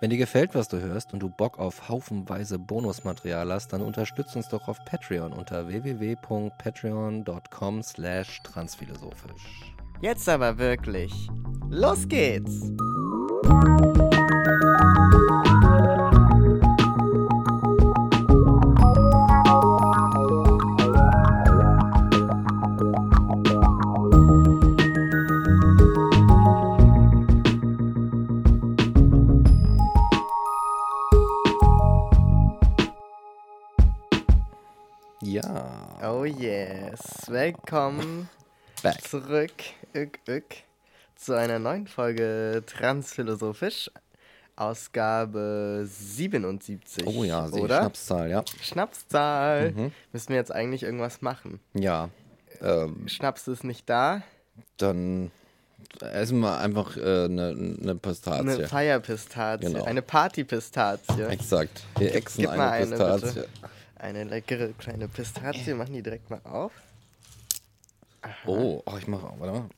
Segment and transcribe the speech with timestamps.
[0.00, 4.36] Wenn dir gefällt, was du hörst und du Bock auf haufenweise Bonusmaterial hast, dann unterstütz
[4.36, 9.72] uns doch auf Patreon unter www.patreon.com slash transphilosophisch.
[10.02, 11.30] Jetzt aber wirklich.
[11.70, 12.70] Los geht's!
[36.26, 37.00] Yes.
[37.28, 38.28] Willkommen
[38.82, 39.02] Back.
[39.02, 39.52] zurück
[39.94, 40.44] ück, ück,
[41.14, 43.90] zu einer neuen Folge Transphilosophisch.
[44.56, 47.06] Ausgabe 77.
[47.06, 47.80] Oh ja, sie oder?
[47.80, 48.44] Schnapszahl, ja.
[48.62, 49.72] Schnapszahl.
[49.72, 49.92] Mhm.
[50.12, 51.60] Müssen wir jetzt eigentlich irgendwas machen?
[51.74, 52.08] Ja.
[52.62, 54.22] Ähm, Schnaps ist nicht da.
[54.78, 55.30] dann
[56.00, 58.40] essen wir einfach äh, eine, eine Pistazie.
[58.40, 59.66] Eine Feierpistazie.
[59.66, 59.84] Genau.
[59.84, 61.26] Eine Partypistazie.
[61.28, 61.84] Exakt.
[61.98, 63.40] Wir exen gib mal eine eine, Pistazie.
[63.40, 63.48] bitte.
[63.96, 65.74] Eine leckere kleine Pistazie.
[65.74, 66.72] Machen die direkt mal auf.
[68.44, 69.68] Oh, oh, ich mache auch, warte mal.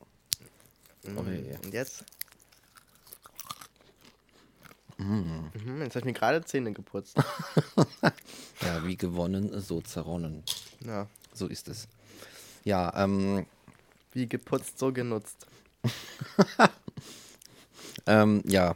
[1.15, 1.55] Oh, je.
[1.63, 2.03] Und jetzt?
[4.97, 7.17] Mhm, jetzt habe ich mir gerade Zähne geputzt.
[8.61, 10.43] Ja, wie gewonnen, so zerronnen.
[10.85, 11.07] Ja.
[11.33, 11.87] So ist es.
[12.65, 13.45] Ja, ähm,
[14.11, 15.47] Wie geputzt, so genutzt.
[18.05, 18.75] ähm, ja,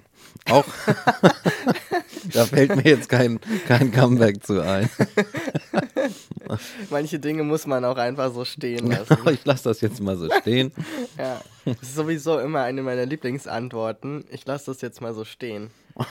[0.49, 0.65] auch.
[2.31, 4.89] da fällt mir jetzt kein, kein Comeback zu ein.
[6.89, 9.17] Manche Dinge muss man auch einfach so stehen lassen.
[9.31, 10.71] ich lasse das jetzt mal so stehen.
[11.17, 11.41] ja.
[11.65, 14.25] Das ist sowieso immer eine meiner Lieblingsantworten.
[14.31, 15.71] Ich lasse das jetzt mal so stehen.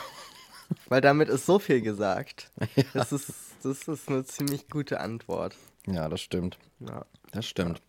[0.88, 2.50] Weil damit ist so viel gesagt.
[2.94, 3.30] Das, ist,
[3.62, 5.54] das ist eine ziemlich gute Antwort.
[5.86, 6.58] Ja, das stimmt.
[6.80, 7.04] Ja.
[7.32, 7.82] Das stimmt.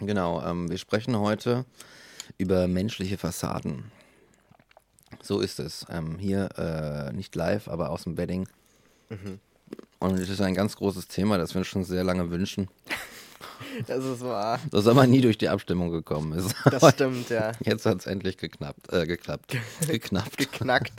[0.00, 1.64] Genau, ähm, wir sprechen heute
[2.38, 3.90] über menschliche Fassaden.
[5.22, 5.86] So ist es.
[5.90, 8.48] Ähm, hier äh, nicht live, aber aus dem Wedding.
[9.98, 12.68] Und es ist ein ganz großes Thema, das wir uns schon sehr lange wünschen,
[13.86, 14.60] Das ist wahr.
[14.70, 16.54] das aber nie durch die Abstimmung gekommen ist.
[16.64, 17.52] Das stimmt, ja.
[17.60, 19.56] Jetzt hat es endlich geknappt, äh, geklappt.
[19.86, 20.36] Geknappt.
[20.36, 20.92] Geknackt.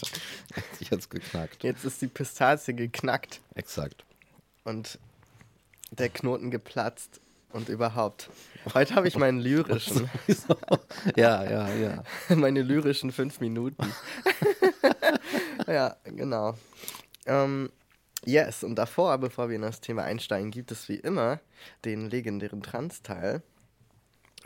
[0.79, 1.63] Jetzt geknackt.
[1.63, 4.03] Jetzt ist die Pistazie geknackt Exakt.
[4.63, 4.99] und
[5.91, 7.21] der Knoten geplatzt
[7.55, 8.29] und überhaupt.
[8.73, 10.09] Heute habe ich meinen lyrischen,
[11.15, 12.03] ja, ja, ja.
[12.35, 13.93] meine lyrischen fünf Minuten.
[15.67, 16.55] ja, genau.
[17.25, 17.71] Ähm,
[18.25, 21.39] yes, und davor, bevor wir in das Thema einsteigen, gibt es wie immer
[21.85, 23.41] den legendären Trans-Teil.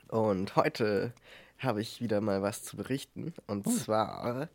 [0.10, 1.12] Und heute
[1.58, 3.34] habe ich wieder mal was zu berichten.
[3.48, 4.50] Und zwar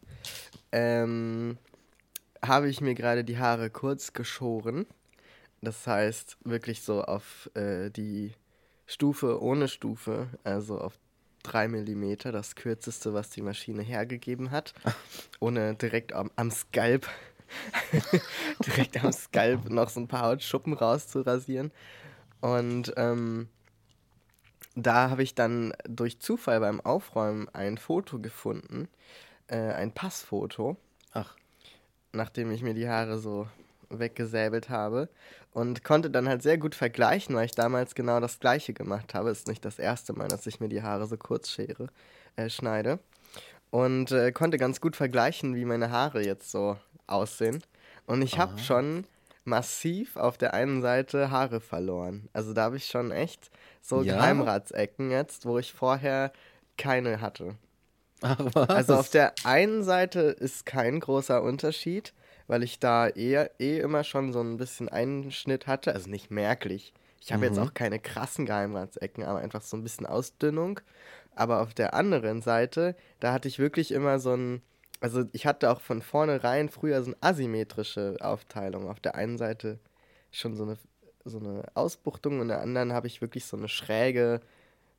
[0.71, 1.59] ähm,
[2.41, 4.87] habe ich mir gerade die Haare kurz geschoren.
[5.61, 8.33] Das heißt, wirklich so auf äh, die
[8.87, 10.99] Stufe ohne Stufe, also auf
[11.45, 14.73] 3 mm, das kürzeste, was die Maschine hergegeben hat.
[15.41, 17.09] Ohne direkt am, am Skalp,
[18.67, 21.71] direkt am Skalp noch so ein paar Hautschuppen rauszurasieren.
[22.41, 23.49] Und ähm,
[24.75, 28.89] da habe ich dann durch Zufall beim Aufräumen ein Foto gefunden,
[29.49, 30.79] äh, ein Passfoto
[31.17, 31.37] Ach,
[32.13, 33.49] nachdem ich mir die Haare so
[33.99, 35.09] weggesäbelt habe
[35.53, 39.31] und konnte dann halt sehr gut vergleichen, weil ich damals genau das gleiche gemacht habe.
[39.31, 41.89] Ist nicht das erste Mal, dass ich mir die Haare so kurz schere,
[42.37, 42.99] äh, schneide.
[43.71, 47.63] Und äh, konnte ganz gut vergleichen, wie meine Haare jetzt so aussehen.
[48.07, 49.05] Und ich habe schon
[49.45, 52.29] massiv auf der einen Seite Haare verloren.
[52.33, 53.51] Also da habe ich schon echt
[53.83, 54.15] so Ja?
[54.15, 56.33] Geheimratsecken jetzt, wo ich vorher
[56.77, 57.57] keine hatte.
[58.23, 58.69] ach was?
[58.69, 62.15] Also auf der einen Seite ist kein großer Unterschied,
[62.47, 66.93] weil ich da eher eh immer schon so ein bisschen Einschnitt hatte, also nicht merklich.
[67.21, 70.81] Ich habe jetzt auch keine krassen Geheimratsecken, aber einfach so ein bisschen Ausdünnung.
[71.35, 74.63] Aber auf der anderen Seite, da hatte ich wirklich immer so ein,
[75.01, 78.91] also ich hatte auch von vornherein früher so eine asymmetrische Aufteilung.
[78.91, 79.79] Auf der einen Seite
[80.33, 80.77] schon so eine,
[81.25, 84.41] so eine Ausbuchtung und der anderen habe ich wirklich so eine schräge,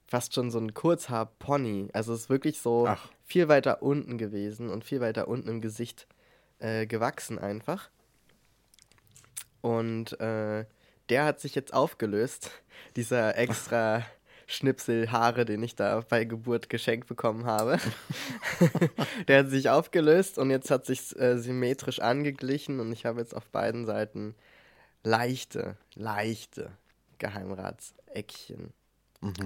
[0.07, 1.89] fast schon so ein Kurzhaar-Pony.
[1.93, 3.07] Also es ist wirklich so Ach.
[3.23, 6.07] viel weiter unten gewesen und viel weiter unten im Gesicht
[6.59, 7.89] äh, gewachsen einfach.
[9.61, 10.65] Und äh,
[11.09, 12.51] der hat sich jetzt aufgelöst,
[12.95, 14.05] dieser extra
[14.47, 17.79] Schnipsel Haare, den ich da bei Geburt geschenkt bekommen habe.
[19.27, 23.35] der hat sich aufgelöst und jetzt hat sich äh, symmetrisch angeglichen und ich habe jetzt
[23.35, 24.35] auf beiden Seiten
[25.03, 26.71] leichte, leichte
[27.17, 28.71] Geheimratseckchen.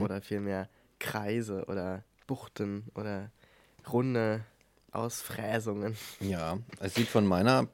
[0.02, 0.68] Oder vielmehr
[1.00, 3.32] Kreise oder Buchten oder
[3.92, 4.44] runde
[4.92, 5.96] Ausfräsungen.
[6.20, 7.68] Ja, es sieht von meiner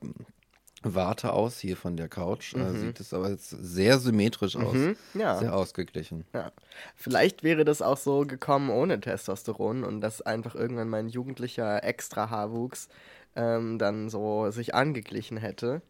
[0.84, 4.74] Warte aus, hier von der Couch, äh, sieht es aber jetzt sehr symmetrisch aus.
[4.74, 5.40] Mhm, ja.
[5.40, 6.26] Sehr ausgeglichen.
[6.34, 6.52] Ja.
[6.96, 12.90] Vielleicht wäre das auch so gekommen ohne Testosteron und dass einfach irgendwann mein jugendlicher Extra-Haarwuchs
[13.36, 15.82] ähm, dann so sich angeglichen hätte.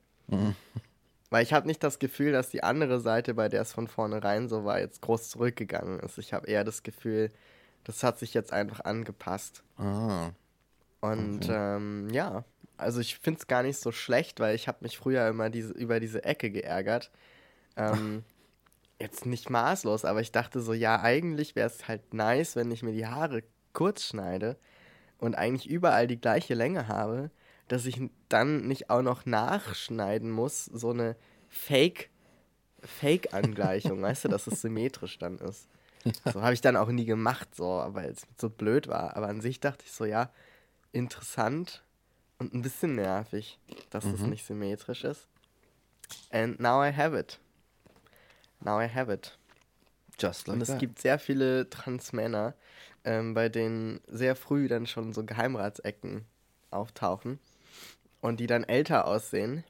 [1.30, 4.48] Weil ich habe nicht das Gefühl, dass die andere Seite, bei der es von vornherein
[4.48, 6.18] so war, jetzt groß zurückgegangen ist.
[6.18, 7.32] Ich habe eher das Gefühl,
[7.84, 9.64] das hat sich jetzt einfach angepasst.
[9.78, 10.30] Ah,
[11.12, 12.44] Und ähm, ja,
[12.78, 15.74] also ich finde es gar nicht so schlecht, weil ich habe mich früher immer diese,
[15.74, 17.12] über diese Ecke geärgert.
[17.78, 18.24] Ähm,
[19.00, 22.84] jetzt nicht maßlos, aber ich dachte so, ja, eigentlich wäre es halt nice, wenn ich
[22.84, 23.44] mir die Haare
[23.74, 24.58] kurz schneide
[25.18, 27.30] und eigentlich überall die gleiche Länge habe,
[27.68, 28.00] dass ich
[28.30, 31.16] dann nicht auch noch nachschneiden muss, so eine
[31.50, 32.10] Fake,
[32.82, 35.68] Fake-Angleichung, weißt du, dass es symmetrisch dann ist.
[36.32, 39.18] So habe ich dann auch nie gemacht, so, weil es so blöd war.
[39.18, 40.30] Aber an sich dachte ich so, ja,
[40.96, 41.84] interessant
[42.40, 43.60] und ein bisschen nervig,
[43.90, 45.28] dass es nicht symmetrisch ist.
[46.32, 47.40] And now I have it.
[48.62, 49.38] Now I have it.
[50.18, 50.80] just like Und es that.
[50.80, 52.56] gibt sehr viele Transmänner,
[53.04, 56.26] ähm, bei denen sehr früh dann schon so Geheimratsecken
[56.72, 57.40] auftauchen
[58.22, 59.64] und die dann älter aussehen,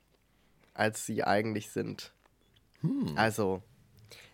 [0.73, 2.13] als sie eigentlich sind.
[3.15, 3.63] Also,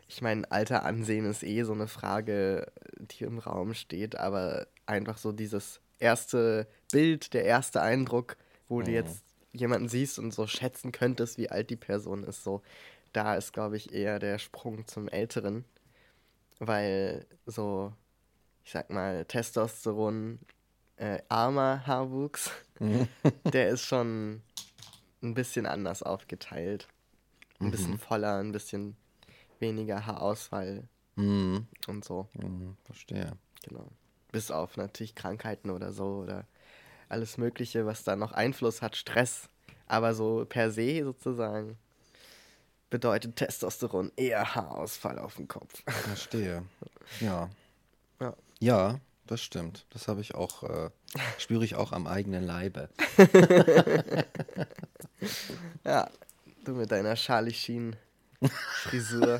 [0.10, 5.18] ich meine, Alter ansehen ist eh so eine Frage, die im Raum steht, aber einfach
[5.18, 8.38] so dieses erste Bild, der erste Eindruck,
[8.68, 12.62] wo du jetzt jemanden siehst und so schätzen könntest, wie alt die Person ist, so,
[13.14, 15.66] da ist, glaube ich, eher der Sprung zum Älteren,
[16.60, 17.94] weil so,
[18.64, 20.40] ich sag mal, Testosteron,
[20.96, 22.52] äh, armer Haarwuchs,
[23.52, 24.42] der ist schon
[25.22, 26.88] ein bisschen anders aufgeteilt.
[27.60, 28.96] Ein bisschen voller, ein bisschen
[29.60, 31.68] weniger Haarausfall Mhm.
[31.88, 32.28] und so.
[32.34, 33.34] Mhm, verstehe.
[33.64, 33.92] Genau.
[34.32, 36.46] Bis auf natürlich Krankheiten oder so oder
[37.10, 39.50] alles Mögliche, was da noch Einfluss hat, Stress.
[39.88, 41.78] Aber so per se sozusagen
[42.90, 45.84] bedeutet Testosteron eher Haarausfall auf dem Kopf.
[45.86, 46.64] Verstehe.
[47.20, 47.50] Ja.
[48.20, 48.36] Ja.
[48.60, 49.86] Ja, das stimmt.
[49.90, 50.90] Das habe ich auch, äh,
[51.38, 52.90] spüre ich auch am eigenen Leibe.
[55.84, 56.10] Ja,
[56.66, 57.96] du mit deiner Charlie Sheen
[58.50, 59.40] Frisur.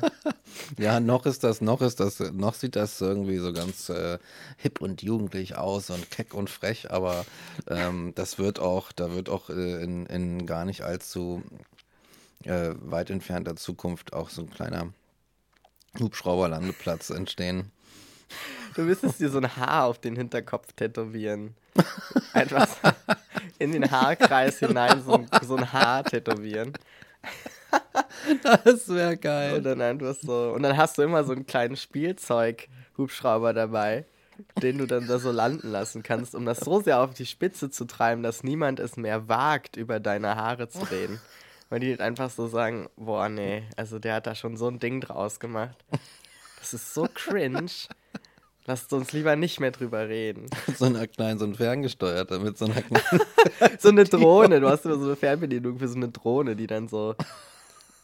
[0.78, 4.18] Ja, noch ist das, noch ist das, noch sieht das irgendwie so ganz äh,
[4.56, 7.24] hip und jugendlich aus und keck und frech, aber
[7.68, 11.42] ähm, das wird auch, da wird auch äh, in, in gar nicht allzu
[12.44, 14.92] äh, weit entfernter Zukunft auch so ein kleiner
[15.98, 17.70] Hubschrauberlandeplatz entstehen.
[18.74, 21.54] Du müsstest dir so ein Haar auf den Hinterkopf tätowieren.
[21.74, 22.66] So
[23.58, 26.72] in den Haarkreis hinein so ein, so ein Haar tätowieren.
[28.64, 29.62] Das wäre Und geil.
[29.62, 30.52] dann einfach so.
[30.54, 34.04] Und dann hast du immer so einen kleinen Spielzeug-Hubschrauber dabei,
[34.62, 37.70] den du dann da so landen lassen kannst, um das so sehr auf die Spitze
[37.70, 41.20] zu treiben, dass niemand es mehr wagt, über deine Haare zu reden.
[41.70, 45.00] Weil die einfach so sagen, boah, nee, also der hat da schon so ein Ding
[45.00, 45.76] draus gemacht.
[46.58, 47.70] Das ist so cringe.
[48.66, 50.46] Lasst uns lieber nicht mehr drüber reden.
[50.78, 53.22] So einer kleinen, so ein ferngesteuerter mit so einer kleinen.
[53.80, 56.86] So eine Drohne, du hast immer so eine Fernbedienung für so eine Drohne, die dann
[56.88, 57.16] so,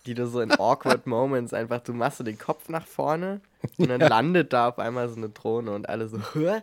[0.06, 3.40] die du so in awkward Moments einfach, du machst so den Kopf nach vorne
[3.76, 6.62] und dann landet da auf einmal so eine Drohne und alle so, Hä?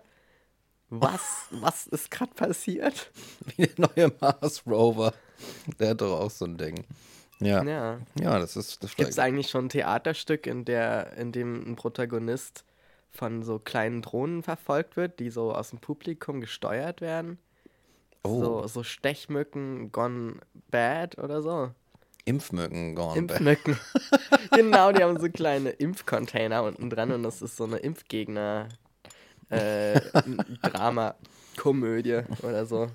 [0.89, 1.47] Was?
[1.51, 3.09] Was ist gerade passiert?
[3.55, 5.13] Wie der neue Mars Rover.
[5.79, 6.85] Der hat doch auch so ein Ding.
[7.39, 7.63] Ja.
[7.63, 8.39] Ja, Ja.
[8.39, 8.83] das ist.
[8.83, 12.63] Das Gibt es eigentlich schon ein Theaterstück, in, der, in dem ein Protagonist
[13.11, 17.39] von so kleinen Drohnen verfolgt wird, die so aus dem Publikum gesteuert werden?
[18.23, 18.39] Oh.
[18.39, 20.35] So, so Stechmücken gone
[20.69, 21.71] bad oder so.
[22.25, 23.17] Impfmücken gone.
[23.17, 23.77] Impfmücken.
[24.51, 28.67] genau, die haben so kleine Impfcontainer unten dran und das ist so eine Impfgegner
[29.49, 30.01] äh,
[30.63, 31.15] Drama
[31.55, 32.89] Komödie oder so.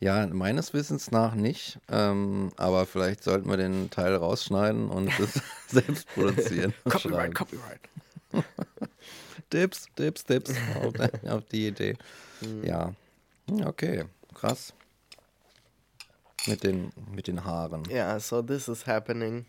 [0.00, 1.78] Ja, meines Wissens nach nicht.
[1.90, 6.72] Ähm, aber vielleicht sollten wir den Teil rausschneiden und es selbst produzieren.
[6.86, 7.34] schreiben.
[7.34, 7.80] Copyright.
[9.50, 10.52] Tipps, Tipps, Tipps.
[10.82, 10.94] auf,
[11.30, 11.96] auf die Idee.
[12.62, 12.92] Ja.
[13.64, 14.04] Okay,
[14.34, 14.74] krass.
[16.46, 17.84] Mit den, mit den Haaren.
[17.90, 19.46] Ja, so this is happening.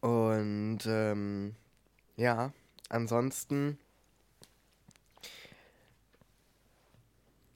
[0.00, 1.54] Und ähm,
[2.16, 2.52] ja,
[2.88, 3.78] ansonsten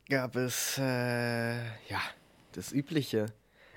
[0.08, 2.00] gab es äh, ja
[2.52, 3.26] das Übliche.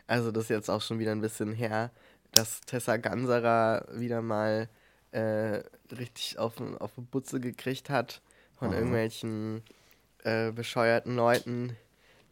[0.07, 1.91] Also das ist jetzt auch schon wieder ein bisschen her,
[2.31, 4.69] dass Tessa Ganserer wieder mal
[5.11, 5.61] äh,
[5.91, 8.21] richtig auf, auf die Butze gekriegt hat
[8.57, 8.77] von Aha.
[8.77, 9.63] irgendwelchen
[10.23, 11.77] äh, bescheuerten Leuten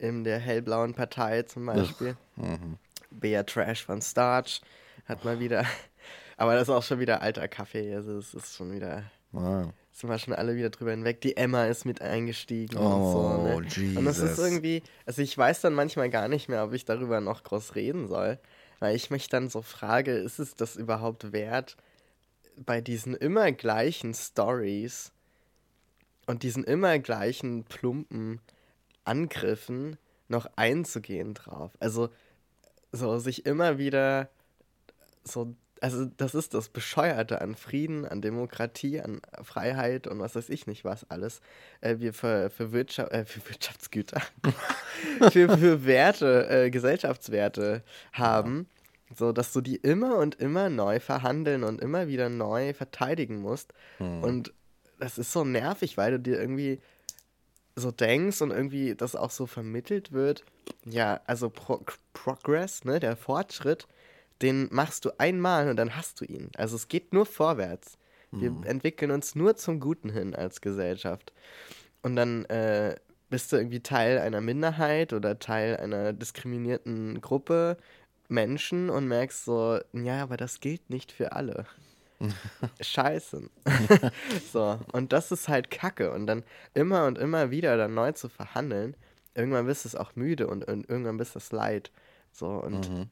[0.01, 2.17] in der hellblauen Partei zum Beispiel.
[2.35, 2.77] Mhm.
[3.11, 4.61] Bea Trash von Starch
[5.05, 5.65] hat mal wieder
[6.41, 7.93] Aber das ist auch schon wieder alter Kaffee.
[7.93, 9.03] Also es ist schon wieder.
[9.31, 9.71] Wow.
[9.91, 11.21] Sind wir schon alle wieder drüber hinweg.
[11.21, 13.43] Die Emma ist mit eingestiegen Oh, und so.
[13.43, 13.67] Ne?
[13.67, 13.97] Jesus.
[13.97, 14.81] Und das ist irgendwie.
[15.05, 18.39] Also ich weiß dann manchmal gar nicht mehr, ob ich darüber noch groß reden soll.
[18.79, 21.77] Weil ich mich dann so frage, ist es das überhaupt wert,
[22.55, 25.11] bei diesen immer gleichen Stories
[26.25, 28.41] und diesen immer gleichen plumpen
[29.03, 31.71] Angriffen noch einzugehen drauf?
[31.79, 32.09] Also
[32.91, 34.29] so sich immer wieder
[35.23, 40.49] so, also das ist das Bescheuerte an Frieden, an Demokratie, an Freiheit und was weiß
[40.49, 41.41] ich nicht was alles.
[41.81, 44.21] Äh, wir für, für, Wirtschaft, äh, für Wirtschaftsgüter,
[45.31, 48.67] für, für Werte, äh, Gesellschaftswerte haben.
[49.13, 53.73] So, dass du die immer und immer neu verhandeln und immer wieder neu verteidigen musst.
[53.99, 54.53] Und
[54.99, 56.79] das ist so nervig, weil du dir irgendwie
[57.75, 60.43] so denkst und irgendwie das auch so vermittelt wird.
[60.85, 63.87] Ja, also Pro Progress, ne, der Fortschritt,
[64.41, 66.49] den machst du einmal und dann hast du ihn.
[66.57, 67.97] Also es geht nur vorwärts.
[68.33, 71.33] Wir entwickeln uns nur zum Guten hin als Gesellschaft.
[72.01, 72.95] Und dann äh,
[73.29, 77.75] bist du irgendwie Teil einer Minderheit oder Teil einer diskriminierten Gruppe
[78.29, 81.65] Menschen und merkst so, ja, aber das gilt nicht für alle.
[82.81, 83.49] Scheiße.
[84.53, 86.11] so, und das ist halt Kacke.
[86.11, 88.95] Und dann immer und immer wieder dann neu zu verhandeln,
[89.35, 91.91] irgendwann bist du es auch müde und, und irgendwann bist du es leid.
[92.31, 93.09] So, und Mhm.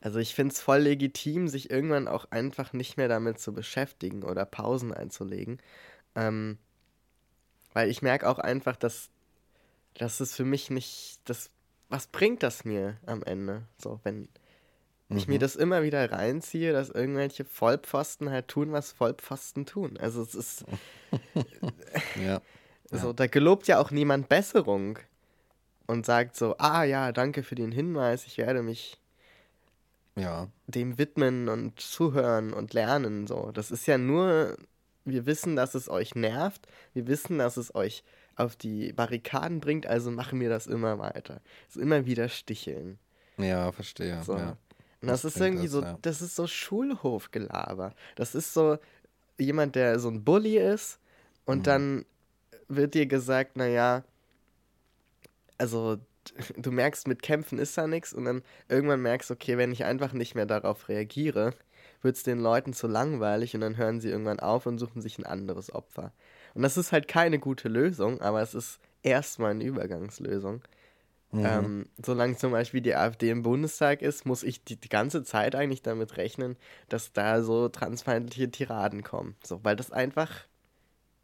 [0.00, 4.22] also ich finde es voll legitim, sich irgendwann auch einfach nicht mehr damit zu beschäftigen
[4.22, 5.60] oder Pausen einzulegen.
[6.14, 6.58] Ähm,
[7.72, 9.10] weil ich merke auch einfach, dass,
[9.94, 11.50] dass es für mich nicht, das,
[11.88, 13.62] was bringt das mir am Ende?
[13.78, 14.28] So, wenn
[15.18, 19.96] ich mir das immer wieder reinziehe, dass irgendwelche Vollpfosten halt tun, was Vollpfosten tun.
[19.98, 20.64] Also es ist,
[22.22, 22.40] Ja.
[22.90, 24.98] so, da gelobt ja auch niemand Besserung
[25.86, 28.98] und sagt so, ah ja, danke für den Hinweis, ich werde mich
[30.16, 30.48] Ja.
[30.66, 33.26] dem widmen und zuhören und lernen.
[33.26, 34.56] So, das ist ja nur,
[35.04, 38.04] wir wissen, dass es euch nervt, wir wissen, dass es euch
[38.36, 41.40] auf die Barrikaden bringt, also machen wir das immer weiter.
[41.66, 42.98] Also immer wieder sticheln.
[43.36, 44.22] Ja, verstehe.
[44.24, 44.36] So.
[44.36, 44.56] Ja.
[45.02, 45.98] Und das Was ist irgendwie das, so, ja.
[46.02, 47.94] das ist so Schulhofgelaber.
[48.16, 48.78] Das ist so
[49.38, 50.98] jemand, der so ein Bully ist
[51.46, 51.64] und Mhm.
[51.64, 52.06] dann
[52.68, 54.04] wird dir gesagt, naja,
[55.58, 55.98] also
[56.56, 60.12] du merkst, mit Kämpfen ist da nichts und dann irgendwann merkst, okay, wenn ich einfach
[60.12, 61.54] nicht mehr darauf reagiere,
[62.02, 65.18] wird es den Leuten zu langweilig und dann hören sie irgendwann auf und suchen sich
[65.18, 66.12] ein anderes Opfer.
[66.54, 70.62] Und das ist halt keine gute Lösung, aber es ist erstmal eine Übergangslösung.
[71.32, 71.44] Mhm.
[71.46, 75.54] Ähm, solange zum Beispiel die AfD im Bundestag ist, muss ich die, die ganze Zeit
[75.54, 76.56] eigentlich damit rechnen,
[76.88, 79.36] dass da so transfeindliche Tiraden kommen.
[79.44, 80.46] So, weil das einfach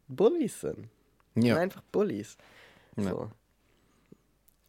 [0.07, 0.87] Bullies sind.
[1.35, 1.55] Ja.
[1.55, 2.37] Sind einfach Bullies.
[2.95, 3.09] Ja.
[3.09, 3.31] So.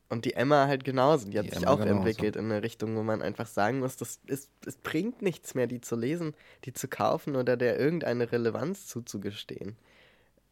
[0.08, 1.28] Und die Emma halt genauso.
[1.28, 1.98] Die hat Die sich Emma auch genauso.
[1.98, 5.66] entwickelt in eine Richtung, wo man einfach sagen muss, das ist, es bringt nichts mehr,
[5.66, 9.76] die zu lesen, die zu kaufen oder der irgendeine Relevanz zuzugestehen.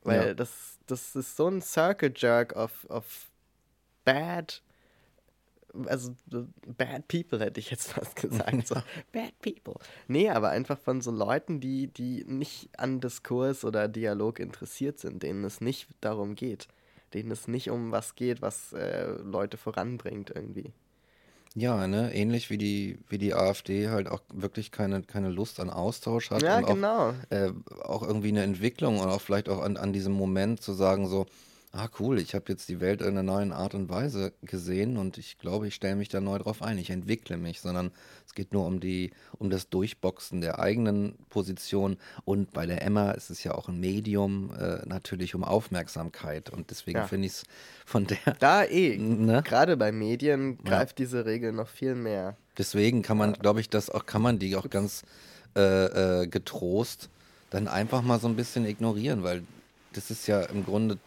[0.02, 0.34] Weil Ja.
[0.34, 3.26] das, das ist so ein Circle Jerk of, of
[4.04, 4.62] bad,
[5.86, 8.68] also so bad people hätte ich jetzt fast gesagt.
[8.68, 8.76] So,
[9.12, 9.74] bad people.
[10.08, 15.22] Nee, aber einfach von so Leuten, die, die nicht an Diskurs oder Dialog interessiert sind,
[15.22, 16.68] denen es nicht darum geht.
[17.14, 20.72] Denen es nicht um was geht, was äh, Leute voranbringt irgendwie.
[21.54, 25.70] Ja, ne, ähnlich wie die, wie die AfD halt auch wirklich keine, keine Lust an
[25.70, 27.14] Austausch hat Ja, und genau.
[27.30, 27.52] auch, äh,
[27.82, 31.24] auch irgendwie eine Entwicklung und auch vielleicht auch an, an diesem Moment zu sagen so,
[31.76, 35.18] ah cool, ich habe jetzt die Welt in einer neuen Art und Weise gesehen und
[35.18, 37.90] ich glaube, ich stelle mich da neu drauf ein, ich entwickle mich, sondern
[38.26, 43.10] es geht nur um die, um das Durchboxen der eigenen Position und bei der Emma
[43.12, 47.06] ist es ja auch ein Medium äh, natürlich um Aufmerksamkeit und deswegen Ja.
[47.06, 47.42] finde ich es
[47.84, 48.96] von der, Da eh.
[48.98, 49.42] ne?
[49.44, 52.36] Gerade bei Medien greift diese Regel noch viel mehr.
[52.58, 55.02] Deswegen kann man, glaube ich, das auch, kann man die auch ganz
[55.54, 57.10] äh, äh, getrost
[57.50, 59.42] dann einfach mal so ein bisschen ignorieren, weil
[59.92, 60.98] das ist ja im Grunde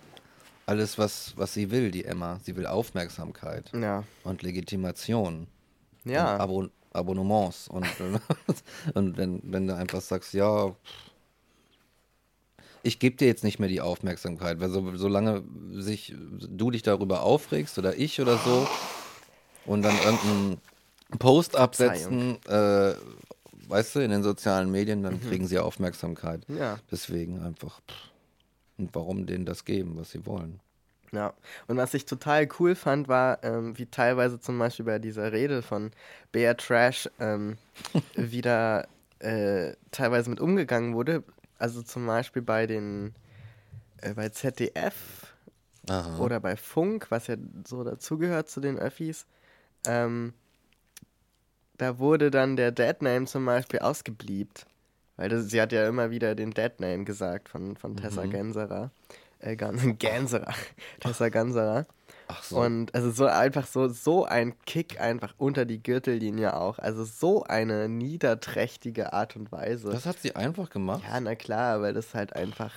[0.70, 2.40] alles, was, was sie will, die Emma.
[2.44, 4.04] Sie will Aufmerksamkeit Ja.
[4.24, 5.48] und Legitimation
[6.06, 6.36] Ja.
[6.36, 7.68] und Abo Abonnements.
[7.68, 7.86] Und,
[8.94, 10.76] und wenn, wenn du einfach sagst, ja,
[12.82, 17.24] ich gebe dir jetzt nicht mehr die Aufmerksamkeit, weil so, solange sich du dich darüber
[17.24, 18.68] aufregst oder ich oder so
[19.66, 20.58] und dann irgendeinen
[21.20, 22.94] Post absetzen, äh,
[23.68, 26.42] weißt du, in den sozialen Medien, dann kriegen sie Aufmerksamkeit.
[26.48, 26.80] Ja.
[26.92, 28.09] Deswegen einfach, pff,
[28.80, 30.60] und warum denen das geben, was sie wollen.
[31.12, 31.34] Ja,
[31.68, 35.62] und was ich total cool fand, war, ähm, wie teilweise zum Beispiel bei dieser Rede
[35.62, 35.92] von
[36.32, 37.58] Bear Trash ähm,
[38.16, 38.88] wieder
[39.20, 41.24] äh, teilweise mit umgegangen wurde.
[41.58, 43.14] Also zum Beispiel bei den,
[44.02, 45.34] äh, bei ZDF
[45.90, 46.20] Aha.
[46.20, 49.26] oder bei Funk, was ja so dazugehört zu den Öffis,
[49.88, 50.34] ähm,
[51.78, 54.66] da wurde dann der Deadname zum Beispiel ausgebliebt.
[55.20, 58.30] Weil das, sie hat ja immer wieder den Deadname gesagt von, von Tessa Mhm.
[58.30, 58.92] Genserer.
[59.40, 60.54] Äh, Gan- Ganserer.
[61.02, 61.86] Tessa Ganserer.
[62.30, 62.62] Ach so.
[62.62, 66.80] Und also so einfach so, so ein Kick einfach unter die Gürtellinie auch.
[66.80, 69.90] Also so eine niederträchtige Art und Weise.
[69.92, 71.04] das hat sie einfach gemacht.
[71.06, 72.74] ja, na klar, weil das halt einfach.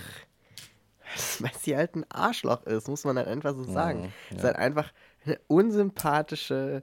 [1.41, 4.13] Weil sie halt ein Arschloch ist, muss man halt einfach so sagen.
[4.31, 4.49] Mhm, Ist ja.
[4.49, 4.93] halt einfach
[5.27, 6.83] eine unsympathische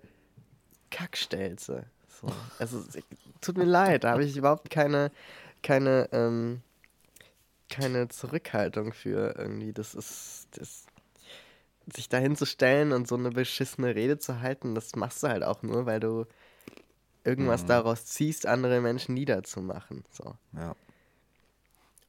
[0.89, 1.85] Kackstelze.
[2.21, 2.27] So.
[2.59, 2.83] Also,
[3.41, 5.11] tut mir leid, da habe ich überhaupt keine,
[5.61, 6.61] keine, ähm,
[7.69, 9.73] keine Zurückhaltung für irgendwie.
[9.73, 10.85] Das ist, das,
[11.93, 15.43] sich dahin zu stellen und so eine beschissene Rede zu halten, das machst du halt
[15.43, 16.25] auch nur, weil du
[17.23, 17.67] irgendwas Mhm.
[17.67, 20.03] daraus ziehst, andere Menschen niederzumachen.
[20.11, 20.35] So.
[20.53, 20.75] Ja.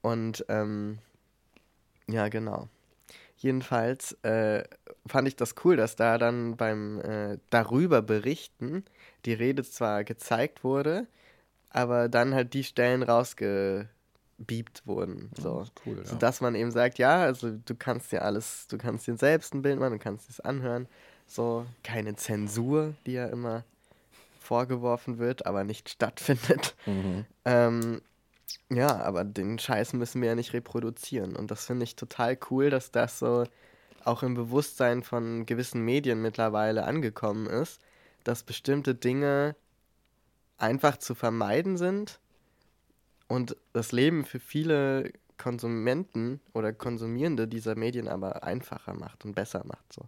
[0.03, 0.99] Und ähm,
[2.07, 2.69] ja, genau.
[3.37, 4.65] Jedenfalls äh,
[5.07, 8.85] fand ich das cool, dass da dann beim äh, darüber berichten
[9.25, 11.07] die Rede zwar gezeigt wurde,
[11.71, 15.31] aber dann halt die Stellen rausgebiebt wurden.
[15.41, 15.61] So.
[15.61, 16.15] Das cool, ja.
[16.17, 19.63] Dass man eben sagt, ja, also du kannst dir alles, du kannst dir selbst ein
[19.63, 20.89] Bild machen, du kannst es anhören.
[21.27, 23.65] So, keine Zensur, die ja immer
[24.41, 26.75] vorgeworfen wird, aber nicht stattfindet.
[26.87, 27.25] Mhm.
[27.45, 28.03] Ähm,
[28.69, 31.37] ja, aber den Scheiß müssen wir ja nicht reproduzieren.
[31.37, 33.45] Und das finde ich total cool, dass das so
[34.05, 37.81] auch im Bewusstsein von gewissen Medien mittlerweile angekommen ist,
[38.25, 39.55] dass bestimmte Dinge
[40.61, 42.21] einfach zu vermeiden sind
[43.29, 49.65] und das Leben für viele Konsumenten oder Konsumierende dieser Medien aber einfacher macht und besser
[49.65, 49.93] macht.
[49.93, 50.03] So.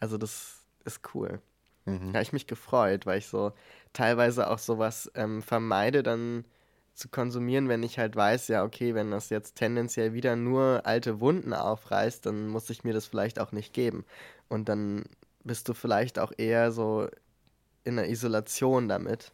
[0.00, 1.40] Also das ist cool.
[1.84, 2.08] Mhm.
[2.12, 3.52] Da habe ich mich gefreut, weil ich so
[3.92, 6.44] teilweise auch sowas ähm, vermeide, dann
[6.94, 11.20] zu konsumieren, wenn ich halt weiß, ja, okay, wenn das jetzt tendenziell wieder nur alte
[11.20, 14.04] Wunden aufreißt, dann muss ich mir das vielleicht auch nicht geben.
[14.48, 15.04] Und dann
[15.42, 17.08] bist du vielleicht auch eher so
[17.84, 19.32] in einer Isolation damit,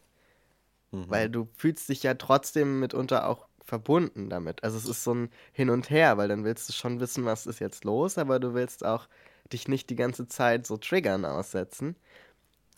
[0.92, 1.08] Mhm.
[1.10, 4.64] weil du fühlst dich ja trotzdem mitunter auch verbunden damit.
[4.64, 7.46] Also es ist so ein Hin und Her, weil dann willst du schon wissen, was
[7.46, 9.08] ist jetzt los, aber du willst auch
[9.52, 11.96] dich nicht die ganze Zeit so Triggern aussetzen.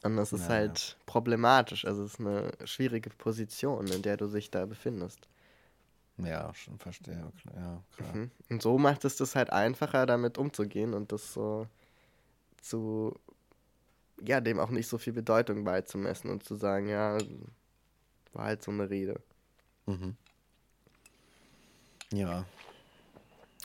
[0.02, 1.84] Und das ist Ja, halt problematisch.
[1.86, 5.28] Also es ist eine schwierige Position, in der du dich da befindest.
[6.18, 7.32] Ja, schon verstehe.
[7.54, 8.14] Ja, klar.
[8.14, 8.30] Mhm.
[8.50, 11.66] Und so macht es das halt einfacher, damit umzugehen und das so
[12.62, 13.14] zu,
[14.22, 17.18] ja, dem auch nicht so viel Bedeutung beizumessen und zu sagen, ja,
[18.32, 19.20] war halt so eine Rede.
[19.86, 20.16] Mhm.
[22.12, 22.44] Ja.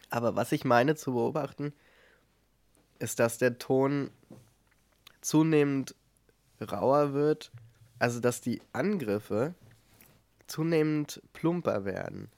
[0.10, 1.74] Aber was ich meine zu beobachten,
[3.00, 4.12] ist, dass der Ton
[5.22, 5.96] zunehmend
[6.62, 7.52] rauer wird,
[8.00, 9.54] also dass die Angriffe
[10.48, 12.30] zunehmend plumper werden.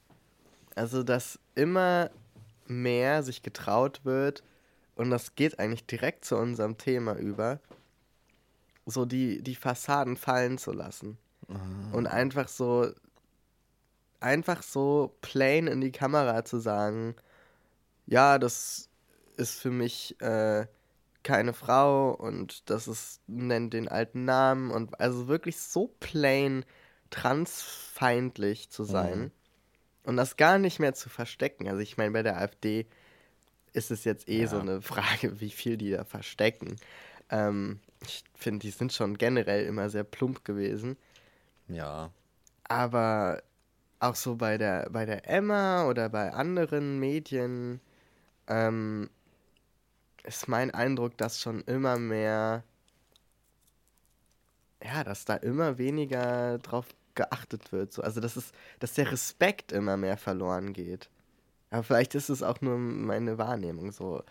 [0.74, 2.10] Also dass immer
[2.66, 4.42] mehr sich getraut wird,
[4.94, 7.60] und das geht eigentlich direkt zu unserem Thema über,
[8.84, 11.18] so die, die Fassaden fallen zu lassen.
[11.92, 12.92] Und einfach so,
[14.20, 17.14] einfach so plain in die Kamera zu sagen,
[18.06, 18.88] ja, das
[19.36, 20.66] ist für mich äh,
[21.22, 26.64] keine Frau und das ist, nennt den alten Namen und also wirklich so plain
[27.10, 29.30] transfeindlich zu sein Mhm.
[30.04, 31.68] und das gar nicht mehr zu verstecken.
[31.68, 32.86] Also ich meine, bei der AfD
[33.72, 34.62] ist es jetzt eh so Ja.
[34.62, 36.76] eine Frage, wie viel die da verstecken.
[37.30, 40.96] Ähm, ich finde, die sind schon generell immer sehr plump gewesen.
[41.68, 42.10] Ja.
[42.64, 43.42] Aber
[44.00, 47.80] auch so bei der, bei der Emma oder bei anderen Medien
[48.46, 49.10] ähm,
[50.24, 52.62] ist mein Eindruck, dass schon immer mehr,
[54.82, 57.92] ja, dass da immer weniger drauf geachtet wird.
[57.92, 58.02] So.
[58.02, 61.10] Also dass es, dass der Respekt immer mehr verloren geht.
[61.70, 64.22] Aber vielleicht ist es auch nur meine Wahrnehmung so.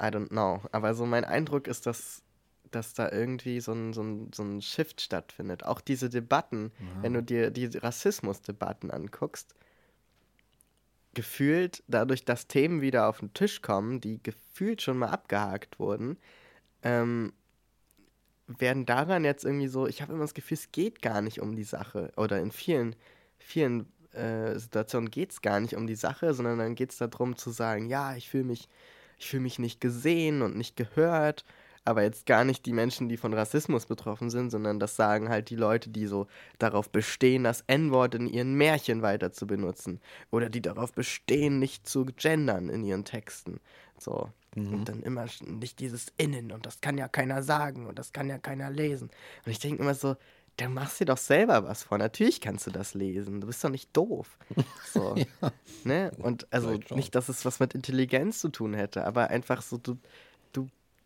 [0.00, 0.62] I don't know.
[0.72, 2.22] Aber so mein Eindruck ist, dass,
[2.70, 5.64] dass da irgendwie so ein, so, ein, so ein Shift stattfindet.
[5.64, 9.54] Auch diese Debatten, wenn du dir die Rassismusdebatten anguckst,
[11.14, 16.16] gefühlt dadurch, dass Themen wieder auf den Tisch kommen, die gefühlt schon mal abgehakt wurden,
[16.82, 17.32] ähm,
[18.46, 21.54] werden daran jetzt irgendwie so, ich habe immer das Gefühl, es geht gar nicht um
[21.54, 22.12] die Sache.
[22.16, 22.96] Oder in vielen,
[23.36, 27.36] vielen äh, Situationen geht es gar nicht um die Sache, sondern dann geht es darum
[27.36, 28.68] zu sagen, ja, ich fühle mich,
[29.18, 31.44] ich fühle mich nicht gesehen und nicht gehört.
[31.88, 35.48] Aber jetzt gar nicht die Menschen, die von Rassismus betroffen sind, sondern das sagen halt
[35.48, 36.26] die Leute, die so
[36.58, 39.98] darauf bestehen, das N-Wort in ihren Märchen weiter zu benutzen.
[40.30, 43.58] Oder die darauf bestehen, nicht zu gendern in ihren Texten.
[43.98, 44.28] So.
[44.54, 48.28] Und dann immer nicht dieses Innen und das kann ja keiner sagen und das kann
[48.28, 49.08] ja keiner lesen.
[49.46, 50.16] Und ich denke immer so,
[50.58, 51.96] da machst du dir doch selber was vor.
[51.96, 53.40] Natürlich kannst du das lesen.
[53.40, 54.36] Du bist doch nicht doof.
[54.92, 55.14] So.
[55.84, 56.10] ne?
[56.18, 59.98] Und also nicht, dass es was mit Intelligenz zu tun hätte, aber einfach so, du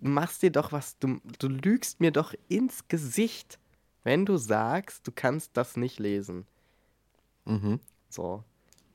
[0.09, 3.59] machst dir doch was, du, du lügst mir doch ins Gesicht.
[4.05, 6.47] wenn du sagst, du kannst das nicht lesen.
[7.45, 7.79] Mhm.
[8.09, 8.43] So.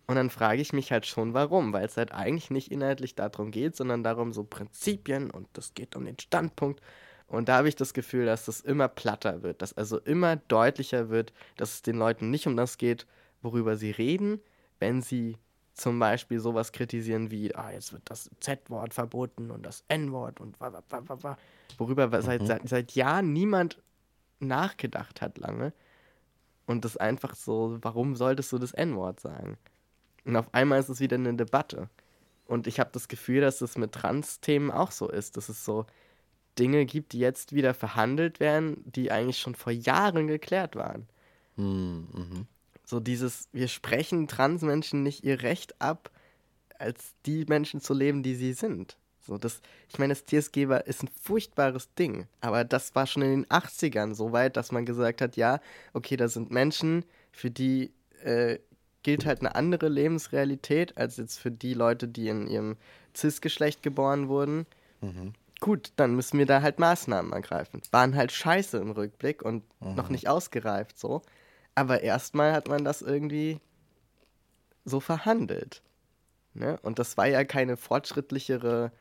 [0.06, 3.52] Und dann frage ich mich halt schon, warum, weil es halt eigentlich nicht inhaltlich darum
[3.52, 6.82] geht, sondern darum so Prinzipien und das geht um den Standpunkt.
[7.28, 11.10] Und da habe ich das Gefühl, dass das immer platter wird, dass also immer deutlicher
[11.10, 13.06] wird, dass es den Leuten nicht um das geht,
[13.42, 14.40] worüber sie reden,
[14.80, 15.38] wenn sie
[15.78, 20.60] zum Beispiel sowas kritisieren wie, ah, jetzt wird das Z-Wort verboten und das N-Wort und
[20.60, 21.38] wa, wa, wa, wa,
[21.78, 22.22] worüber mhm.
[22.22, 23.82] seit, seit, seit Jahren niemand
[24.40, 25.74] nachgedacht hat lange.
[26.66, 29.58] Und das einfach so, warum solltest du das N-Wort sagen?
[30.26, 31.90] Und auf einmal ist es wieder eine Debatte.
[32.46, 35.86] Und ich habe das Gefühl, dass es mit Trans-Themen auch so ist, dass es so
[36.60, 41.08] Dinge gibt, die jetzt wieder verhandelt werden, die eigentlich schon vor Jahren geklärt waren.
[41.56, 42.48] Hm, mhm.
[42.88, 46.10] So dieses, wir sprechen Transmenschen nicht ihr Recht ab,
[46.80, 48.98] als die Menschen zu leben, die sie sind.
[49.20, 53.24] So, das, ich meine, das TSG war, ist ein furchtbares Ding, aber das war schon
[53.24, 55.60] in den 80ern so weit, dass man gesagt hat, ja,
[55.92, 57.92] okay, da sind Menschen, für die
[58.24, 58.58] äh,
[59.04, 62.78] gilt halt eine andere Lebensrealität als jetzt für die Leute, die in ihrem
[63.14, 64.66] Cis-Geschlecht geboren wurden.
[65.02, 65.34] Mhm.
[65.60, 67.82] Gut, dann müssen wir da halt Maßnahmen ergreifen.
[67.92, 69.96] Waren halt scheiße im Rückblick und mhm.
[69.96, 71.22] noch nicht ausgereift so.
[71.78, 73.60] Aber erstmal hat man das irgendwie
[74.84, 75.84] so verhandelt.
[76.56, 76.80] Ne?
[76.82, 78.92] Und das war ja keine fortschrittlichere,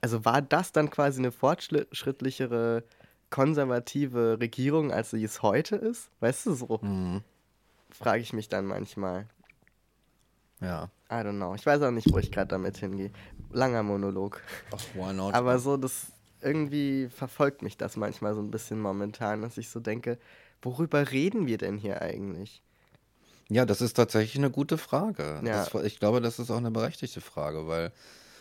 [0.00, 2.84] also war das dann quasi eine fortschrittlichere
[3.30, 6.10] konservative Regierung, als sie es heute ist?
[6.20, 6.78] Weißt du so?
[6.80, 7.24] Mhm.
[7.90, 9.26] Frage ich mich dann manchmal.
[10.60, 10.90] Ja.
[11.10, 11.56] I don't know.
[11.56, 13.10] Ich weiß auch nicht, wo ich gerade damit hingehe.
[13.50, 14.40] Langer Monolog.
[14.72, 15.34] Ach, why not?
[15.34, 19.80] Aber so, das irgendwie verfolgt mich das manchmal so ein bisschen momentan, dass ich so
[19.80, 20.18] denke,
[20.62, 22.62] worüber reden wir denn hier eigentlich?
[23.48, 25.40] Ja, das ist tatsächlich eine gute Frage.
[25.44, 25.64] Ja.
[25.64, 27.92] Das, ich glaube, das ist auch eine berechtigte Frage, weil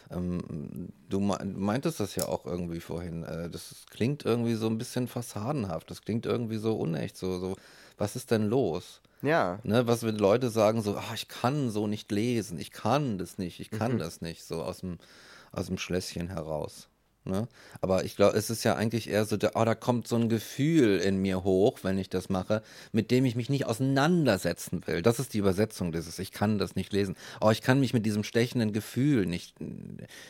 [0.10, 3.24] ähm, du meintest das ja auch irgendwie vorhin.
[3.24, 5.92] Äh, das klingt irgendwie so ein bisschen fassadenhaft.
[5.92, 7.18] Das klingt irgendwie so unecht.
[7.18, 7.56] So, so
[7.98, 9.02] was ist denn los?
[9.22, 9.60] Ja.
[9.64, 13.38] Ne, was wenn Leute sagen so, ach, ich kann so nicht lesen, ich kann das
[13.38, 14.00] nicht, ich kann mhm.
[14.00, 14.98] das nicht, so aus dem,
[15.52, 16.90] aus dem Schlösschen heraus.
[17.26, 17.48] Ne?
[17.80, 20.98] Aber ich glaube, es ist ja eigentlich eher so, oh, da kommt so ein Gefühl
[20.98, 25.02] in mir hoch, wenn ich das mache, mit dem ich mich nicht auseinandersetzen will.
[25.02, 27.16] Das ist die Übersetzung dieses, ich kann das nicht lesen.
[27.40, 29.56] Oh, ich kann mich mit diesem stechenden Gefühl nicht,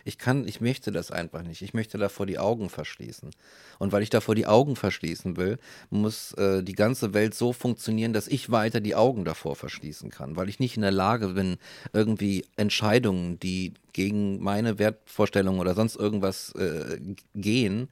[0.05, 1.63] ich kann, ich möchte das einfach nicht.
[1.63, 3.31] Ich möchte davor die Augen verschließen.
[3.79, 5.57] Und weil ich davor die Augen verschließen will,
[5.89, 10.35] muss äh, die ganze Welt so funktionieren, dass ich weiter die Augen davor verschließen kann,
[10.35, 11.57] weil ich nicht in der Lage bin,
[11.91, 16.82] irgendwie Entscheidungen, die gegen meine Wertvorstellungen oder sonst irgendwas äh,
[17.35, 17.89] gehen,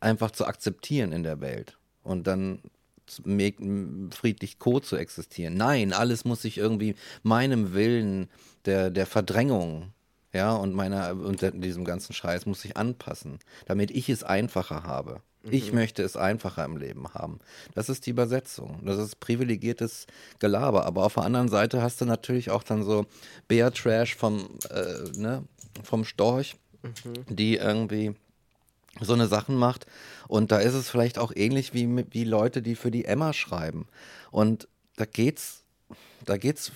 [0.00, 2.60] einfach zu akzeptieren in der Welt und dann
[4.10, 5.54] friedlich co zu existieren.
[5.54, 8.28] Nein, alles muss sich irgendwie meinem Willen
[8.64, 9.92] der, der Verdrängung
[10.32, 15.20] ja, und meiner und diesem ganzen Scheiß muss sich anpassen, damit ich es einfacher habe.
[15.44, 15.78] Ich mhm.
[15.78, 17.40] möchte es einfacher im Leben haben.
[17.74, 18.80] Das ist die Übersetzung.
[18.84, 20.06] Das ist privilegiertes
[20.38, 20.86] Gelaber.
[20.86, 23.06] Aber auf der anderen Seite hast du natürlich auch dann so
[23.48, 25.44] Bear Trash vom, äh, ne,
[25.82, 27.34] vom Storch, mhm.
[27.34, 28.14] die irgendwie
[29.00, 29.86] so eine Sachen macht.
[30.28, 33.86] Und da ist es vielleicht auch ähnlich wie, wie Leute, die für die Emma schreiben.
[34.30, 35.64] Und da geht's,
[36.24, 36.72] da geht's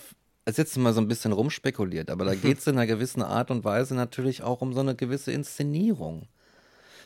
[0.48, 3.20] es ist jetzt mal so ein bisschen rumspekuliert, aber da geht es in einer gewissen
[3.20, 6.28] Art und Weise natürlich auch um so eine gewisse Inszenierung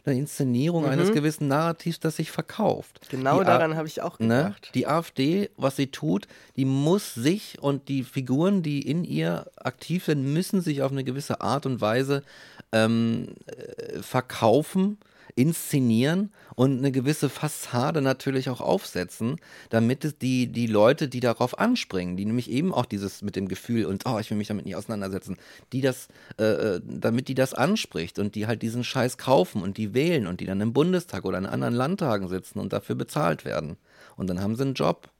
[0.06, 0.90] eine Inszenierung mhm.
[0.90, 3.00] eines gewissen Narrativs, das sich verkauft.
[3.10, 4.66] Genau die daran habe ich auch ne, gedacht.
[4.66, 4.70] Ne?
[4.74, 10.04] Die AfD, was sie tut, die muss sich und die Figuren, die in ihr aktiv
[10.04, 12.22] sind, müssen sich auf eine gewisse Art und Weise
[12.72, 14.98] ähm, äh, verkaufen
[15.34, 19.36] inszenieren und eine gewisse Fassade natürlich auch aufsetzen,
[19.70, 23.86] damit die, die Leute, die darauf anspringen, die nämlich eben auch dieses mit dem Gefühl
[23.86, 25.36] und oh, ich will mich damit nicht auseinandersetzen,
[25.72, 29.76] die das, äh, äh, damit die das anspricht und die halt diesen Scheiß kaufen und
[29.76, 33.44] die wählen und die dann im Bundestag oder in anderen Landtagen sitzen und dafür bezahlt
[33.44, 33.76] werden.
[34.16, 35.10] Und dann haben sie einen Job.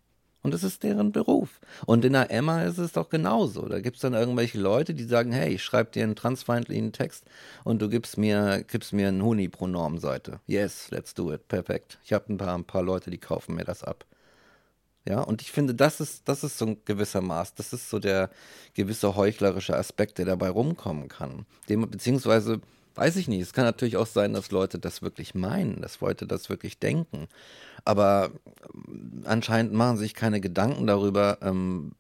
[0.43, 1.61] Und es ist deren Beruf.
[1.85, 3.69] Und in der Emma ist es doch genauso.
[3.69, 7.25] Da gibt es dann irgendwelche Leute, die sagen, hey, ich schreibe dir einen transfeindlichen Text
[7.65, 10.41] und du gibst mir, gibst mir eine Huni-Pronorm-Seite.
[10.47, 11.47] Yes, let's do it.
[11.49, 11.99] Perfekt.
[12.05, 14.07] Ich habe ein paar, ein paar Leute, die kaufen mir das ab.
[15.07, 17.99] Ja, und ich finde, das ist, das ist so ein gewisser Maß, das ist so
[17.99, 18.31] der
[18.75, 21.47] gewisse heuchlerische Aspekt, der dabei rumkommen kann.
[21.69, 22.61] Dem, beziehungsweise,
[22.97, 26.27] weiß ich nicht, es kann natürlich auch sein, dass Leute das wirklich meinen, dass Leute
[26.27, 27.29] das wirklich denken.
[27.85, 28.31] Aber
[28.89, 31.93] ähm, anscheinend machen sich keine Gedanken darüber, ähm,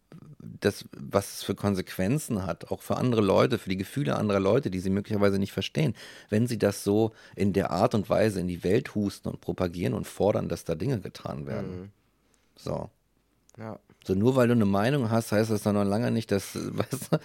[0.61, 4.71] das, was es für Konsequenzen hat, auch für andere Leute, für die Gefühle anderer Leute,
[4.71, 5.95] die sie möglicherweise nicht verstehen,
[6.29, 9.95] wenn sie das so in der Art und Weise in die Welt husten und propagieren
[9.95, 11.81] und fordern, dass da Dinge getan werden.
[11.81, 11.89] Mhm.
[12.57, 12.91] So.
[13.59, 13.79] Ja.
[14.05, 17.13] So, nur weil du eine Meinung hast, heißt das dann noch lange nicht, dass, weißt
[17.13, 17.19] du,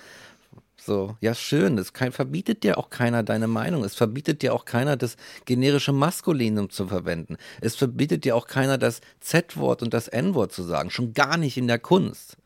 [0.85, 1.79] So, ja, schön.
[1.79, 3.83] Es verbietet dir auch keiner deine Meinung.
[3.83, 7.37] Es verbietet dir auch keiner, das generische Maskulinum zu verwenden.
[7.59, 10.91] Es verbietet dir auch keiner, das Z-Wort und das N-Wort zu sagen.
[10.91, 12.37] Schon gar nicht in der Kunst.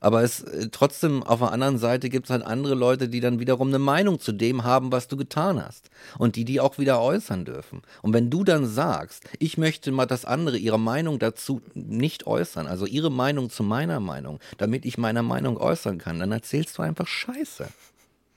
[0.00, 3.38] Aber es äh, trotzdem auf der anderen Seite gibt es halt andere Leute, die dann
[3.38, 5.90] wiederum eine Meinung zu dem haben, was du getan hast.
[6.18, 7.82] Und die die auch wieder äußern dürfen.
[8.02, 12.66] Und wenn du dann sagst, ich möchte mal das andere, ihre Meinung dazu nicht äußern,
[12.66, 16.82] also ihre Meinung zu meiner Meinung, damit ich meine Meinung äußern kann, dann erzählst du
[16.82, 17.68] einfach Scheiße.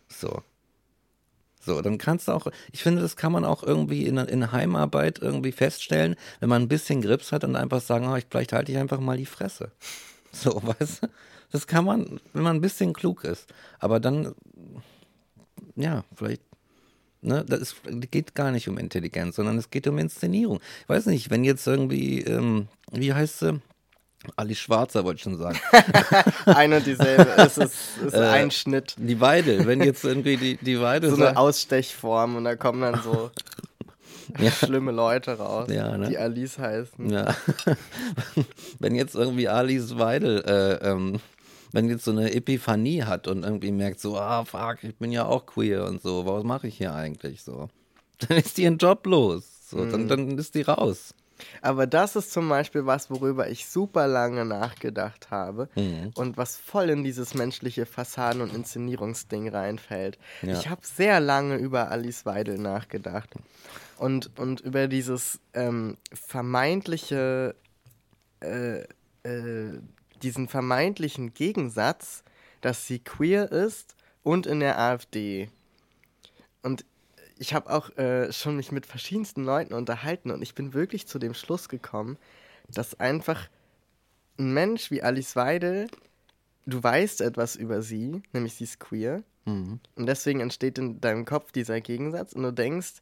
[0.10, 0.42] So.
[1.66, 5.20] So, dann kannst du auch, ich finde, das kann man auch irgendwie in, in Heimarbeit
[5.20, 8.72] irgendwie feststellen, wenn man ein bisschen Grips hat und einfach sagen, oh, ich, vielleicht halte
[8.74, 9.72] ich einfach mal die Fresse.
[10.36, 11.08] So, weißt du?
[11.52, 13.46] Das kann man, wenn man ein bisschen klug ist.
[13.80, 14.34] Aber dann,
[15.76, 16.42] ja, vielleicht,
[17.22, 17.76] ne, das ist,
[18.12, 20.60] geht gar nicht um Intelligenz, sondern es geht um Inszenierung.
[20.82, 23.62] Ich weiß nicht, wenn jetzt irgendwie, ähm, wie heißt sie?
[24.38, 25.60] Ali Schwarzer wollte ich schon sagen.
[26.46, 27.28] Ein und dieselbe.
[27.38, 28.96] Es ist, ist äh, ein Schnitt.
[28.98, 31.10] Die Weide, wenn jetzt irgendwie die, die Weide.
[31.10, 33.32] So eine Ausstechform und da kommen dann so
[34.40, 34.52] ja.
[34.52, 36.10] schlimme Leute raus, ja, ne?
[36.10, 37.10] die Alice heißen.
[37.10, 37.36] Ja.
[38.80, 41.20] wenn jetzt irgendwie Alice Weidel äh, ähm,
[41.74, 45.26] wenn jetzt so eine Epiphanie hat und irgendwie merkt so, ah, fuck, ich bin ja
[45.26, 47.68] auch queer und so, was mache ich hier eigentlich so?
[48.28, 49.70] Dann ist die ihren Job los.
[49.70, 49.92] So, mhm.
[49.92, 51.16] dann, dann ist die raus.
[51.62, 56.12] Aber das ist zum Beispiel was, worüber ich super lange nachgedacht habe mhm.
[56.14, 60.20] und was voll in dieses menschliche Fassaden- und Inszenierungsding reinfällt.
[60.44, 60.60] Ja.
[60.60, 63.36] Ich habe sehr lange über Alice Weidel nachgedacht
[63.98, 67.56] und, und über dieses ähm, vermeintliche
[68.42, 68.84] äh,
[69.24, 69.80] äh,
[70.22, 72.24] diesen vermeintlichen Gegensatz,
[72.62, 75.50] dass sie queer ist und in der AfD.
[76.62, 76.86] Und
[77.38, 81.20] ich habe auch äh, schon mich mit verschiedensten Leuten unterhalten und ich bin wirklich zu
[81.20, 82.18] dem Schluss gekommen,
[82.70, 83.50] dass einfach
[84.40, 85.88] ein Mensch wie Alice Weidel,
[86.66, 89.24] du weißt etwas über sie, nämlich sie ist queer.
[89.46, 89.80] Mhm.
[89.96, 93.02] Und deswegen entsteht in deinem Kopf dieser Gegensatz und du denkst,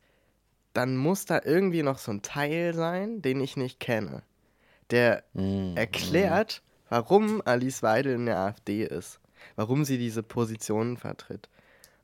[0.73, 4.23] dann muss da irgendwie noch so ein Teil sein, den ich nicht kenne,
[4.89, 5.75] der mhm.
[5.75, 9.19] erklärt, warum Alice Weidel in der AfD ist,
[9.55, 11.49] warum sie diese Positionen vertritt.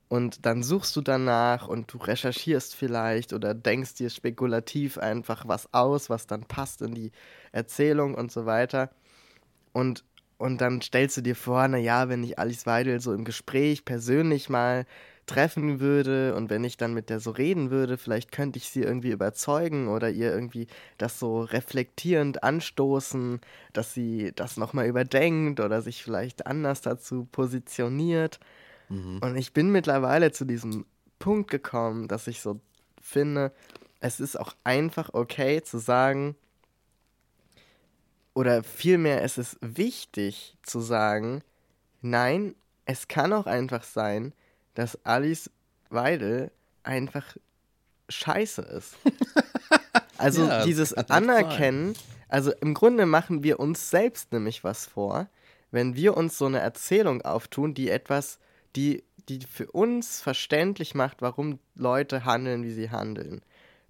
[0.10, 5.74] Und dann suchst du danach und du recherchierst vielleicht oder denkst dir spekulativ einfach was
[5.74, 7.12] aus, was dann passt in die
[7.52, 8.90] Erzählung und so weiter.
[9.74, 10.06] Und,
[10.38, 14.50] und dann stellst du dir vor, naja, wenn ich Alice Weidel so im Gespräch persönlich
[14.50, 14.86] mal
[15.28, 18.82] treffen würde und wenn ich dann mit der so reden würde, vielleicht könnte ich sie
[18.82, 23.42] irgendwie überzeugen oder ihr irgendwie das so reflektierend anstoßen,
[23.74, 28.40] dass sie das nochmal überdenkt oder sich vielleicht anders dazu positioniert.
[28.90, 29.20] Mhm.
[29.22, 30.86] Und ich bin mittlerweile zu diesem
[31.20, 32.60] Punkt gekommen, dass ich so
[33.02, 33.52] finde,
[34.00, 36.36] es ist auch einfach okay zu sagen,
[38.34, 41.42] oder vielmehr es ist wichtig zu sagen,
[42.02, 44.32] nein, es kann auch einfach sein,
[44.78, 45.50] dass Alice
[45.90, 46.52] Weidel
[46.84, 47.36] einfach
[48.10, 48.96] scheiße ist.
[50.20, 51.94] Also ja, dieses Anerkennen,
[52.28, 55.28] also im Grunde machen wir uns selbst nämlich was vor,
[55.70, 58.40] wenn wir uns so eine Erzählung auftun, die etwas,
[58.76, 63.42] die, die für uns verständlich macht, warum Leute handeln, wie sie handeln.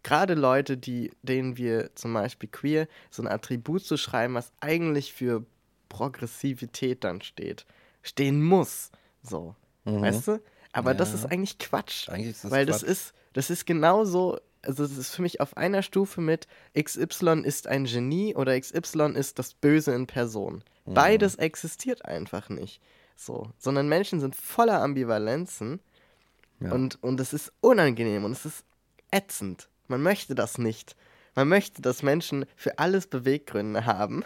[0.03, 5.13] Gerade Leute, die, denen wir zum Beispiel queer so ein Attribut zu schreiben, was eigentlich
[5.13, 5.45] für
[5.87, 7.65] Progressivität dann steht,
[8.01, 8.91] stehen muss.
[9.23, 9.55] So.
[9.85, 10.01] Mhm.
[10.01, 10.41] Weißt du?
[10.71, 10.97] Aber ja.
[10.97, 12.09] das ist eigentlich Quatsch.
[12.09, 12.75] Eigentlich ist das weil Quatsch.
[12.75, 17.41] das ist, das ist genauso, also das ist für mich auf einer Stufe mit XY
[17.43, 20.63] ist ein Genie oder XY ist das Böse in Person.
[20.85, 20.93] Mhm.
[20.93, 22.81] Beides existiert einfach nicht.
[23.15, 23.51] So.
[23.57, 25.79] Sondern Menschen sind voller Ambivalenzen
[26.59, 26.71] ja.
[26.71, 28.63] und, und es ist unangenehm und es ist
[29.11, 29.69] ätzend.
[29.87, 30.95] Man möchte das nicht.
[31.35, 34.23] Man möchte, dass Menschen für alles Beweggründe haben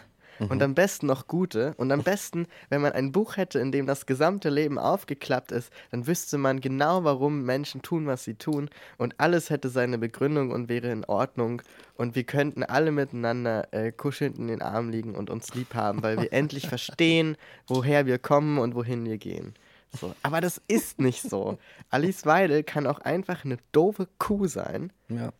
[0.49, 0.63] und mhm.
[0.63, 1.73] am besten noch gute.
[1.77, 5.71] Und am besten, wenn man ein Buch hätte, in dem das gesamte Leben aufgeklappt ist,
[5.91, 8.69] dann wüsste man genau, warum Menschen tun, was sie tun.
[8.97, 11.61] Und alles hätte seine Begründung und wäre in Ordnung.
[11.95, 16.01] Und wir könnten alle miteinander äh, kuschelnd in den Armen liegen und uns lieb haben,
[16.01, 19.53] weil wir endlich verstehen, woher wir kommen und wohin wir gehen.
[19.99, 20.15] So.
[20.23, 21.59] Aber das ist nicht so.
[21.89, 24.91] Alice Weidel kann auch einfach eine doofe Kuh sein.
[25.09, 25.33] Ja.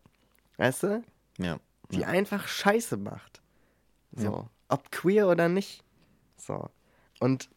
[0.57, 1.03] Weißt du?
[1.39, 1.57] Ja.
[1.91, 2.07] Die ja.
[2.07, 3.41] einfach Scheiße macht.
[4.13, 4.23] So.
[4.23, 5.83] Ja ob queer oder nicht.
[6.37, 6.69] So.
[7.19, 7.49] Und.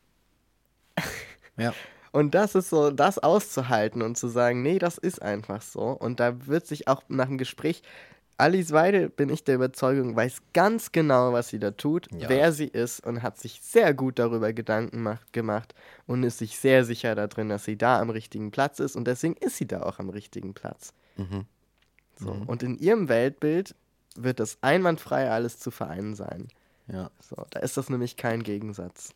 [1.56, 1.72] ja.
[2.12, 5.88] Und das ist so, das auszuhalten und zu sagen, nee, das ist einfach so.
[5.88, 7.82] Und da wird sich auch nach dem Gespräch,
[8.36, 12.28] Alice Weidel, bin ich der Überzeugung, weiß ganz genau, was sie da tut, ja.
[12.28, 15.74] wer sie ist und hat sich sehr gut darüber Gedanken macht, gemacht
[16.06, 19.34] und ist sich sehr sicher darin, dass sie da am richtigen Platz ist und deswegen
[19.36, 20.92] ist sie da auch am richtigen Platz.
[21.16, 21.46] Mhm.
[22.16, 22.34] So.
[22.34, 22.42] Mhm.
[22.44, 23.76] Und in ihrem Weltbild
[24.16, 26.48] wird das einwandfrei alles zu vereinen sein.
[26.86, 27.10] Ja.
[27.20, 29.14] So, da ist das nämlich kein Gegensatz.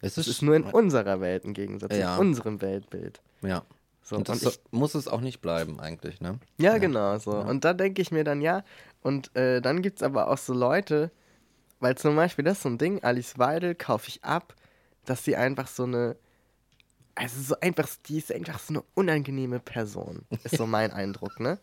[0.00, 2.14] Es ist, ist, nur in unserer Welt im Gegensatz, ja.
[2.14, 3.20] in unserem Weltbild.
[3.42, 3.64] Ja.
[4.02, 6.38] So, und, und ich, muss es auch nicht bleiben, eigentlich, ne?
[6.58, 6.78] Ja, ja.
[6.78, 7.32] genau so.
[7.32, 7.40] Ja.
[7.40, 8.64] Und da denke ich mir dann, ja,
[9.02, 11.10] und äh, dann gibt es aber auch so Leute,
[11.80, 14.54] weil zum Beispiel das ist so ein Ding, Alice Weidel kaufe ich ab,
[15.06, 16.16] dass sie einfach so eine,
[17.14, 21.58] also so einfach, die ist einfach so eine unangenehme Person, ist so mein Eindruck, ne?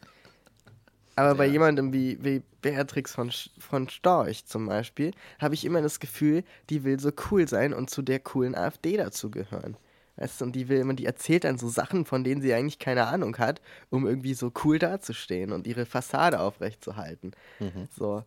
[1.16, 1.34] Aber ja.
[1.36, 6.44] bei jemandem wie, wie Beatrix von, von Storch zum Beispiel, habe ich immer das Gefühl,
[6.70, 9.78] die will so cool sein und zu der coolen AfD dazugehören.
[10.18, 12.80] Weißt du, und die will immer, die erzählt dann so Sachen, von denen sie eigentlich
[12.80, 17.32] keine Ahnung hat, um irgendwie so cool dazustehen und ihre Fassade aufrechtzuerhalten.
[17.60, 17.88] Mhm.
[17.98, 18.24] So.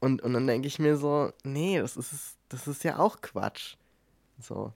[0.00, 3.76] Und, und dann denke ich mir so, nee, das ist, das ist ja auch Quatsch.
[4.40, 4.72] So.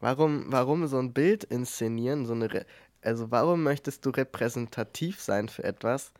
[0.00, 2.66] Warum, warum so ein Bild inszenieren, so eine, Re
[3.02, 6.12] also warum möchtest du repräsentativ sein für etwas,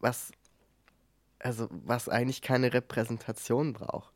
[0.00, 0.32] was,
[1.38, 4.12] also was eigentlich keine Repräsentation braucht?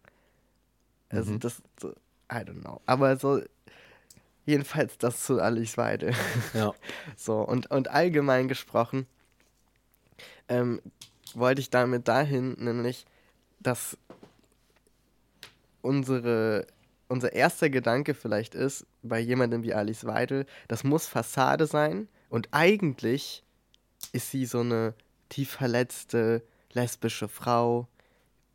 [1.08, 1.40] Also mhm.
[1.40, 2.80] das, I don't know.
[2.86, 3.42] Aber so,
[4.46, 6.12] jedenfalls das zu Alice Weide.
[6.54, 6.74] Ja.
[7.16, 9.06] so, und, und allgemein gesprochen,
[10.48, 10.80] ähm,
[11.34, 13.06] wollte ich damit dahin, nämlich,
[13.60, 13.96] dass
[15.82, 16.66] unsere,
[17.08, 22.48] unser erster Gedanke vielleicht ist, bei jemandem wie Alice Weidel, das muss Fassade sein und
[22.52, 23.44] eigentlich
[24.12, 24.94] ist sie so eine
[25.30, 27.88] tief verletzte lesbische Frau,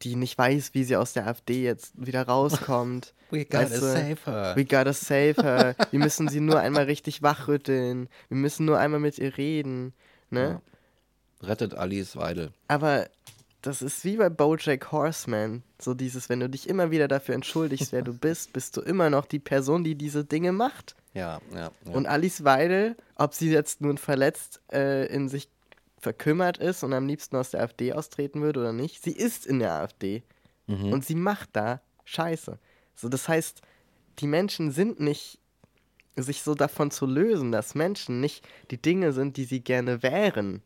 [0.04, 3.14] die nicht weiß, wie sie aus der AfD jetzt wieder rauskommt.
[3.32, 4.56] We gotta weißt du, save her.
[4.56, 5.76] We gotta save her.
[5.90, 8.08] Wir müssen sie nur einmal richtig wachrütteln.
[8.30, 9.94] Wir müssen nur einmal mit ihr reden.
[10.30, 10.62] Ne?
[11.42, 11.48] Ja.
[11.48, 12.52] Rettet Alice Weidel.
[12.68, 13.08] Aber
[13.62, 15.64] das ist wie bei Bojack Horseman.
[15.82, 19.10] So dieses, wenn du dich immer wieder dafür entschuldigst, wer du bist, bist du immer
[19.10, 20.96] noch die Person, die diese Dinge macht.
[21.14, 21.72] Ja, ja.
[21.86, 21.92] ja.
[21.92, 25.50] Und Alice Weidel, ob sie jetzt nun verletzt äh, in sich
[26.06, 29.58] verkümmert ist und am liebsten aus der AfD austreten würde oder nicht, sie ist in
[29.58, 30.22] der AfD.
[30.68, 30.94] Mhm.
[30.94, 32.60] Und sie macht da Scheiße.
[32.94, 33.64] So, das heißt,
[34.20, 35.40] die Menschen sind nicht
[36.16, 40.62] sich so davon zu lösen, dass Menschen nicht die Dinge sind, die sie gerne wären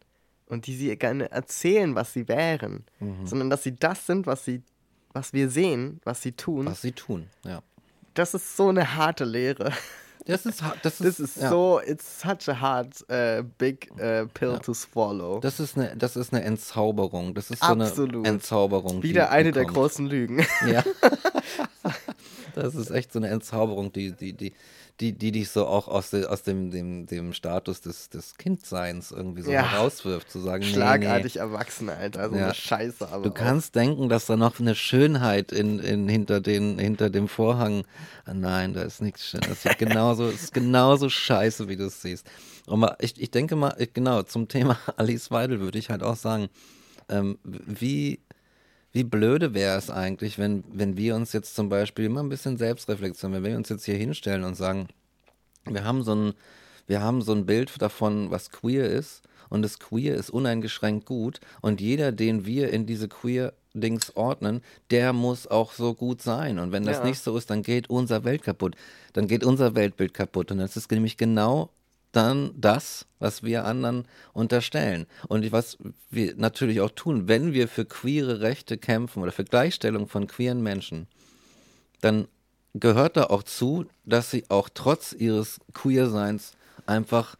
[0.46, 3.26] und die sie gerne erzählen, was sie wären, mhm.
[3.26, 4.62] sondern dass sie das sind, was sie,
[5.14, 6.66] was wir sehen, was sie tun.
[6.66, 7.64] Was sie tun, ja.
[8.14, 9.72] Das ist so eine harte Lehre.
[10.30, 11.50] Das ist, das ist, das ist ja.
[11.50, 14.60] so, it's such a hard, uh, big uh, pill ja.
[14.60, 15.40] to swallow.
[15.40, 17.34] Das ist, eine, das ist eine Entzauberung.
[17.34, 18.26] Das ist so Absolut.
[18.26, 19.02] eine Entzauberung.
[19.02, 20.46] Wieder eine der großen Lügen.
[20.68, 20.84] Ja.
[22.60, 24.54] das ist echt so eine Entzauberung, die, die, die,
[25.00, 29.12] die, die dich so auch aus, de, aus dem, dem, dem Status des, des Kindseins
[29.12, 29.72] irgendwie so ja.
[29.72, 31.48] herauswirft, zu sagen, Schlagartig nee, nee.
[31.48, 32.46] erwachsen, Alter, so ja.
[32.46, 33.08] eine Scheiße.
[33.10, 33.34] Aber du auch.
[33.34, 37.86] kannst denken, dass da noch eine Schönheit in, in, hinter, den, hinter dem Vorhang,
[38.26, 42.02] ah, nein, da ist nichts schön, das ist genauso, ist genauso scheiße, wie du es
[42.02, 42.30] siehst.
[42.68, 46.18] Und mal, ich, ich denke mal, genau, zum Thema Alice Weidel würde ich halt auch
[46.18, 46.50] sagen,
[47.08, 48.20] ähm, wie
[48.92, 52.58] wie blöde wäre es eigentlich, wenn, wenn wir uns jetzt zum Beispiel immer ein bisschen
[52.58, 54.88] Selbstreflexion, wenn wir uns jetzt hier hinstellen und sagen,
[55.66, 56.34] wir haben so ein,
[56.88, 61.40] wir haben so ein Bild davon, was queer ist, und das Queer ist uneingeschränkt gut,
[61.62, 66.60] und jeder, den wir in diese queer Dings ordnen, der muss auch so gut sein.
[66.60, 67.06] Und wenn das ja.
[67.06, 68.76] nicht so ist, dann geht unser Welt kaputt.
[69.14, 70.52] Dann geht unser Weltbild kaputt.
[70.52, 71.70] Und das ist nämlich genau
[72.12, 75.06] dann das, was wir anderen unterstellen.
[75.28, 75.78] Und was
[76.10, 80.62] wir natürlich auch tun, wenn wir für queere Rechte kämpfen oder für Gleichstellung von queeren
[80.62, 81.08] Menschen,
[82.02, 82.28] dann
[82.74, 86.54] gehört da auch zu, dass sie auch trotz ihres Queerseins
[86.86, 87.36] einfach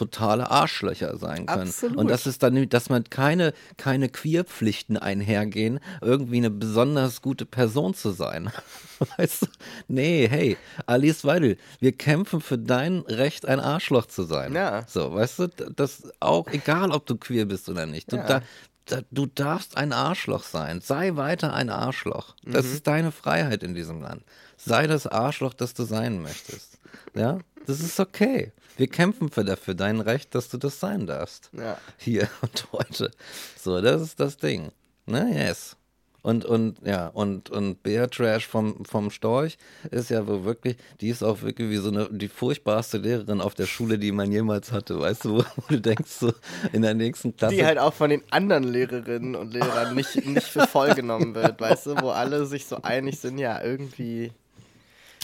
[0.00, 1.68] totale Arschlöcher sein können.
[1.68, 1.98] Absolut.
[1.98, 7.92] Und das ist dann, dass man keine, keine Queerpflichten einhergehen, irgendwie eine besonders gute Person
[7.92, 8.50] zu sein.
[9.18, 9.46] Weißt du?
[9.88, 14.54] Nee, hey, Alice Weidel, wir kämpfen für dein Recht, ein Arschloch zu sein.
[14.54, 14.86] Ja.
[14.88, 18.12] So, weißt du, das auch, egal ob du queer bist oder nicht.
[18.12, 18.42] Du, ja.
[18.86, 20.80] da, du darfst ein Arschloch sein.
[20.80, 22.34] Sei weiter ein Arschloch.
[22.44, 22.72] Das mhm.
[22.72, 24.22] ist deine Freiheit in diesem Land.
[24.56, 26.78] Sei das Arschloch, das du sein möchtest.
[27.14, 28.52] Ja, das ist okay.
[28.80, 31.50] Wir kämpfen für dafür dein Recht, dass du das sein darfst.
[31.52, 31.76] Ja.
[31.98, 33.10] Hier und heute.
[33.54, 34.72] So, das ist das Ding.
[35.04, 35.76] Ne, yes.
[36.22, 39.58] Und, und, ja, und, und Beatrash vom, vom Storch
[39.90, 43.54] ist ja wohl wirklich, die ist auch wirklich wie so eine, die furchtbarste Lehrerin auf
[43.54, 46.32] der Schule, die man jemals hatte, weißt du, wo, du denkst, so
[46.72, 47.56] in der nächsten Klasse.
[47.56, 51.60] Die halt auch von den anderen Lehrerinnen und Lehrern nicht, nicht für voll genommen wird,
[51.60, 54.32] weißt du, wo alle sich so einig sind, ja, irgendwie,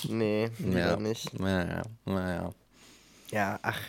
[0.07, 0.99] nee, ja.
[0.99, 1.41] nicht.
[1.41, 2.53] Naja, naja.
[3.31, 3.81] Ja, ach,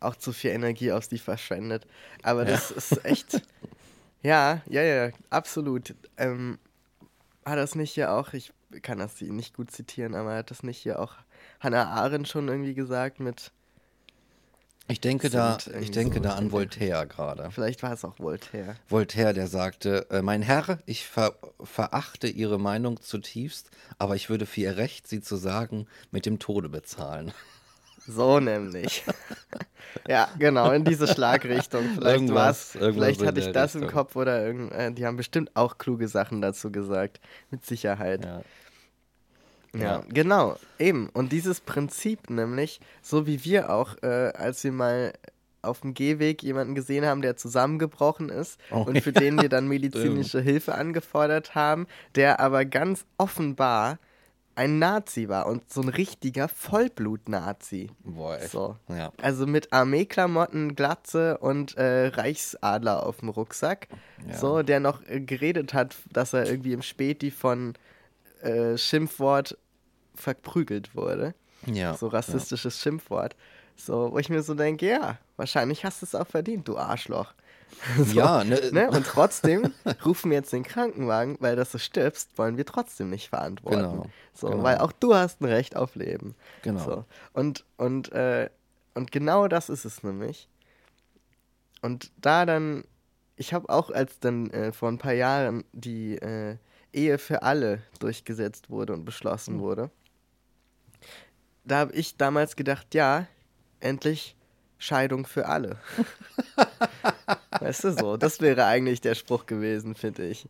[0.00, 1.86] auch zu viel Energie aus die verschwendet.
[2.22, 2.76] Aber das ja.
[2.76, 3.42] ist echt.
[4.20, 5.94] Ja, ja, ja, absolut.
[6.16, 6.58] Ähm,
[7.44, 8.52] hat das nicht hier auch, ich
[8.82, 11.14] kann das nicht gut zitieren, aber hat das nicht hier auch
[11.60, 13.52] Hannah Arendt schon irgendwie gesagt mit,
[14.88, 16.50] Ich denke da, ich denke so da an.
[16.50, 17.50] Voltaire gerade.
[17.50, 18.74] Vielleicht war es auch Voltaire.
[18.88, 24.46] Voltaire, der sagte, äh, mein Herr, ich ver verachte Ihre Meinung zutiefst, aber ich würde
[24.46, 27.32] für Ihr Recht, sie zu sagen, mit dem Tode bezahlen.
[28.08, 29.04] So nämlich.
[30.08, 31.82] ja, genau, in diese Schlagrichtung.
[31.94, 33.98] Vielleicht Irgendwas- irgendwas vielleicht hatte ich das im Richtung.
[33.98, 37.20] Kopf oder irgend, äh, die haben bestimmt auch kluge Sachen dazu gesagt.
[37.50, 38.24] Mit Sicherheit.
[38.24, 38.40] Ja.
[39.74, 40.02] Ja, Ja.
[40.08, 41.10] genau, eben.
[41.10, 45.12] Und dieses Prinzip nämlich, so wie wir auch, äh, als wir mal
[45.60, 49.68] auf dem Gehweg jemanden gesehen haben, der zusammengebrochen ist Oh, und für den wir dann
[49.68, 53.98] medizinische Hilfe angefordert haben, der aber ganz offenbar
[54.58, 57.90] ein Nazi war und so ein richtiger Vollblut-Nazi.
[58.00, 58.50] Boah, echt.
[58.50, 58.76] So.
[58.88, 59.12] Ja.
[59.22, 63.86] Also mit Armeeklamotten, Glatze und äh, Reichsadler auf dem Rucksack.
[64.26, 64.36] Ja.
[64.36, 67.74] So, der noch äh, geredet hat, dass er irgendwie im Späti von
[68.42, 69.56] äh, Schimpfwort
[70.16, 71.34] verprügelt wurde.
[71.66, 71.94] Ja.
[71.94, 73.36] So rassistisches Schimpfwort.
[73.76, 77.32] So, wo ich mir so denke, ja, wahrscheinlich hast du es auch verdient, du Arschloch.
[77.98, 78.90] So, Ja, ne, ne?
[78.90, 79.72] Und trotzdem
[80.04, 83.78] rufen wir jetzt den Krankenwagen, weil dass du stirbst, wollen wir trotzdem nicht verantworten.
[83.78, 84.62] Genau, So, genau.
[84.62, 86.34] weil auch du hast ein Recht auf Leben.
[86.62, 86.84] Genau.
[86.84, 87.04] So.
[87.32, 88.50] Und, und, äh,
[88.94, 90.48] und genau das ist es nämlich.
[91.80, 92.84] Und da dann,
[93.36, 96.56] ich habe auch, als dann äh, vor ein paar Jahren die äh,
[96.92, 99.60] Ehe für alle durchgesetzt wurde und beschlossen Hm.
[99.60, 99.90] wurde,
[101.64, 103.26] da habe ich damals gedacht, ja,
[103.80, 104.34] endlich
[104.78, 105.76] Scheidung für alle.
[107.50, 110.46] weißt du so, das wäre eigentlich der Spruch gewesen, finde ich.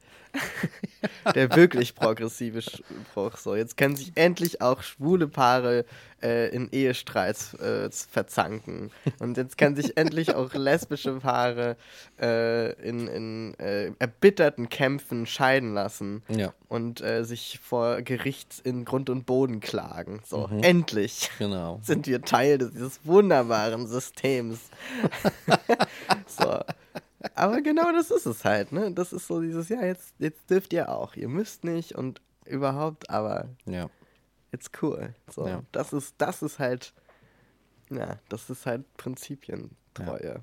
[1.34, 3.36] der wirklich progressive Spruch.
[3.36, 5.84] So, jetzt können sich endlich auch schwule Paare
[6.22, 8.90] äh, in Ehestreits äh, verzanken.
[9.18, 11.76] Und jetzt können sich endlich auch lesbische Paare
[12.20, 18.84] äh, in, in äh, erbitterten Kämpfen scheiden lassen Ja, und äh, sich vor Gericht in
[18.84, 20.20] Grund und Boden klagen.
[20.24, 21.80] So, endlich genau.
[21.82, 24.58] sind wir Teil dieses wunderbaren Systems.
[26.26, 26.60] so.
[27.34, 28.92] Aber genau das ist es halt, ne?
[28.92, 31.14] Das ist so dieses, ja, jetzt, jetzt dürft ihr auch.
[31.16, 33.88] Ihr müsst nicht und überhaupt, aber Ja.
[34.52, 35.14] it's cool.
[35.30, 35.62] So, Ja.
[35.72, 36.92] das ist, das ist halt,
[37.90, 40.42] ja, das ist halt Prinzipientreue.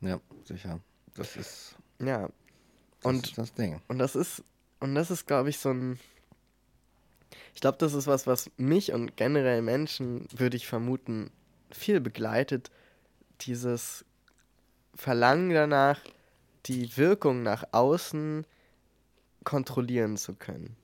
[0.00, 0.80] Ja, sicher.
[1.14, 2.22] Das ist, Ja.
[2.22, 2.30] das
[3.04, 3.80] Und ist das Ding.
[3.88, 4.42] Und das ist,
[4.80, 5.98] und das ist, glaube ich, so ein.
[7.54, 11.30] Ich glaube, das ist was, was mich und generell Menschen, würde ich vermuten,
[11.70, 12.70] viel begleitet.
[13.42, 14.04] Dieses
[14.94, 16.00] Verlangen danach,
[16.66, 18.46] die Wirkung nach außen
[19.44, 20.76] kontrollieren zu können.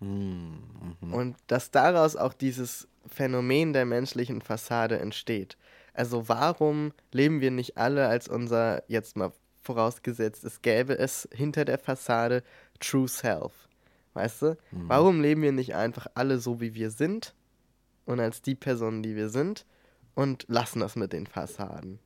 [0.00, 0.58] Hm,
[1.00, 1.14] mhm.
[1.14, 5.56] Und dass daraus auch dieses Phänomen der menschlichen Fassade entsteht.
[5.94, 11.64] Also warum leben wir nicht alle als unser, jetzt mal vorausgesetzt, es gäbe es hinter
[11.64, 12.42] der Fassade
[12.80, 13.68] True Self?
[14.14, 14.58] Weißt du?
[14.72, 17.34] Warum leben wir nicht einfach alle so, wie wir sind
[18.04, 19.64] und als die Personen, die wir sind
[20.14, 21.98] und lassen das mit den Fassaden?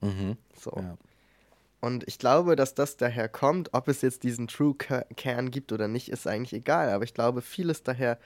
[0.00, 0.36] Mhm.
[0.58, 0.72] So.
[0.76, 0.96] Ja.
[1.80, 5.72] Und ich glaube, dass das daher kommt, ob es jetzt diesen True Ke- Kern gibt
[5.72, 6.90] oder nicht, ist eigentlich egal.
[6.90, 8.18] Aber ich glaube, vieles daher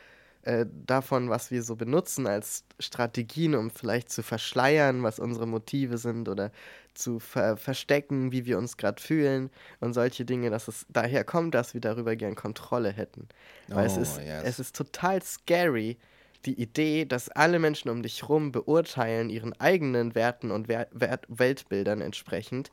[0.43, 5.99] äh, davon, was wir so benutzen als Strategien, um vielleicht zu verschleiern, was unsere Motive
[5.99, 6.51] sind oder
[6.95, 9.51] zu ver verstecken, wie wir uns gerade fühlen
[9.81, 13.29] und solche Dinge, dass es daher kommt, dass wir darüber gern Kontrolle hätten.
[13.73, 14.43] Weil es Oh, ist, yes.
[14.45, 15.99] es ist total scary,
[16.47, 21.26] die Idee, dass alle Menschen um dich rum beurteilen, ihren eigenen Werten und Wer Wert
[21.28, 22.70] Weltbildern entsprechend,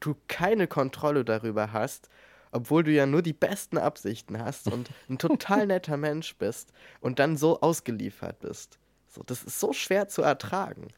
[0.00, 2.08] du keine Kontrolle darüber hast,
[2.52, 7.18] obwohl du ja nur die besten Absichten hast und ein total netter Mensch bist und
[7.18, 8.78] dann so ausgeliefert bist.
[9.06, 10.88] So, das ist so schwer zu ertragen.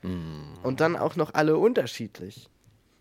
[0.63, 2.49] Und dann auch noch alle unterschiedlich.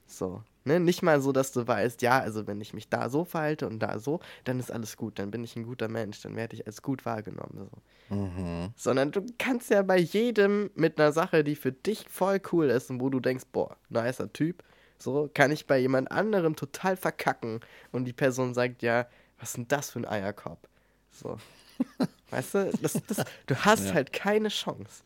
[0.07, 0.41] So.
[0.64, 0.80] Ne?
[0.80, 3.80] Nicht mal so, dass du weißt, ja, also wenn ich mich da so verhalte und
[3.80, 6.68] da so, dann ist alles gut, dann bin ich ein guter Mensch, dann werde ich
[6.68, 7.68] als gut wahrgenommen.
[8.09, 8.16] So.
[8.16, 8.70] Mhm.
[8.76, 12.89] Sondern du kannst ja bei jedem mit einer Sache, die für dich voll cool ist
[12.91, 14.64] und wo du denkst, boah, nicer Typ,
[14.99, 17.59] so kann ich bei jemand anderem total verkacken
[17.91, 19.07] und die Person sagt, ja,
[19.39, 20.68] was ist denn das für ein Eierkorb?
[21.12, 21.38] So.
[22.30, 23.93] weißt du, das, das, du hast Ja.
[23.95, 25.03] halt keine Chance.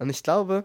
[0.00, 0.64] Und ich glaube,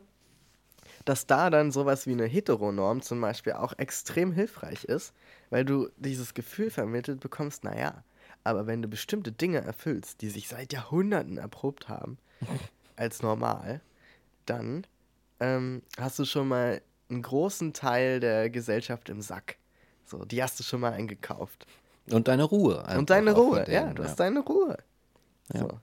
[1.06, 5.14] dass da dann sowas wie eine Heteronorm zum Beispiel auch extrem hilfreich ist,
[5.50, 8.04] weil du dieses Gefühl vermittelt bekommst, naja,
[8.44, 12.18] aber wenn du bestimmte Dinge erfüllst, die sich seit Jahrhunderten erprobt haben,
[12.96, 13.82] als normal,
[14.46, 14.86] dann
[15.40, 19.58] ähm, hast du schon mal einen großen Teil der Gesellschaft im Sack.
[20.06, 21.66] So, die hast du schon mal eingekauft.
[22.12, 22.84] Und deine Ruhe.
[22.98, 24.78] Und deine Ruhe, mit ja, denen, du hast deine Ruhe.
[25.54, 25.62] Ja.
[25.62, 25.80] So.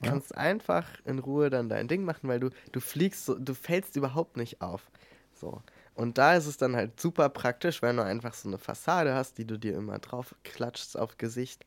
[0.00, 3.54] Du kannst einfach in Ruhe dann dein Ding machen, weil du, du fliegst, so, du
[3.54, 4.90] fällst überhaupt nicht auf.
[5.32, 5.62] So.
[5.94, 9.38] Und da ist es dann halt super praktisch, wenn du einfach so eine Fassade hast,
[9.38, 11.64] die du dir immer drauf klatschst auf Gesicht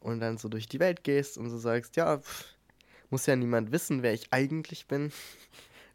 [0.00, 2.44] und dann so durch die Welt gehst und so sagst, ja, pff,
[3.10, 5.12] muss ja niemand wissen, wer ich eigentlich bin.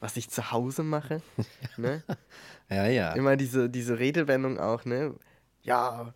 [0.02, 1.22] was ich zu Hause mache.
[1.78, 2.04] ne?
[2.70, 3.14] Ja, ja.
[3.14, 5.16] Immer diese, diese Redewendung auch, ne?
[5.62, 6.14] Ja,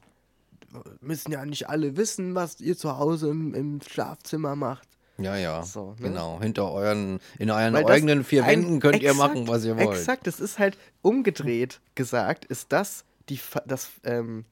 [1.01, 4.89] müssen ja nicht alle wissen, was ihr zu Hause im, im Schlafzimmer macht.
[5.18, 5.63] Ja, ja.
[5.63, 6.09] So, ne?
[6.09, 6.41] Genau.
[6.41, 9.97] Hinter euren, in euren Weil eigenen vier Wänden könnt ihr exakt, machen, was ihr wollt.
[9.97, 14.45] Exakt, es ist halt umgedreht gesagt, ist das die, das, ähm,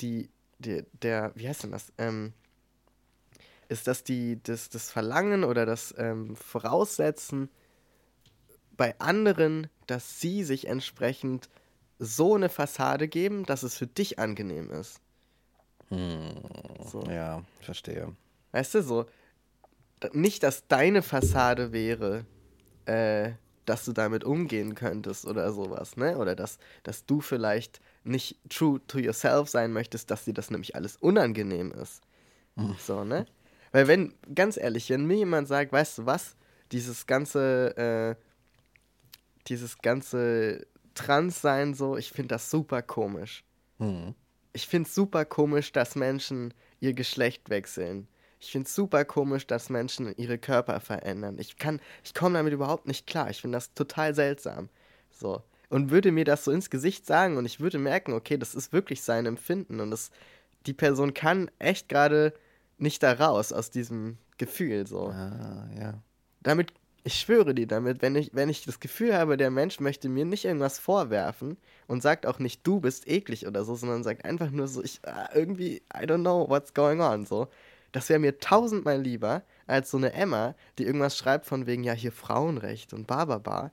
[0.00, 2.32] die, die, der, wie heißt denn das, ähm,
[3.68, 7.50] ist das die, das, das Verlangen oder das ähm, Voraussetzen
[8.76, 11.48] bei anderen, dass sie sich entsprechend
[11.98, 15.00] so eine Fassade geben, dass es für dich angenehm ist.
[15.88, 17.02] So.
[17.08, 18.14] Ja, verstehe.
[18.52, 19.06] Weißt du, so,
[20.12, 22.24] nicht, dass deine Fassade wäre,
[22.84, 23.32] äh,
[23.64, 26.16] dass du damit umgehen könntest oder sowas, ne?
[26.18, 30.76] Oder dass, dass du vielleicht nicht true to yourself sein möchtest, dass dir das nämlich
[30.76, 32.02] alles unangenehm ist.
[32.78, 33.26] So, ne?
[33.72, 36.36] Weil wenn, ganz ehrlich, wenn mir jemand sagt, weißt du was,
[36.72, 38.14] dieses ganze, äh,
[39.48, 43.44] dieses ganze Transsein so, ich finde das super komisch
[43.78, 44.14] Hm.
[44.52, 48.08] ich finde es super komisch, dass Menschen ihr Geschlecht wechseln.
[48.40, 51.36] Ich finde es super komisch, dass Menschen ihre Körper verändern.
[51.38, 53.30] Ich kann, ich komme damit überhaupt nicht klar.
[53.30, 54.68] Ich finde das total seltsam.
[55.10, 55.42] So.
[55.68, 58.72] Und würde mir das so ins Gesicht sagen und ich würde merken, okay, das ist
[58.72, 60.10] wirklich sein Empfinden und das,
[60.66, 62.34] die Person kann echt gerade
[62.78, 64.86] nicht da raus aus diesem Gefühl.
[64.86, 65.94] So Ah, ja.
[66.42, 66.72] damit,
[67.04, 70.24] ich schwöre dir damit, wenn ich, wenn ich das Gefühl habe, der Mensch möchte mir
[70.24, 71.56] nicht irgendwas vorwerfen
[71.88, 75.00] und sagt auch nicht, du bist eklig oder so, sondern sagt einfach nur so, ich
[75.04, 77.48] ah, irgendwie, I don't know what's going on, so.
[77.96, 81.94] Das wäre mir tausendmal lieber als so eine Emma, die irgendwas schreibt von wegen, ja,
[81.94, 83.70] hier Frauenrecht und bababa.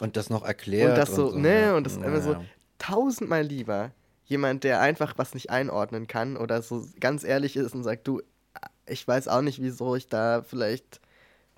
[0.00, 0.90] Und das noch erklärt.
[0.90, 2.36] Und das so, ne, und das ist einfach so
[2.76, 3.92] tausendmal lieber
[4.26, 8.20] jemand, der einfach was nicht einordnen kann oder so ganz ehrlich ist und sagt, du,
[8.84, 11.00] ich weiß auch nicht, wieso ich da vielleicht,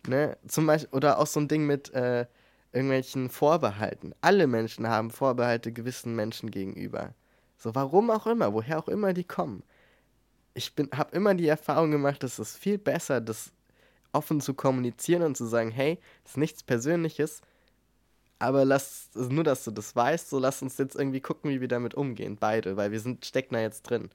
[0.07, 2.27] ne, zum Beispiel, oder auch so ein Ding mit äh,
[2.73, 4.15] irgendwelchen Vorbehalten.
[4.21, 7.15] Alle Menschen haben Vorbehalte gewissen Menschen gegenüber.
[7.57, 9.65] So, warum auch immer, woher auch immer die kommen.
[10.57, 13.53] Ich habe immer die Erfahrung gemacht, dass es viel besser, das
[14.13, 17.43] offen zu kommunizieren und zu sagen, hey, das ist nichts Persönliches,
[18.39, 21.61] aber lass, also nur, dass du das weißt, so lass uns jetzt irgendwie gucken, wie
[21.61, 24.11] wir damit umgehen, beide, weil wir sind, stecken da jetzt drin.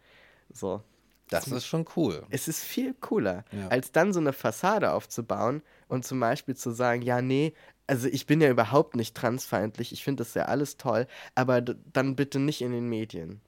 [0.53, 0.81] So.
[1.29, 2.23] Das ist schon cool.
[2.29, 3.69] Es ist viel cooler, Ja.
[3.69, 7.53] als dann so eine Fassade aufzubauen und zum Beispiel zu sagen, ja, nee,
[7.87, 12.15] also ich bin ja überhaupt nicht transfeindlich, ich finde das ja alles toll, aber dann
[12.15, 13.39] bitte nicht in den Medien.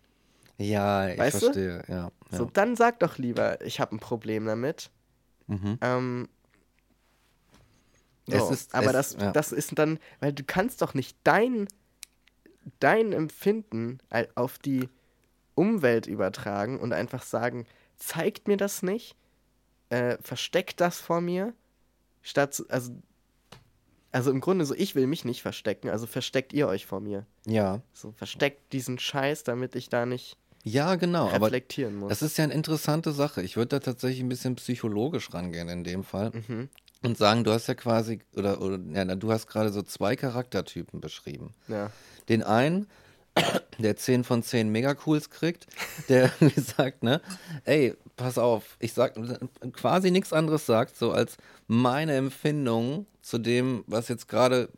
[0.57, 1.83] Ja, ich Weißt verstehe.
[1.87, 2.11] Ja, ja.
[2.37, 4.89] So, dann sag doch lieber, ich habe ein Problem damit.
[5.47, 5.77] Mhm.
[5.81, 6.29] Ähm,
[8.27, 9.31] Es so, ist- aber es- das, ja.
[9.31, 11.67] das ist dann, weil du kannst doch nicht dein,
[12.79, 13.99] dein Empfinden
[14.35, 14.89] auf die
[15.55, 17.65] Umwelt übertragen und einfach sagen,
[17.97, 19.15] zeigt mir das nicht,
[19.89, 21.53] äh, versteckt das vor mir,
[22.21, 22.93] statt, also,
[24.11, 27.25] also im Grunde so, ich will mich nicht verstecken, also versteckt ihr euch vor mir.
[27.45, 27.81] ja.
[27.93, 31.29] So, versteckt diesen Scheiß, damit ich da nicht Ja, genau.
[31.29, 32.09] Aber reflektieren muss.
[32.09, 33.41] das ist ja eine interessante Sache.
[33.41, 36.31] Ich würde da tatsächlich ein bisschen psychologisch rangehen in dem Fall.
[36.47, 36.69] Mhm.
[37.01, 41.01] Und sagen, du hast ja quasi, oder, oder ja, du hast gerade so zwei Charaktertypen
[41.01, 41.53] beschrieben.
[41.67, 41.91] ja.
[42.29, 42.87] Den einen,
[43.77, 45.67] der 10 von 10 Megacools kriegt,
[46.07, 47.21] der sagt, ne,
[47.65, 49.15] ey, pass auf, ich sag
[49.73, 51.37] quasi nichts anderes sagt, so als
[51.67, 54.69] meine Empfindung zu dem, was jetzt gerade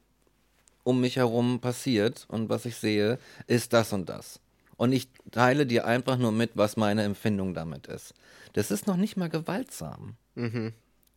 [0.84, 4.40] um mich herum passiert und was ich sehe, ist das und das.
[4.78, 8.14] Und ich teile dir einfach nur mit, was meine Empfindung damit ist.
[8.54, 10.74] Das ist noch nicht mal gewaltsam, Mhm.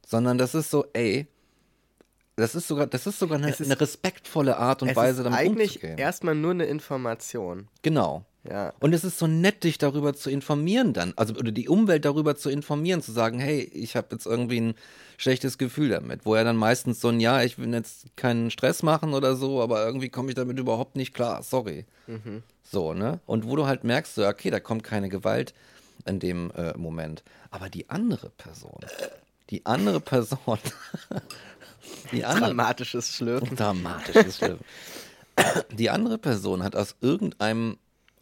[0.07, 1.27] sondern das ist so, ey,
[2.37, 5.25] das ist sogar, das ist sogar eine, ist- eine respektvolle Art und Es Weise, ist
[5.25, 5.99] damit eigentlich umzugehen.
[5.99, 7.69] erstmal nur eine Information.
[7.83, 8.25] Genau.
[8.51, 8.73] Ja.
[8.81, 12.37] Und es ist so nett, dich darüber zu informieren dann, also oder die Umwelt darüber
[12.37, 14.75] zu informieren, zu sagen, hey, ich habe jetzt irgendwie ein
[15.19, 18.83] schlechtes Gefühl damit, wo er dann meistens so ein, ja, ich will jetzt keinen Stress
[18.83, 21.85] machen oder so, aber irgendwie komme ich damit überhaupt nicht klar, sorry.
[22.63, 23.21] So, ne?
[23.27, 25.55] Und wo du halt merkst, so, okay, da kommt keine Gewalt
[26.07, 27.23] in dem äh, Moment.
[27.51, 28.81] Aber die andere Person,
[29.51, 30.59] die andere Person,
[32.13, 33.57] die andere, Dramatisches Schlürfen.
[33.57, 34.59] Dramatisches Schlimm.
[35.73, 37.79] Die andere Person hat aus irgendeinem,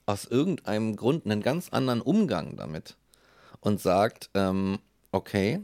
[0.07, 2.97] aus irgendeinem Grund einen ganz anderen Umgang damit
[3.61, 4.79] und sagt, ähm,
[5.13, 5.61] okay,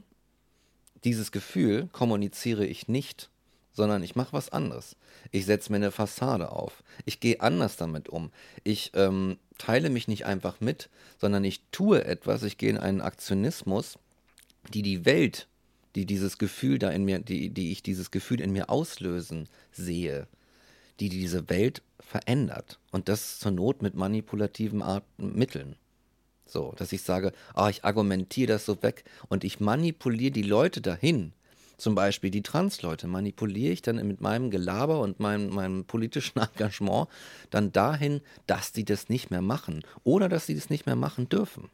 [1.04, 3.30] dieses Gefühl kommuniziere ich nicht,
[3.72, 4.96] sondern ich mache was anderes.
[5.30, 6.82] Ich setze mir eine Fassade auf.
[7.04, 8.30] Ich gehe anders damit um.
[8.64, 12.42] Ich ähm, teile mich nicht einfach mit, sondern ich tue etwas.
[12.42, 13.98] Ich gehe in einen Aktionismus,
[14.74, 15.48] die die Welt,
[15.94, 20.26] die dieses Gefühl da in mir, die, die ich dieses Gefühl in mir auslösen sehe,
[21.00, 22.78] die diese Welt verändert.
[22.90, 25.76] Und das zur Not mit manipulativen Arten, Mitteln.
[26.46, 30.82] So, dass ich sage, ah, ich argumentiere das so weg und ich manipuliere die Leute
[30.82, 31.32] dahin,
[31.78, 37.08] zum Beispiel die Transleute, manipuliere ich dann mit meinem Gelaber und meinem, meinem politischen Engagement
[37.50, 41.28] dann dahin, dass die das nicht mehr machen oder dass sie das nicht mehr machen
[41.28, 41.70] dürfen.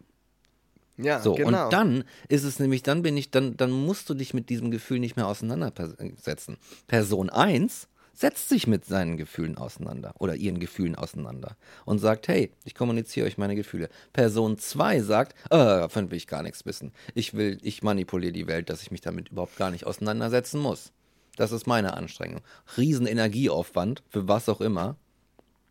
[0.97, 1.65] Ja, So, genau.
[1.65, 4.71] und dann ist es nämlich, dann bin ich, dann, dann musst du dich mit diesem
[4.71, 6.57] Gefühl nicht mehr auseinandersetzen.
[6.87, 7.89] Person 1
[8.19, 13.29] setzt sich mit seinen Gefühlen auseinander oder ihren Gefühlen auseinander und sagt, hey, ich kommuniziere
[13.29, 13.89] euch meine Gefühle.
[14.13, 16.93] Person 2 sagt, äh, davon will ich gar nichts wissen.
[17.15, 20.91] Ich will, ich manipuliere die Welt, dass ich mich damit überhaupt gar nicht auseinandersetzen muss.
[21.37, 22.41] Das ist meine Anstrengung.
[22.77, 24.97] Riesen Energieaufwand für was auch immer.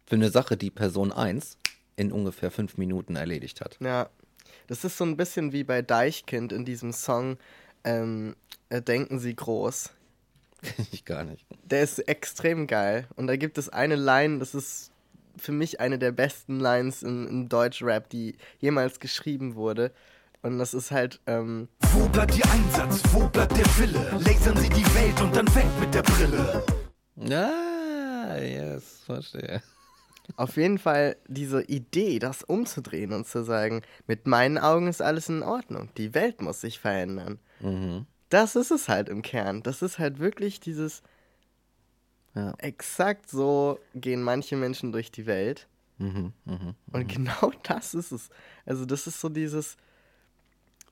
[0.05, 1.57] Für eine Sache, die Person 1
[1.97, 3.77] in ungefähr fünf Minuten erledigt hat.
[3.81, 4.09] Ja,
[4.67, 7.37] das ist so ein bisschen wie bei Deichkind in diesem Song
[7.83, 8.37] ähm,
[8.69, 9.91] äh, Denken Sie groß.
[10.61, 11.45] Kenn ich gar nicht.
[11.63, 13.07] Der ist extrem geil.
[13.15, 14.91] Und da gibt es eine Line, das ist
[15.37, 19.91] für mich eine der besten Lines in, in Deutschrap, die jemals geschrieben wurde.
[20.41, 23.01] Und das ist halt, ähm, Wo bleibt Ihr Einsatz?
[23.11, 24.19] Wo bleibt der Wille?
[24.19, 26.63] Lasern Sie die Welt und dann weg mit der Brille.
[27.19, 29.61] Ah, yes, verstehe.
[30.35, 35.29] auf jeden Fall diese Idee, das umzudrehen und zu sagen, mit meinen Augen ist alles
[35.29, 35.89] in Ordnung.
[35.97, 37.39] Die Welt muss sich verändern.
[38.29, 39.63] Das ist es halt im Kern.
[39.63, 41.01] Das ist halt wirklich dieses,
[42.35, 42.53] Ja.
[42.59, 45.67] exakt so gehen manche Menschen durch die Welt.
[45.97, 46.33] Mhm,
[46.91, 48.29] Und genau das ist es.
[48.65, 49.77] Also das ist so dieses,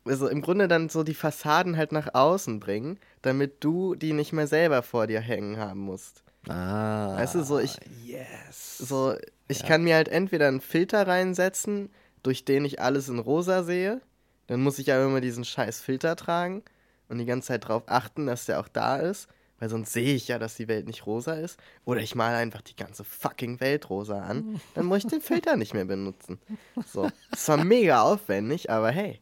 [0.05, 4.33] also im Grunde dann so die Fassaden halt nach außen bringen, damit du die nicht
[4.33, 6.23] mehr selber vor dir hängen haben musst.
[6.47, 7.15] Ah.
[7.17, 8.77] Weißt du, so ich, Yes.
[8.77, 9.15] so,
[9.47, 11.89] ich kann mir halt entweder einen Filter reinsetzen,
[12.23, 13.99] durch den ich alles in rosa sehe.
[14.47, 16.63] Dann muss ich aber immer diesen scheiß Filter tragen
[17.09, 19.27] und die ganze Zeit darauf achten, dass der auch da ist.
[19.59, 21.57] Weil sonst sehe ich ja, dass die Welt nicht rosa ist.
[21.85, 24.59] Oder ich male einfach die ganze fucking Welt rosa an.
[24.73, 26.39] Dann muss ich den Filter nicht mehr benutzen.
[26.85, 27.09] So.
[27.31, 29.21] Das war mega aufwendig, aber hey.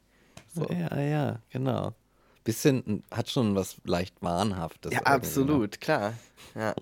[0.53, 0.67] So.
[0.69, 1.93] Ja, ja, genau.
[2.43, 4.91] Bisschen, hat schon was leicht Wahnhaftes.
[4.91, 5.05] Ja, ne?
[5.05, 6.13] absolut, klar.
[6.55, 6.73] Ja.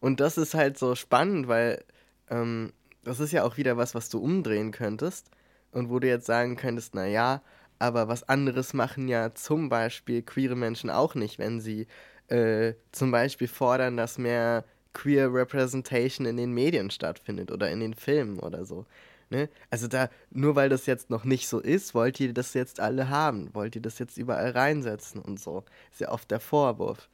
[0.00, 1.84] Und das ist halt so spannend, weil
[2.30, 2.72] ähm,
[3.04, 5.30] das ist ja auch wieder was, was du umdrehen könntest
[5.72, 7.42] und wo du jetzt sagen könntest, na ja,
[7.78, 11.86] aber was anderes machen ja zum Beispiel queere Menschen auch nicht, wenn sie
[12.28, 17.94] äh, zum Beispiel fordern, dass mehr queer Representation in den Medien stattfindet oder in den
[17.94, 18.86] Filmen oder so.
[19.30, 19.48] Ne?
[19.70, 23.08] Also da, nur weil das jetzt noch nicht so ist, wollt ihr das jetzt alle
[23.10, 25.64] haben, wollt ihr das jetzt überall reinsetzen und so.
[25.92, 27.08] Ist ja oft der Vorwurf.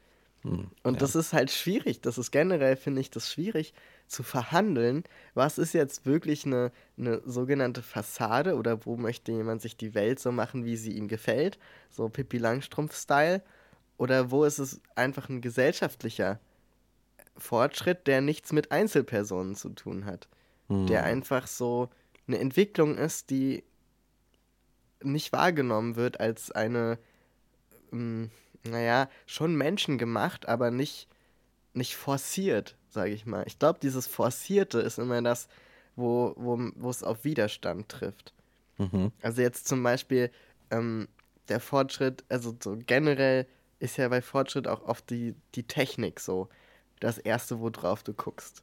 [0.82, 2.02] Und das ist halt schwierig.
[2.02, 3.72] Das ist generell, finde ich, das schwierig
[4.14, 5.04] zu verhandeln.
[5.34, 10.20] Was ist jetzt wirklich eine, eine sogenannte Fassade oder wo möchte jemand sich die Welt
[10.20, 11.58] so machen, wie sie ihm gefällt?
[11.90, 13.42] So Pippi Langstrumpf-Style.
[13.96, 16.40] Oder wo ist es einfach ein gesellschaftlicher
[17.36, 20.28] Fortschritt, der nichts mit Einzelpersonen zu tun hat?
[20.88, 21.90] Der einfach so
[22.26, 23.64] eine Entwicklung ist, die
[25.02, 26.98] nicht wahrgenommen wird als eine
[27.92, 28.30] ähm,
[28.64, 31.08] naja, schon menschengemacht, aber nicht,
[31.72, 33.44] nicht forciert, sage ich mal.
[33.46, 35.48] Ich glaube, dieses Forcierte ist immer das,
[35.96, 38.32] wo, wo, wo es auf Widerstand trifft.
[38.78, 39.12] Mhm.
[39.22, 40.30] Also jetzt zum Beispiel
[40.70, 41.08] ähm,
[41.48, 43.46] der Fortschritt, also so generell
[43.78, 46.48] ist ja bei Fortschritt auch oft die, die Technik so
[47.00, 48.62] das Erste, worauf du guckst.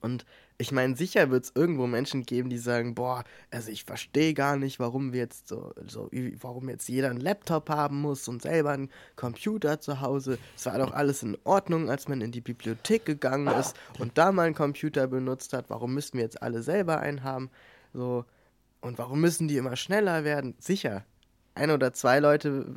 [0.00, 0.24] Und
[0.58, 4.56] ich meine, sicher wird es irgendwo Menschen geben, die sagen, boah, also ich verstehe gar
[4.56, 6.08] nicht, warum wir jetzt so, so,
[6.40, 10.38] warum jetzt jeder einen Laptop haben muss und selber einen Computer zu Hause.
[10.56, 14.32] Es war doch alles in Ordnung, als man in die Bibliothek gegangen ist und da
[14.32, 15.70] mal einen Computer benutzt hat.
[15.70, 17.50] Warum müssen wir jetzt alle selber einen haben?
[17.92, 18.24] So,
[18.80, 20.54] und warum müssen die immer schneller werden?
[20.58, 21.04] Sicher,
[21.54, 22.74] ein oder zwei Leute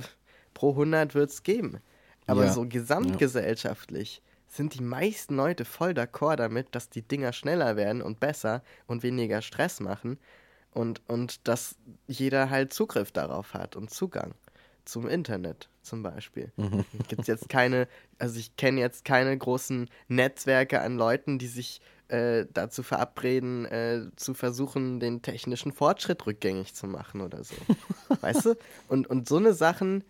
[0.53, 1.79] pro 100 wird es geben.
[2.27, 2.53] Aber Ja.
[2.53, 8.19] so gesamtgesellschaftlich sind die meisten Leute voll d'accord damit, dass die Dinger schneller werden und
[8.19, 10.19] besser und weniger Stress machen
[10.71, 11.75] und, und dass
[12.07, 14.33] jeder halt Zugriff darauf hat und Zugang
[14.83, 16.51] zum Internet zum Beispiel.
[17.07, 17.87] Gibt jetzt keine,
[18.19, 24.01] also ich kenne jetzt keine großen Netzwerke an Leuten, die sich äh, dazu verabreden, äh,
[24.17, 27.55] zu versuchen, den technischen Fortschritt rückgängig zu machen oder so.
[28.21, 28.55] weißt du?
[28.89, 30.03] Und, und so eine Sachen,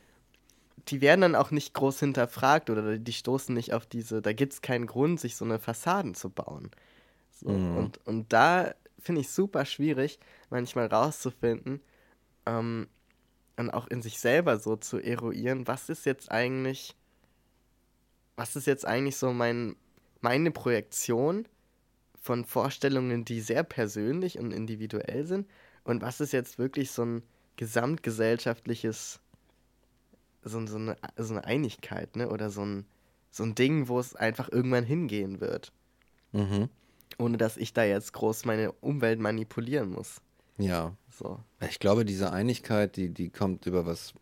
[0.87, 4.53] die werden dann auch nicht groß hinterfragt oder die stoßen nicht auf diese, da gibt
[4.53, 6.71] es keinen Grund, sich so eine Fassaden zu bauen.
[7.31, 10.19] So, und, und da finde ich super schwierig,
[10.49, 11.81] manchmal rauszufinden
[12.45, 12.87] ähm,
[13.57, 16.95] und auch in sich selber so zu eruieren, was ist jetzt eigentlich,
[18.35, 19.75] was ist jetzt eigentlich so mein,
[20.21, 21.47] meine Projektion
[22.21, 25.47] von Vorstellungen, die sehr persönlich und individuell sind
[25.83, 27.23] und was ist jetzt wirklich so ein
[27.57, 29.19] gesamtgesellschaftliches
[30.43, 32.29] so, so, eine, so eine Einigkeit, ne?
[32.29, 32.85] Oder so ein,
[33.29, 35.71] so ein Ding, wo es einfach irgendwann hingehen wird.
[36.31, 36.69] Mhm.
[37.17, 40.21] Ohne dass ich da jetzt groß meine Umwelt manipulieren muss.
[40.57, 40.95] Ja.
[41.09, 41.39] So.
[41.69, 44.13] Ich glaube, diese Einigkeit, die, die kommt über was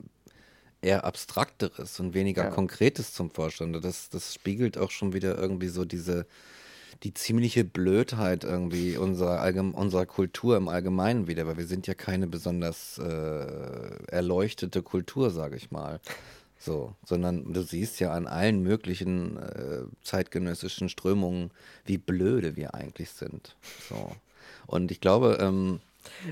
[0.82, 2.50] eher Abstrakteres und weniger Ja.
[2.50, 3.84] Konkretes zum Vorstand.
[3.84, 6.26] Das, das spiegelt auch schon wieder irgendwie so diese,
[7.04, 12.28] die ziemliche Blödheit irgendwie unserer, unserer Kultur im Allgemeinen wieder, weil wir sind ja keine
[12.28, 16.00] besonders äh, erleuchtete Kultur, sage ich mal.
[16.62, 21.52] So, sondern du siehst ja an allen möglichen äh, zeitgenössischen Strömungen,
[21.86, 23.56] wie blöde wir eigentlich sind.
[23.88, 24.12] So.
[24.68, 25.80] Und ich glaube, ähm,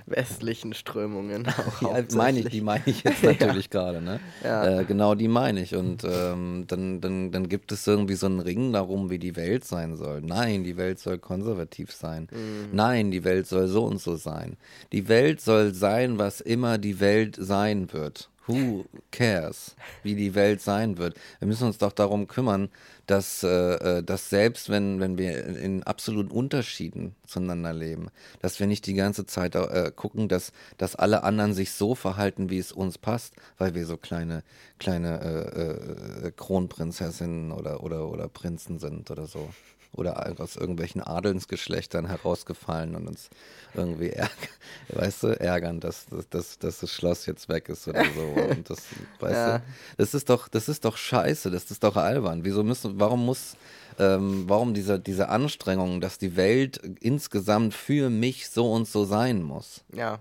[0.06, 1.48] Westlichen Strömungen
[1.82, 1.82] auch.
[1.82, 4.20] ja, meine ich, die meine ich jetzt natürlich gerade, ne?
[4.44, 4.80] Ja.
[4.80, 5.76] Äh, genau, die meine ich.
[5.76, 9.66] Und ähm, dann, dann, dann gibt es irgendwie so einen Ring darum, wie die Welt
[9.66, 10.22] sein soll.
[10.22, 12.28] Nein, die Welt soll konservativ sein.
[12.32, 12.70] Mhm.
[12.72, 14.58] Nein, die Welt soll so und so sein.
[14.92, 18.30] Die Welt soll sein, was immer die Welt sein wird.
[18.48, 21.20] Who cares, wie die Welt sein wird?
[21.40, 22.70] Wir müssen uns doch darum kümmern,
[23.06, 28.10] dass, äh, äh, dass selbst wenn, wenn wir in, absoluten Unterschieden zueinander leben,
[28.42, 32.50] dass wir nicht die ganze Zeit äh, gucken, dass, dass alle anderen sich so verhalten,
[32.50, 34.44] wie es uns passt, weil wir so kleine,
[34.80, 39.50] kleine äh, äh, Kronprinzessinnen oder, oder, oder Prinzen sind oder so.
[39.94, 43.30] Oder aus irgendwelchen Adelsgeschlechtern herausgefallen und uns
[43.74, 44.38] irgendwie ärgern,
[44.90, 48.22] weißt du, ärgern, dass, dass, dass, das Schloss jetzt weg ist oder so.
[48.22, 48.80] Und das,
[49.20, 49.58] weißt Ja.
[49.60, 49.64] du,
[49.98, 52.44] das ist doch, das ist doch scheiße, das ist doch albern.
[52.44, 53.56] Wieso müssen, warum muss,
[54.00, 59.42] ähm, warum diese, diese Anstrengung, dass die Welt insgesamt für mich so und so sein
[59.42, 59.84] muss?
[59.94, 60.20] Ja,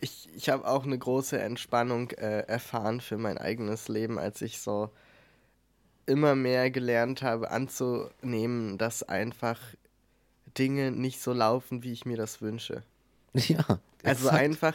[0.00, 4.60] ich, ich habe auch eine große Entspannung äh, erfahren für mein eigenes Leben, als ich
[4.60, 4.90] so
[6.08, 9.60] immer mehr gelernt habe anzunehmen, dass einfach
[10.56, 12.82] Dinge nicht so laufen, wie ich mir das wünsche.
[13.34, 13.80] Ja.
[14.02, 14.42] Also exakt.
[14.42, 14.74] einfach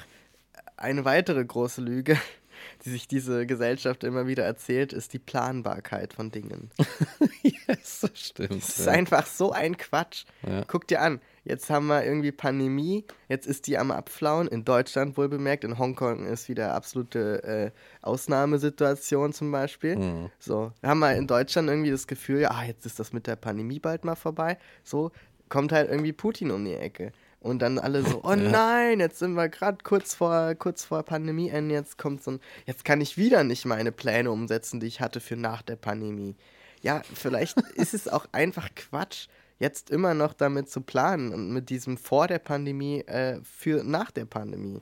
[0.77, 2.17] eine weitere große Lüge,
[2.86, 6.69] die sich diese Gesellschaft immer wieder erzählt, ist die Planbarkeit von Dingen.
[7.41, 8.63] yes, das stimmt.
[8.63, 8.91] Das ist ja.
[8.91, 10.25] einfach so ein Quatsch.
[10.47, 10.63] Ja.
[10.67, 15.17] Guck dir an, jetzt haben wir irgendwie Pandemie, jetzt ist die am Abflauen, in Deutschland
[15.17, 17.71] wohl bemerkt, in Hongkong ist wieder absolute äh,
[18.01, 19.97] Ausnahmesituation zum Beispiel.
[19.97, 20.29] Mhm.
[20.39, 23.35] So, haben wir in Deutschland irgendwie das Gefühl, ja, ah, jetzt ist das mit der
[23.35, 24.57] Pandemie bald mal vorbei.
[24.83, 25.11] So,
[25.49, 27.11] kommt halt irgendwie Putin um die Ecke.
[27.39, 31.75] Und dann alle so, oh nein, jetzt sind wir gerade kurz vor, kurz vor Pandemieende,
[31.75, 35.19] jetzt kommt so ein, jetzt kann ich wieder nicht meine Pläne umsetzen, die ich hatte
[35.19, 36.35] für nach der Pandemie.
[36.81, 39.27] Ja, vielleicht ist es auch einfach Quatsch,
[39.60, 44.12] jetzt immer noch damit zu planen und mit diesem vor der Pandemie äh, für nach
[44.12, 44.82] der Pandemie.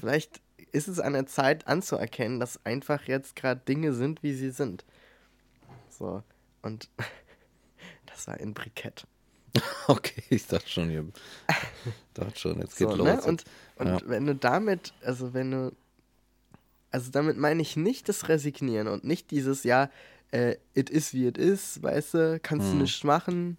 [0.00, 0.40] Vielleicht
[0.72, 4.84] ist es an der Zeit anzuerkennen, dass einfach jetzt gerade Dinge sind, wie sie sind.
[5.90, 6.22] So,
[6.62, 6.88] und
[8.06, 9.06] das war ein Brikett.
[9.88, 11.04] Okay, ich dachte schon, hier,
[12.14, 13.06] dachte schon, jetzt geht So, los.
[13.06, 13.22] ne?
[13.22, 13.44] Und,
[13.76, 14.00] und Ja.
[14.04, 15.72] wenn du damit, also wenn du,
[16.90, 19.90] also damit meine ich nicht das Resignieren und nicht dieses, ja,
[20.30, 22.72] äh, it is wie it is, weißt du, kannst Hm.
[22.78, 23.56] du nichts machen.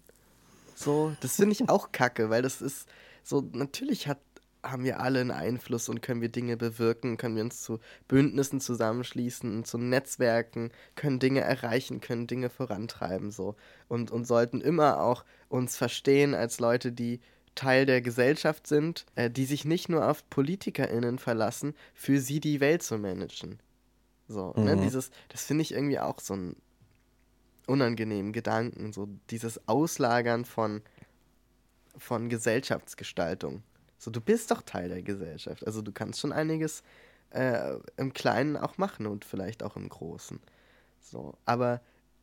[0.82, 2.88] So, das finde ich auch kacke, weil das ist
[3.22, 4.18] so, natürlich hat,
[4.62, 8.60] haben wir alle einen Einfluss und können wir Dinge bewirken, können wir uns zu Bündnissen
[8.60, 13.56] zusammenschließen, zu Netzwerken, können Dinge erreichen, können Dinge vorantreiben, so.
[13.88, 17.20] Und, und sollten immer auch uns verstehen als Leute, die
[17.54, 22.60] Teil der Gesellschaft sind, äh, die sich nicht nur auf PolitikerInnen verlassen, für sie die
[22.60, 23.58] Welt zu managen.
[24.28, 24.80] So, ne, Mhm.
[24.80, 26.56] dieses, das finde ich irgendwie auch so einen
[27.70, 30.82] unangenehmen Gedanken, so dieses Auslagern von,
[31.96, 33.62] von Gesellschaftsgestaltung.
[33.96, 35.66] So, du bist doch Teil der Gesellschaft.
[35.66, 36.82] Also du kannst schon einiges
[37.30, 40.40] äh, im Kleinen auch machen und vielleicht auch im Großen.
[41.00, 41.80] So, aber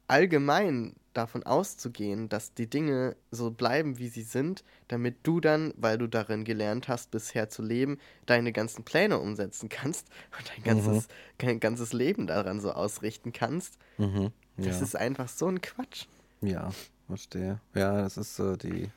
[0.08, 5.98] allgemein davon auszugehen, dass die Dinge so bleiben, wie sie sind, damit du dann, weil
[5.98, 11.08] du darin gelernt hast, bisher zu leben, deine ganzen Pläne umsetzen kannst und dein ganzes,
[11.38, 14.32] dein ganzes Leben daran so ausrichten kannst, Mhm.
[14.58, 14.84] Das ja.
[14.84, 16.06] ist einfach so ein Quatsch.
[16.42, 16.70] ja,
[17.08, 17.60] verstehe.
[17.74, 18.90] Ja, das ist so die,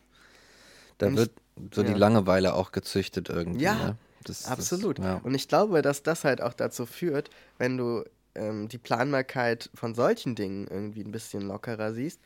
[0.98, 1.32] da Und wird
[1.72, 1.96] so die ja.
[1.96, 3.62] Langeweile auch gezüchtet irgendwie.
[3.62, 3.96] Ja, ne?
[4.24, 4.98] das, Absolut.
[4.98, 5.20] Das, ja.
[5.22, 8.04] Und ich glaube, dass das halt auch dazu führt, wenn du
[8.34, 12.20] ähm, die Planbarkeit von solchen Dingen irgendwie ein bisschen lockerer siehst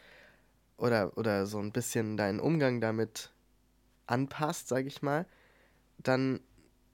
[0.77, 3.31] oder, oder so ein bisschen deinen Umgang damit
[4.07, 5.27] anpasst, sag ich mal,
[5.99, 6.41] dann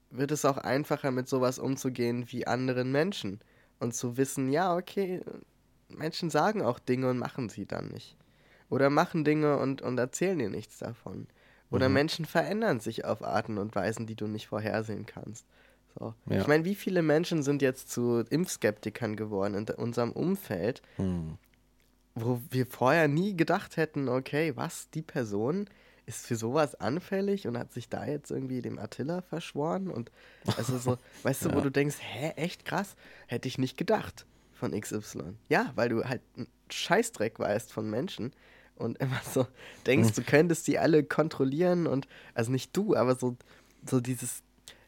[0.09, 3.39] wird es auch einfacher, mit sowas umzugehen wie anderen Menschen.
[3.79, 5.21] Und zu wissen, ja, okay,
[5.97, 8.17] Menschen sagen auch Dinge und machen sie dann nicht.
[8.69, 11.27] Oder machen Dinge und, und erzählen dir nichts davon.
[11.69, 11.93] Oder Mhm.
[11.95, 15.45] Menschen verändern sich auf Arten und Weisen, die du nicht vorhersehen kannst.
[15.97, 16.13] So.
[16.27, 16.41] Ja.
[16.41, 21.37] Ich meine, wie viele Menschen sind jetzt zu Impfskeptikern geworden in unserem Umfeld, Hm.
[22.15, 25.69] wo wir vorher nie gedacht hätten, okay, was, die Person
[26.05, 30.11] ist für sowas anfällig und hat sich da jetzt irgendwie dem Attila verschworen und
[30.57, 31.61] also so, weißt du, wo Ja.
[31.61, 32.95] du denkst, hä, echt krass,
[33.27, 34.25] hätte ich nicht gedacht
[34.61, 35.33] von XY.
[35.49, 38.31] Ja, weil du halt einen Scheißdreck weißt von Menschen
[38.75, 39.47] und immer so
[39.87, 43.37] denkst, du könntest die alle kontrollieren und, also nicht du, aber so,
[43.83, 44.43] so dieses,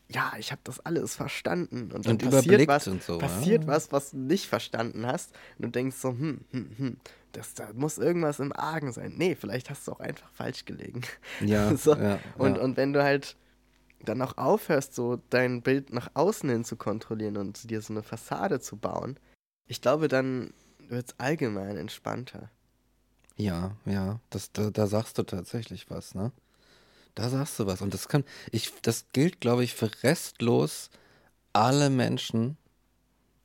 [0.10, 1.92] ja, ich habe das alles verstanden.
[1.92, 3.68] Und dann Und passiert was, und so, passiert ja.
[3.68, 5.34] was, was du nicht verstanden hast.
[5.58, 6.98] Und du denkst so, hm, hm, hm,
[7.32, 9.16] das, da muss irgendwas im Argen sein.
[9.18, 11.02] Nee, vielleicht hast du auch einfach falsch gelegen.
[11.42, 11.96] Ja, so.
[11.96, 12.62] ja, und, ja.
[12.62, 13.38] und wenn du halt
[14.06, 18.04] dann auch aufhörst, so dein Bild nach außen hin zu kontrollieren und dir so eine
[18.04, 19.18] Fassade zu bauen,
[19.68, 22.50] ich glaube, dann wird es allgemein entspannter.
[23.36, 26.32] Ja, ja, das, da, da sagst du tatsächlich was, ne?
[27.16, 27.82] Da sagst du was.
[27.82, 30.90] Und das kann, ich, das gilt, glaube ich, für restlos
[31.54, 32.58] alle Menschen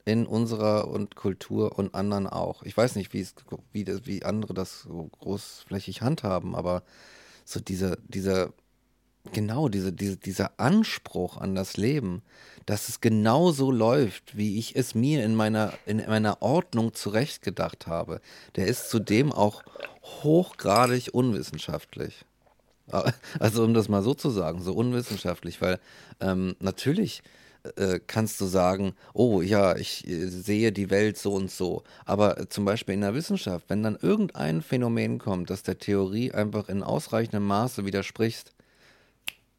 [0.05, 2.63] in unserer und Kultur und anderen auch.
[2.63, 3.35] Ich weiß nicht, wie es,
[3.73, 6.83] wie, das, wie andere das so großflächig handhaben, aber
[7.45, 8.53] so dieser, dieser,
[9.33, 12.23] genau, diese, diese, dieser Anspruch an das Leben,
[12.67, 17.87] dass es genau so läuft, wie ich es mir in meiner, in meiner Ordnung zurechtgedacht
[17.87, 18.21] habe,
[18.57, 19.63] der ist zudem auch
[20.23, 22.25] hochgradig unwissenschaftlich.
[23.39, 25.79] Also um das mal so zu sagen, so unwissenschaftlich, weil
[26.21, 27.23] ähm, natürlich
[27.77, 31.83] äh, kannst du sagen, oh ja, ich äh, sehe die Welt so und so.
[32.05, 36.33] Aber äh, zum Beispiel in der Wissenschaft, wenn dann irgendein Phänomen kommt, das der Theorie
[36.33, 38.53] einfach in ausreichendem Maße widerspricht,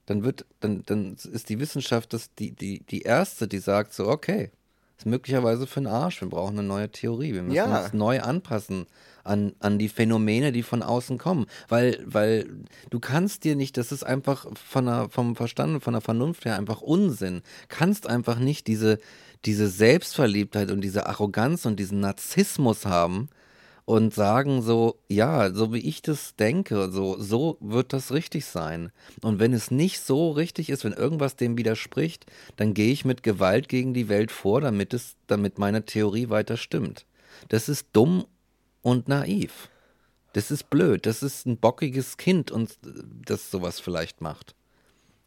[0.10, 4.08] dann wird, dann, dann ist die Wissenschaft das, die, die, die erste, die sagt so,
[4.08, 4.50] okay,
[4.98, 7.84] ist möglicherweise für den Arsch, wir brauchen eine neue Theorie, wir müssen Ja.
[7.84, 8.88] uns neu anpassen
[9.24, 11.46] an, an die Phänomene, die von außen kommen.
[11.68, 12.48] Weil, weil
[12.90, 16.58] du kannst dir nicht, das ist einfach von der, vom Verstand, von der Vernunft her
[16.58, 17.44] einfach Unsinn.
[17.68, 18.98] Kannst einfach nicht diese,
[19.46, 23.30] diese Selbstverliebtheit und diese Arroganz und diesen Narzissmus haben
[23.90, 28.92] und sagen so, ja, so wie ich das denke, so, so wird das richtig sein.
[29.24, 33.24] Und wenn es nicht so richtig ist, wenn irgendwas dem widerspricht, dann gehe ich mit
[33.24, 37.08] Gewalt gegen die Welt vor, damit es, damit meine Theorie weiter stimmt.
[37.48, 38.28] Das ist dumm
[38.84, 39.70] und naiv.
[40.34, 41.08] Das ist blöd.
[41.08, 42.92] Das ist ein bockiges Kind und äh,
[43.26, 44.54] das sowas vielleicht macht.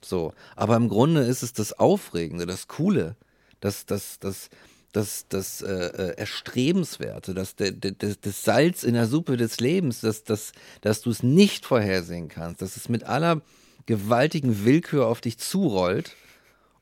[0.04, 0.34] So.
[0.54, 3.16] Aber im Grunde ist es das Aufregende, das Coole,
[3.58, 4.50] das, das, das,
[4.92, 10.24] das, das äh, äh, Erstrebenswerte, das, das, das Salz in der Suppe des Lebens, dass,
[10.24, 13.40] dass, dass du es nicht vorhersehen kannst, dass es mit aller
[13.86, 16.14] gewaltigen Willkür auf dich zurollt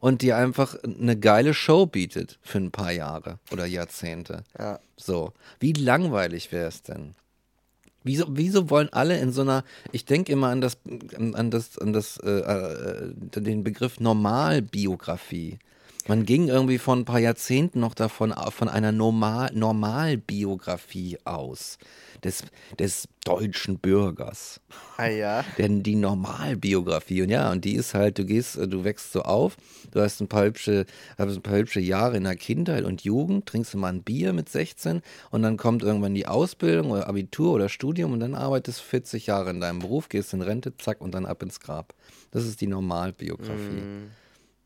[0.01, 4.45] und dir einfach eine geile Show bietet für ein paar Jahre oder Jahrzehnte.
[4.59, 4.81] Ja.
[4.97, 7.15] So, wie langweilig wäre es denn?
[8.03, 10.79] Wieso, wieso wollen alle in so einer, ich denke immer an das,
[11.35, 15.59] an das, an das, äh, äh, den Begriff Normalbiografie.
[16.09, 21.79] Man ging irgendwie vor ein paar Jahrzehnten noch davon von einer Normal, Normalbiografie aus
[22.25, 22.45] des,
[22.79, 24.61] des deutschen Bürgers.
[24.97, 25.45] Ah ja.
[25.59, 29.23] Denn die Normalbiografie, und ja, und die ist halt, du gehst, äh, du wächst so
[29.23, 29.57] auf,
[29.91, 30.87] du hast ein paar hübsche,
[31.19, 34.33] hast ein paar hübsche Jahre in der Kindheit und Jugend, trinkst du mal ein Bier
[34.33, 38.81] mit 16 und dann kommt irgendwann die Ausbildung oder Abitur oder Studium und dann arbeitest
[38.81, 41.95] du 40 Jahre in deinem Beruf, gehst in Rente, zack, und dann ab ins Grab.
[42.31, 43.83] Das ist die Normalbiografie.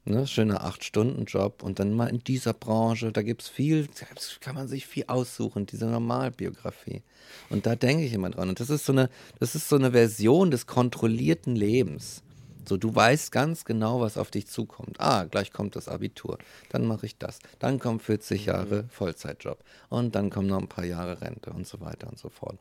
[0.06, 4.04] Ne, schöner 8-Stunden-Job und dann mal in dieser Branche, da gibt es viel, da
[4.40, 7.02] kann man sich viel aussuchen, diese Normalbiografie.
[7.48, 8.50] Und da denke ich immer dran.
[8.50, 9.08] Und das ist so eine,
[9.40, 12.22] das ist so eine Version des kontrollierten Lebens.
[12.68, 15.00] So, du weißt ganz genau, was auf dich zukommt.
[15.00, 16.36] Ah, gleich kommt das Abitur.
[16.68, 17.38] Dann mache ich das.
[17.58, 19.64] Dann kommen 40 Jahre Vollzeitjob.
[19.88, 22.58] Und dann kommen noch ein paar Jahre Rente und so weiter und so fort.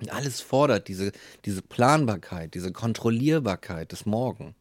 [0.00, 1.10] Und alles fordert diese,
[1.44, 4.54] diese Planbarkeit, diese Kontrollierbarkeit des Morgen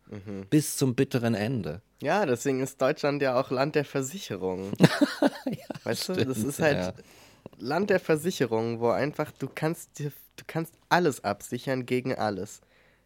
[0.49, 1.81] bis zum bitteren Ende.
[2.01, 4.71] Ja, deswegen ist Deutschland ja auch Land der Versicherungen.
[5.83, 6.93] weißt du, das stimmt, ist halt ja.
[7.57, 12.61] Land der Versicherungen, wo einfach du kannst dir, du kannst alles absichern gegen alles.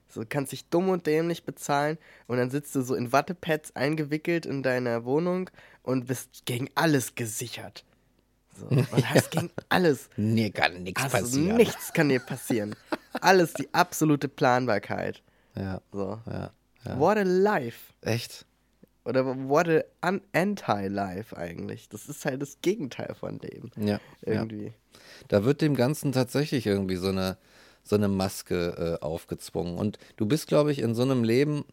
[0.10, 3.76] So, du kannst dich dumm und dämlich bezahlen und dann sitzt du so in Wattepads
[3.78, 5.50] eingewickelt in deiner Wohnung
[5.84, 7.86] und bist gegen alles gesichert.
[8.60, 10.10] So, und hast gegen alles.
[10.18, 11.56] Nee, kann nichts Also passieren.
[11.56, 12.76] nichts kann dir passieren.
[13.22, 15.24] Alles die absolute Planbarkeit.
[15.56, 16.20] Ja, So.
[16.26, 16.52] ja,
[16.84, 17.00] ja.
[17.00, 17.94] What a life.
[18.02, 18.46] Echt?
[19.04, 21.90] Oder what a un- anti-life eigentlich.
[21.90, 23.72] Das ist halt das Gegenteil von Leben.
[23.78, 23.86] Ja.
[23.86, 24.00] ja.
[24.22, 24.74] Irgendwie.
[25.28, 27.38] Da wird dem Ganzen tatsächlich irgendwie so eine,
[27.84, 29.78] so eine Maske äh, aufgezwungen.
[29.78, 31.66] Und du bist, glaube ich, in so einem Leben,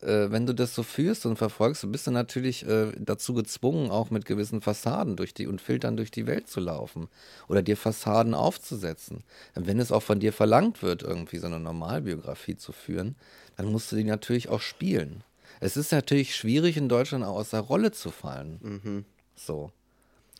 [0.00, 3.90] äh, wenn du das so führst und verfolgst, du bist du natürlich äh, dazu gezwungen,
[3.90, 7.08] auch mit gewissen Fassaden durch die und Filtern durch die Welt zu laufen
[7.48, 9.24] oder dir Fassaden aufzusetzen.
[9.54, 13.16] Wenn es auch von dir verlangt wird, irgendwie so eine Normalbiografie zu führen,
[13.56, 15.22] dann musst du die natürlich auch spielen.
[15.60, 19.04] Es ist natürlich schwierig, in Deutschland auch aus der Rolle zu fallen.
[19.34, 19.72] So.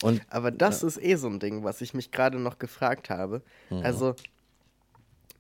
[0.03, 3.43] Und Aber das ist eh so ein Ding, was ich mich gerade noch gefragt habe.
[3.71, 4.15] Also,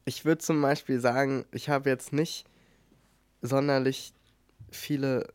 [0.05, 2.47] ich würde zum Beispiel sagen, ich habe jetzt nicht
[3.43, 4.13] sonderlich
[4.71, 5.29] viele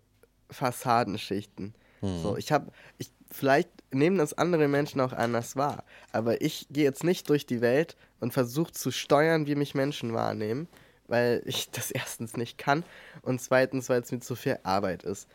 [0.50, 1.74] Fassadenschichten.
[2.02, 6.84] So, ich habe, ich, vielleicht nehmen das andere Menschen auch anders wahr, aber ich gehe
[6.84, 10.68] jetzt nicht durch die Welt und versuche zu steuern, wie mich Menschen wahrnehmen,
[11.12, 12.84] weil ich das erstens nicht kann
[13.22, 15.28] und zweitens, weil es mir zu viel Arbeit ist.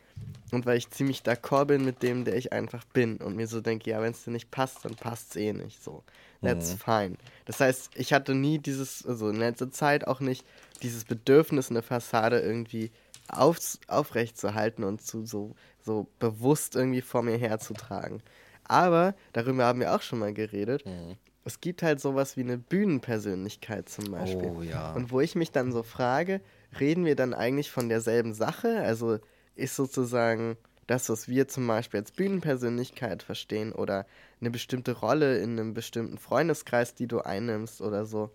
[0.52, 3.60] und weil ich ziemlich d'accord bin mit dem, der ich einfach bin und mir so
[3.60, 6.04] denke, ja, wenn es dir nicht passt, dann passt es eh nicht so.
[6.42, 6.78] That's Mhm.
[6.78, 7.16] fine.
[7.46, 10.46] Das heißt, ich hatte nie dieses, also in letzter Zeit auch nicht
[10.82, 12.92] dieses Bedürfnis, eine Fassade irgendwie
[13.28, 13.58] auf,
[13.88, 18.22] aufrecht zu halten und zu so, so bewusst irgendwie vor mir herzutragen.
[18.64, 21.16] Aber, darüber haben wir auch schon mal geredet, Mhm.
[21.46, 24.52] Es gibt halt sowas wie eine Bühnenpersönlichkeit zum Beispiel.
[24.56, 24.92] Oh ja.
[24.94, 26.40] Und wo ich mich dann so frage,
[26.80, 28.80] reden wir dann eigentlich von derselben Sache?
[28.80, 29.20] Also
[29.54, 30.56] ist sozusagen
[30.88, 34.06] das, was wir zum Beispiel als Bühnenpersönlichkeit verstehen oder
[34.40, 38.30] eine bestimmte Rolle in einem bestimmten Freundeskreis, die du einnimmst oder so,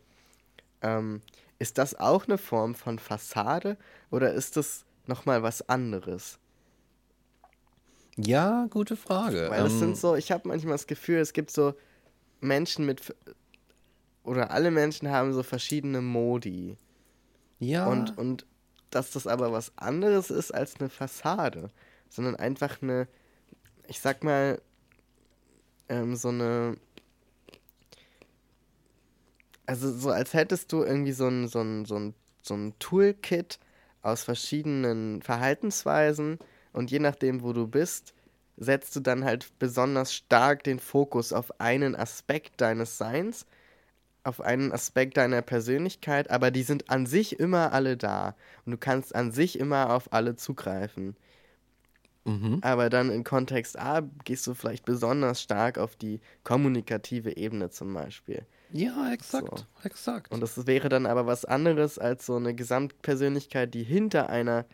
[0.81, 1.21] ähm,
[1.59, 3.77] ist das auch eine Form von Fassade
[4.09, 6.39] oder ist das nochmal was anderes?
[8.17, 9.49] Ja, gute Frage.
[9.49, 11.73] Weil es Ähm, sind so, ich habe manchmal das Gefühl, es gibt so
[12.41, 13.15] Menschen mit,
[14.23, 16.77] oder alle Menschen haben so verschiedene Modi.
[17.59, 18.45] ja, Und, und
[18.89, 21.69] dass das aber was anderes ist als eine Fassade,
[22.09, 23.07] sondern einfach eine,
[23.87, 24.61] ich sag mal,
[25.87, 26.77] ähm, so eine,
[29.65, 33.59] also so als hättest du irgendwie so ein, so ein, so ein, so ein Toolkit
[34.01, 36.39] aus verschiedenen Verhaltensweisen
[36.73, 38.13] und je nachdem, wo du bist,
[38.61, 43.45] setzt du dann halt besonders stark den Fokus auf einen Aspekt deines Seins
[44.23, 48.35] auf einen Aspekt deiner Persönlichkeit, aber die sind an sich immer alle da
[48.65, 51.15] und du kannst an sich immer auf alle zugreifen.
[52.25, 52.61] mhm.
[52.61, 57.93] Aber dann in Kontext A gehst du vielleicht besonders stark auf die kommunikative Ebene zum
[57.93, 58.45] Beispiel.
[58.69, 59.65] ja, exakt, So.
[59.83, 60.31] exakt.
[60.31, 64.65] Und das wäre dann aber was anderes als so eine Gesamtpersönlichkeit, die hinter einer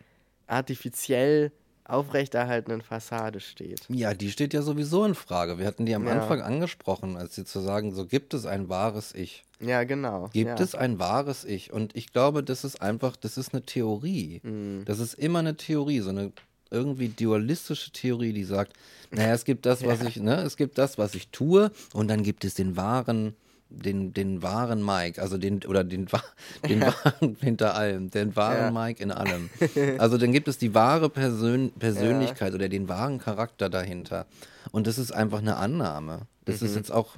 [0.46, 1.52] artifiziell
[1.88, 3.80] aufrechterhaltenen Fassade steht.
[3.88, 5.58] Ja, die steht ja sowieso in Frage.
[5.58, 6.12] Wir hatten die am Ja.
[6.12, 9.44] Anfang angesprochen, als sie zu sagen, so gibt es ein wahres Ich.
[9.58, 10.28] Ja, genau.
[10.32, 10.64] Gibt ja.
[10.64, 11.72] es ein wahres Ich?
[11.72, 14.40] Und ich glaube, das ist einfach, das ist eine Theorie.
[14.42, 14.84] Mhm.
[14.84, 16.32] Das ist immer eine Theorie, so eine
[16.70, 18.74] irgendwie dualistische Theorie, die sagt,
[19.10, 22.22] naja, es gibt das, was ich, ne, es gibt das, was ich tue, und dann
[22.22, 23.34] gibt es den wahren,
[23.70, 26.08] den, den wahren Mike, also den, oder den,
[26.68, 28.84] den wahren hinter allem, den wahren Ja.
[28.86, 29.50] Mike in allem.
[29.98, 34.26] Also dann gibt es die wahre Persön Persönlichkeit oder den wahren Charakter dahinter.
[34.72, 36.22] Und das ist einfach eine Annahme.
[36.44, 37.16] Das ist jetzt auch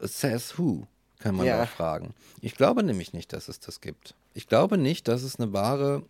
[0.00, 0.86] says who,
[1.20, 1.48] kann man Mhm.
[1.50, 1.62] Ja.
[1.62, 2.14] auch fragen.
[2.40, 4.14] Ich glaube nämlich nicht, dass es das gibt.
[4.34, 6.02] Ich glaube nicht, dass es eine wahre,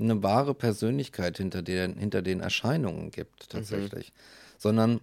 [0.00, 4.12] eine wahre Persönlichkeit hinter den, hinter den Erscheinungen gibt, tatsächlich.
[4.58, 5.00] Sondern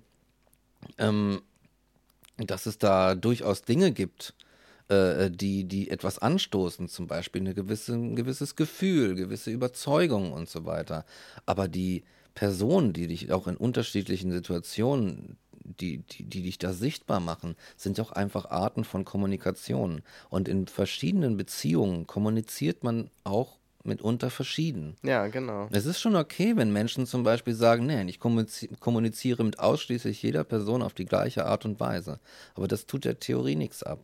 [0.97, 1.41] ähm,
[2.37, 4.33] dass es da durchaus Dinge gibt,
[4.89, 10.49] äh, die, die etwas anstoßen, zum Beispiel eine gewisse, ein gewisses Gefühl, gewisse Überzeugung und
[10.49, 11.05] so weiter.
[11.45, 17.19] Aber die Personen, die dich auch in unterschiedlichen Situationen, die, die, die dich da sichtbar
[17.19, 20.01] machen, sind doch einfach Arten von Kommunikation.
[20.29, 24.95] Und in verschiedenen Beziehungen kommuniziert man auch mitunter verschieden.
[25.03, 25.67] Ja, genau.
[25.71, 30.21] Es ist schon okay, wenn Menschen zum Beispiel sagen, nee, ich kommunizi- kommuniziere mit ausschließlich
[30.21, 32.19] jeder Person auf die gleiche Art und Weise.
[32.55, 33.99] Aber das tut der Theorie nichts ab.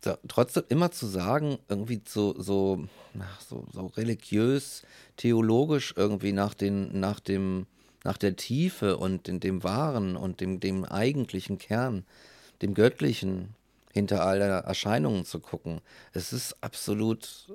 [0.00, 2.84] Da, trotzdem immer zu sagen, irgendwie so, so,
[3.20, 4.82] ach, so, so religiös,
[5.16, 7.66] theologisch irgendwie nach, den, nach, dem,
[8.02, 12.04] nach der Tiefe und in dem Wahren und dem, dem eigentlichen Kern,
[12.62, 13.54] dem Göttlichen
[13.92, 15.80] hinter aller Erscheinungen zu gucken,
[16.12, 17.52] es ist absolut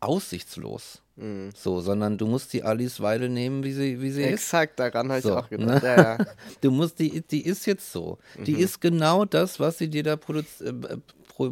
[0.00, 1.02] aussichtslos.
[1.16, 1.50] Mhm.
[1.56, 4.32] So, sondern du musst die Alice Weidel nehmen, wie sie, wie sie ist.
[4.34, 5.82] Exakt, daran habe ich So, auch gedacht.
[5.82, 5.88] ne?
[5.88, 6.26] Ja, ja.
[6.60, 8.18] Du musst, die, die ist jetzt so.
[8.46, 8.58] Die Mhm.
[8.60, 11.50] ist genau das, was sie dir da produz äh, äh, pro, äh,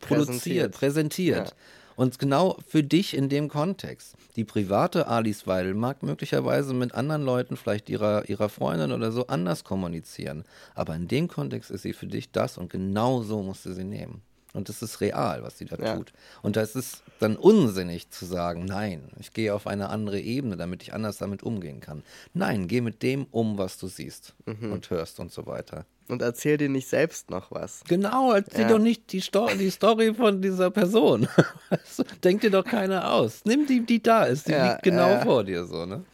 [0.00, 0.72] Präsentiert.
[0.72, 1.48] präsentiert.
[1.48, 1.54] Ja.
[1.96, 4.14] Und genau für dich in dem Kontext.
[4.36, 9.26] Die private Alice Weidel mag möglicherweise mit anderen Leuten, vielleicht ihrer, ihrer Freundin oder so,
[9.26, 10.44] anders kommunizieren.
[10.76, 13.82] Aber in dem Kontext ist sie für dich das und genau so musst du sie
[13.82, 14.22] nehmen.
[14.58, 15.94] Und das ist real, was sie da Ja.
[15.96, 16.12] tut.
[16.42, 20.82] Und das ist dann unsinnig zu sagen, nein, ich gehe auf eine andere Ebene, damit
[20.82, 22.02] ich anders damit umgehen kann.
[22.34, 24.72] Nein, geh mit dem um, was du siehst Mhm.
[24.72, 25.86] und hörst und so weiter.
[26.08, 27.82] Und erzähl dir nicht selbst noch was.
[27.86, 28.68] Genau, erzähl Ja.
[28.68, 31.28] doch nicht die, Sto die Story von dieser Person.
[32.24, 33.42] Denk dir doch keiner aus.
[33.44, 34.48] Nimm die, die da ist.
[34.48, 35.20] Die Ja, liegt genau ja.
[35.20, 36.04] vor dir so, ne?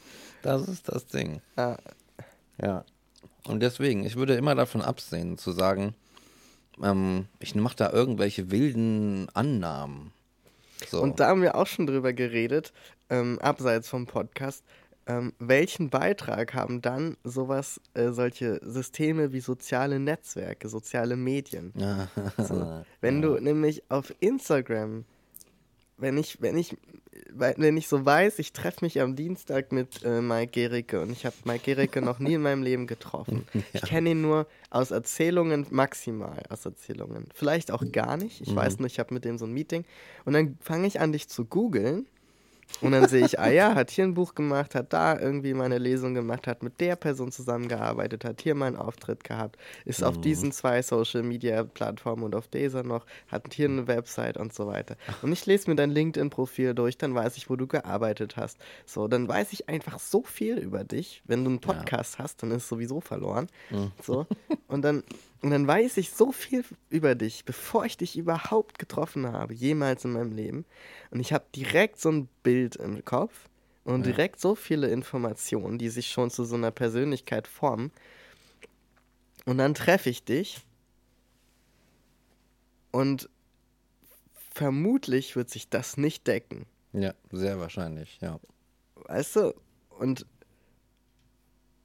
[0.43, 1.41] Das ist das Ding.
[1.57, 1.79] Ja.
[2.61, 2.85] Ja.
[3.47, 5.95] Und deswegen, ich würde immer davon absehen, zu sagen,
[6.83, 10.13] ähm, ich mache da irgendwelche wilden Annahmen.
[10.89, 11.01] So.
[11.01, 12.73] Und da haben wir auch schon drüber geredet,
[13.11, 14.65] ähm, abseits vom Podcast.
[15.07, 21.73] Ähm, welchen Beitrag haben dann sowas, äh, solche Systeme wie soziale Netzwerke, soziale Medien?
[22.39, 22.83] So.
[23.01, 25.05] Wenn du nämlich auf Instagram,
[25.97, 26.77] wenn ich, wenn ich,
[27.31, 31.25] wenn ich so weiß, ich treffe mich am Dienstag mit äh, Mike Gericke und ich
[31.27, 33.47] habe Mike Gericke noch nie in meinem Leben getroffen.
[33.73, 37.29] Ich kenne ihn nur aus Erzählungen, maximal aus Erzählungen.
[37.35, 38.41] Vielleicht auch gar nicht.
[38.41, 39.85] Ich weiß nur, ich habe mit dem so ein Meeting.
[40.25, 42.07] Und dann fange ich an, dich zu googeln
[42.81, 45.79] Und dann sehe ich, ah ja, hat hier ein Buch gemacht, hat da irgendwie meine
[45.79, 50.53] Lesung gemacht, hat mit der Person zusammengearbeitet, hat hier meinen Auftritt gehabt, ist auf diesen
[50.53, 54.97] zwei Social Media Plattformen und auf dieser noch, hat hier eine Website und so weiter.
[55.23, 58.59] Und ich lese mir dein LinkedIn-Profil durch, dann weiß ich, wo du gearbeitet hast.
[58.87, 61.23] So, dann weiß ich einfach so viel über dich.
[61.27, 63.47] Wenn du einen Podcast hast, dann ist sowieso verloren.
[64.03, 64.27] So.
[64.69, 65.03] Und dann,
[65.45, 70.03] und dann weiß ich so viel über dich, bevor ich dich überhaupt getroffen habe, jemals
[70.07, 70.65] in meinem Leben.
[71.11, 73.51] Und ich habe direkt so ein Bild im Kopf
[73.85, 77.93] und direkt so viele Informationen, die sich schon zu so einer Persönlichkeit formen.
[79.45, 80.63] Und dann treffe ich dich
[82.91, 83.29] und
[84.55, 86.65] vermutlich wird sich das nicht decken.
[86.95, 88.41] Ja, sehr wahrscheinlich, ja.
[88.95, 89.55] Weißt du?
[89.91, 90.25] Und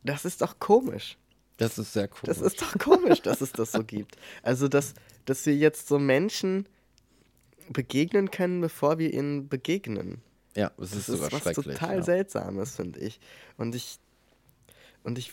[0.01, 1.18] das ist doch komisch.
[1.60, 2.22] Das ist sehr cool.
[2.24, 4.18] Das ist doch komisch, dass es das so gibt.
[4.43, 4.93] Also, dass,
[5.26, 6.68] dass wir jetzt so Menschen
[7.70, 10.22] begegnen können, bevor wir ihnen begegnen.
[10.55, 11.78] ja, es ist Das sogar ist was schrecklich.
[11.78, 12.03] total ja.
[12.03, 13.20] Seltsames, finde ich.
[13.57, 13.99] Und ich
[15.03, 15.32] und ich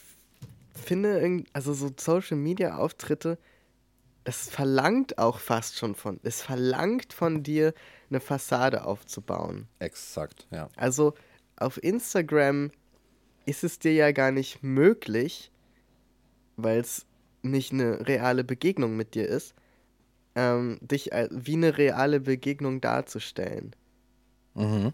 [0.75, 3.39] finde, also so Social Media Auftritte,
[4.25, 7.73] es verlangt auch fast schon von, es verlangt von dir,
[8.11, 9.67] eine Fassade aufzubauen.
[9.79, 10.69] Exakt, ja.
[10.77, 11.15] Also
[11.57, 12.71] auf Instagram
[13.47, 15.51] ist es dir ja gar nicht möglich,
[16.57, 17.07] weil es
[17.43, 19.55] nicht eine reale Begegnung mit dir ist,
[20.35, 23.75] ähm, dich wie eine reale Begegnung darzustellen.
[24.55, 24.93] Mhm.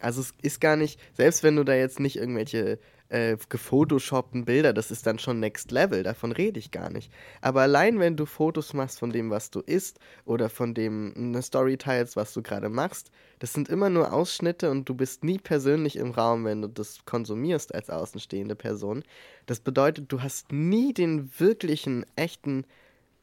[0.00, 2.78] Also es ist gar nicht, selbst wenn du da jetzt nicht irgendwelche
[3.14, 7.12] äh, gefotoshoppten Bilder, das ist dann schon Next Level, davon rede ich gar nicht.
[7.40, 11.40] Aber allein wenn du Fotos machst von dem, was du isst oder von dem eine
[11.40, 15.38] Story teilst, was du gerade machst, das sind immer nur Ausschnitte und du bist nie
[15.38, 19.04] persönlich im Raum, wenn du das konsumierst als außenstehende Person.
[19.46, 22.66] Das bedeutet, du hast nie den wirklichen, echten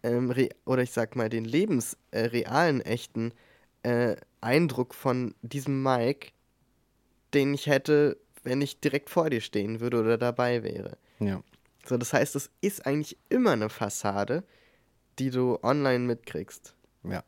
[0.03, 0.33] ähm,
[0.65, 3.33] oder ich sag mal den lebensrealen, äh, echten
[3.83, 6.29] äh, Eindruck von diesem Mike,
[7.33, 10.97] den ich hätte, wenn ich direkt vor dir stehen würde oder dabei wäre.
[11.19, 11.41] Ja.
[11.85, 14.43] So, das heißt, es ist eigentlich immer eine Fassade,
[15.19, 16.73] die du online mitkriegst.
[17.03, 17.23] Ja,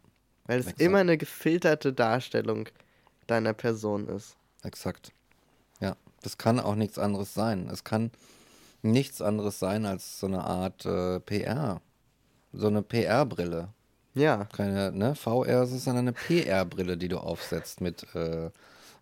[0.45, 0.82] Weil es Exakt.
[0.82, 2.70] immer eine gefilterte Darstellung
[3.28, 4.36] deiner Person ist.
[4.64, 5.11] exakt.
[5.80, 7.68] Ja, das kann auch nichts anderes sein.
[7.72, 8.11] Es kann
[8.84, 11.82] nichts anderes sein als so eine Art äh, PR.
[12.51, 13.70] So eine PR-Brille.
[14.14, 18.51] Ja, Keine, ne, VR, dann eine PR-Brille, die du aufsetzt mit, äh,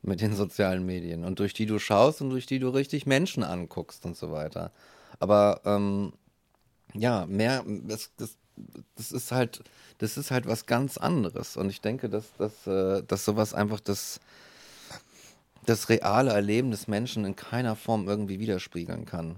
[0.02, 3.44] mit den sozialen Medien und durch die du schaust und durch die du richtig Menschen
[3.44, 4.72] anguckst und so weiter.
[5.20, 6.14] Aber ähm,
[6.94, 8.38] ja, mehr, das, das,
[8.96, 9.64] das ist halt,
[10.00, 11.58] das ist halt was ganz anderes.
[11.58, 14.20] Und ich denke, dass, dass, äh, dass sowas einfach das,
[15.66, 19.38] das reale Erleben des Menschen in keiner Form irgendwie widerspiegeln kann.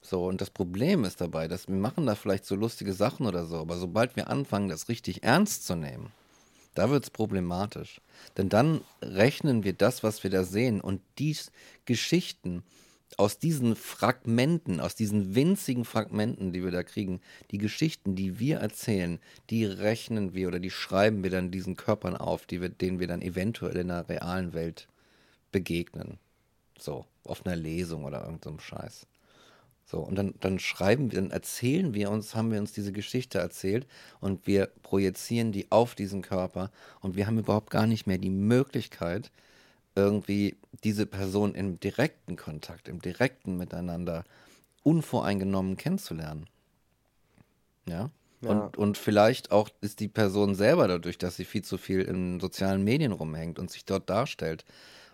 [0.00, 3.44] So, und das Problem ist dabei, dass wir machen da vielleicht so lustige Sachen oder
[3.44, 6.12] so, aber sobald wir anfangen, das richtig ernst zu nehmen,
[6.78, 8.00] da wird es problematisch.
[8.36, 11.36] Denn dann rechnen wir das, was wir da sehen und die
[11.86, 12.62] Geschichten
[13.16, 17.20] aus diesen Fragmenten, aus diesen winzigen Fragmenten, die wir da kriegen,
[17.50, 19.18] die Geschichten, die wir erzählen,
[19.50, 23.08] die rechnen wir oder die schreiben wir dann diesen Körpern auf, die wir, denen wir
[23.08, 24.86] dann eventuell in der realen Welt
[25.50, 26.18] begegnen.
[26.78, 29.06] So, auf einer Lesung oder irgendeinem Scheiß.
[29.90, 33.38] So, und dann, dann schreiben wir, dann erzählen wir uns, haben wir uns diese Geschichte
[33.38, 33.86] erzählt
[34.20, 36.70] und wir projizieren die auf diesen Körper
[37.00, 39.30] und wir haben überhaupt gar nicht mehr die Möglichkeit,
[39.94, 44.24] irgendwie diese Person im direkten Kontakt, im direkten Miteinander
[44.82, 46.46] unvoreingenommen kennenzulernen.
[47.86, 48.10] Ja.
[48.42, 48.50] Ja.
[48.50, 52.40] Und, und vielleicht auch ist die Person selber dadurch, dass sie viel zu viel in
[52.40, 54.66] sozialen Medien rumhängt und sich dort darstellt,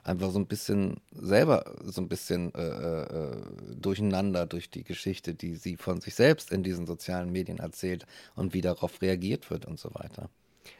[0.05, 3.43] einfach so ein bisschen selber so ein bisschen äh, äh,
[3.77, 8.55] durcheinander durch die Geschichte, die sie von sich selbst in diesen sozialen Medien erzählt und
[8.55, 10.31] wie darauf reagiert wird und so weiter.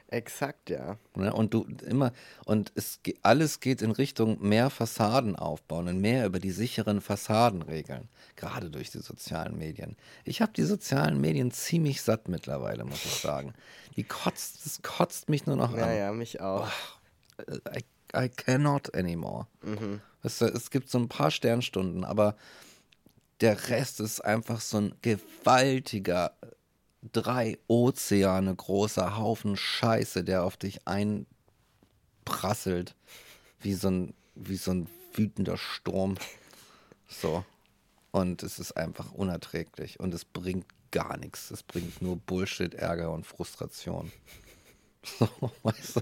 [0.09, 0.99] exakt, ja.
[1.17, 1.33] Ne?
[1.33, 2.13] Und du immer,
[2.45, 7.63] und es alles geht in Richtung mehr Fassaden aufbauen und mehr über die sicheren Fassaden
[7.63, 8.09] regeln.
[8.37, 9.97] Gerade durch die sozialen Medien.
[10.25, 13.55] Ich habe die sozialen Medien ziemlich satt mittlerweile, muss ich sagen.
[13.97, 15.97] Die kotzt, das kotzt mich nur noch Ja, an.
[15.97, 16.69] ja, mich auch.
[17.77, 17.85] I,
[18.15, 19.47] I cannot anymore.
[20.23, 22.37] Es, es gibt so ein paar Sternstunden, aber
[23.41, 26.33] der Rest ist einfach so ein gewaltiger,
[27.13, 32.95] drei Ozeane großer Haufen Scheiße, der auf dich einprasselt.
[33.61, 36.17] Wie so ein, wie so ein wütender Sturm.
[37.09, 37.45] So.
[38.11, 40.01] Und es ist einfach unerträglich.
[40.01, 41.51] Und es bringt gar nichts.
[41.51, 44.13] Es bringt nur Bullshit, Ärger und Frustration.
[45.19, 45.29] So,
[45.63, 46.01] weißt du?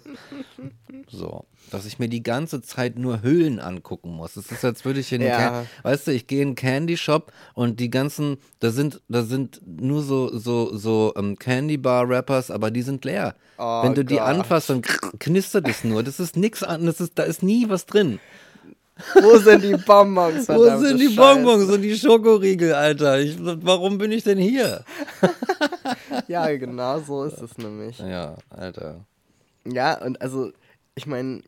[1.08, 1.44] So.
[1.70, 4.36] Dass ich mir die ganze Zeit nur Hüllen angucken muss.
[4.36, 5.36] Es ist, als würde ich in Ja.
[5.36, 9.22] Can weißt du, ich gehe in einen Candy Shop und die ganzen, da sind, da
[9.22, 13.34] sind nur so, so, so ähm, Candy Bar Rappers, aber die sind leer.
[13.58, 14.24] Oh Wenn du die Gott.
[14.24, 16.02] anfasst, dann knistert es nur.
[16.02, 18.20] Das ist nix an, das ist, da ist nie was drin.
[19.20, 20.48] Wo sind die Bonbons?
[20.48, 21.16] Wo sind die Scheiße?
[21.16, 23.18] Bonbons und die Schokoriegel, Alter?
[23.20, 24.84] Ich, warum bin ich denn hier?
[26.28, 27.99] Ja, genau so ist es nämlich.
[27.99, 29.05] Ja, Alter.
[29.65, 30.53] Ja, und also,
[30.94, 31.43] ich meine,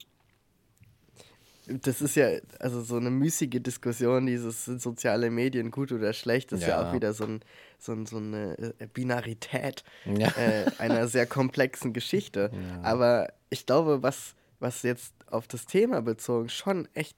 [1.66, 2.28] das ist ja
[2.58, 6.88] also so eine müßige Diskussion, dieses sind soziale Medien gut oder schlecht, ist ja, Ja.
[6.90, 7.40] auch wieder so, ein,
[7.78, 10.28] so, ein, so eine äh, Binarität Ja.
[10.36, 12.50] äh, einer sehr komplexen Geschichte.
[12.82, 17.16] Aber ich glaube, was, was jetzt auf das Thema bezogen schon echt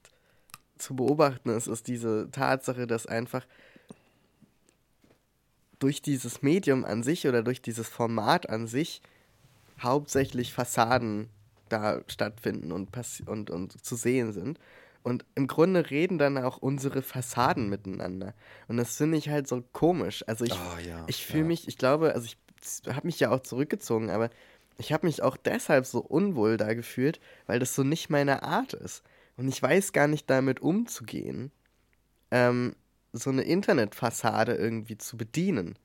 [0.78, 3.45] zu beobachten ist, ist diese Tatsache, dass einfach
[5.78, 9.03] durch dieses Medium an sich oder durch dieses Format an sich
[9.81, 11.28] hauptsächlich Fassaden
[11.69, 12.90] da stattfinden und,
[13.27, 14.59] und, und zu sehen sind.
[15.03, 18.35] Und im Grunde reden dann auch unsere Fassaden miteinander.
[18.66, 20.24] Und das finde ich halt so komisch.
[20.27, 21.48] Also ich, Oh, ja, ich fühle ja.
[21.48, 22.36] mich, ich glaube, also ich
[22.93, 24.31] habe mich ja auch zurückgezogen, aber
[24.78, 28.73] ich habe mich auch deshalb so unwohl da gefühlt, weil das so nicht meine Art
[28.73, 29.03] ist.
[29.36, 31.53] Und ich weiß gar nicht damit umzugehen,
[32.31, 32.74] ähm,
[33.16, 35.78] so eine Internetfassade irgendwie zu bedienen.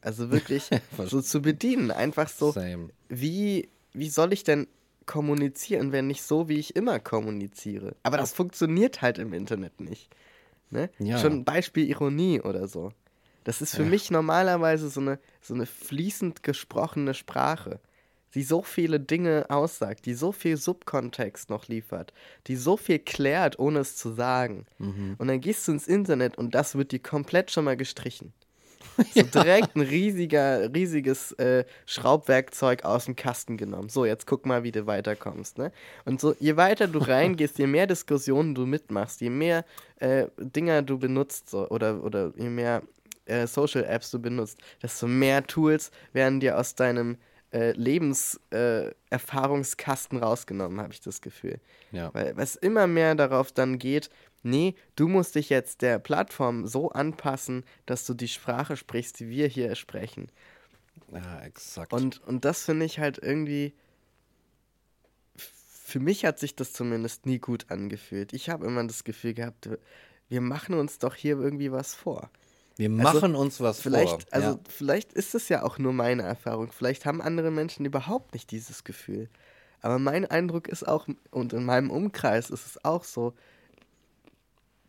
[0.00, 0.70] Also wirklich
[1.06, 1.90] so zu bedienen.
[1.90, 2.90] Einfach so, Same.
[3.08, 4.66] wie, wie soll ich denn
[5.06, 7.96] kommunizieren, wenn nicht so, wie ich immer kommuniziere?
[8.02, 10.14] Aber das funktioniert halt im Internet nicht.
[10.70, 10.90] Ne?
[10.98, 11.18] Ja.
[11.18, 12.92] Schon ein Beispiel Ironie oder so.
[13.44, 17.78] Das ist für mich normalerweise so eine, so eine fließend gesprochene Sprache,
[18.36, 22.12] die so viele Dinge aussagt, die so viel Subkontext noch liefert,
[22.46, 24.66] die so viel klärt, ohne es zu sagen.
[25.18, 28.32] Und dann gehst du ins Internet und das wird dir komplett schon mal gestrichen.
[29.14, 33.90] So direkt ein riesiger, riesiges äh, Schraubwerkzeug aus dem Kasten genommen.
[33.90, 35.58] So, jetzt guck mal, wie du weiterkommst.
[35.58, 35.70] Ne?
[36.06, 39.64] Und so, je weiter du reingehst, je mehr Diskussionen du mitmachst, je mehr
[39.98, 42.82] äh, Dinger du benutzt so, oder, oder je mehr
[43.26, 47.18] äh, Social Apps du benutzt, desto mehr Tools werden dir aus deinem
[47.52, 51.58] äh, Lebenserfahrungskasten äh, rausgenommen, habe ich das Gefühl.
[51.92, 52.12] Ja.
[52.12, 54.10] Weil es immer mehr darauf dann geht,
[54.42, 59.28] nee, du musst dich jetzt der Plattform so anpassen, dass du die Sprache sprichst, die
[59.28, 60.30] wir hier sprechen.
[61.12, 61.92] Ja, exakt.
[61.92, 63.74] Und, und das finde ich halt irgendwie.
[65.36, 68.32] Für mich hat sich das zumindest nie gut angefühlt.
[68.32, 69.68] Ich habe immer das Gefühl gehabt,
[70.28, 72.28] wir machen uns doch hier irgendwie was vor.
[72.76, 74.32] Wir machen uns was also Vielleicht, vor.
[74.32, 74.58] also ja.
[74.68, 76.70] vielleicht ist es ja auch nur meine Erfahrung.
[76.72, 79.28] Vielleicht haben andere Menschen überhaupt nicht dieses Gefühl.
[79.80, 83.34] Aber mein Eindruck ist auch, und in meinem Umkreis ist es auch so,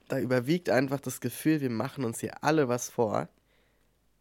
[0.08, 3.30] da überwiegt einfach das Gefühl, wir machen uns hier alle was vor.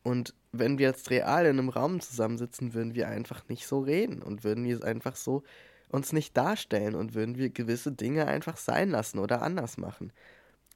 [0.02, 4.22] Und wenn wir jetzt real in einem Raum zusammensitzen, würden wir einfach nicht so reden
[4.22, 5.43] und würden wir einfach so
[5.88, 10.12] uns nicht darstellen und würden wir gewisse Dinge einfach sein lassen oder anders machen.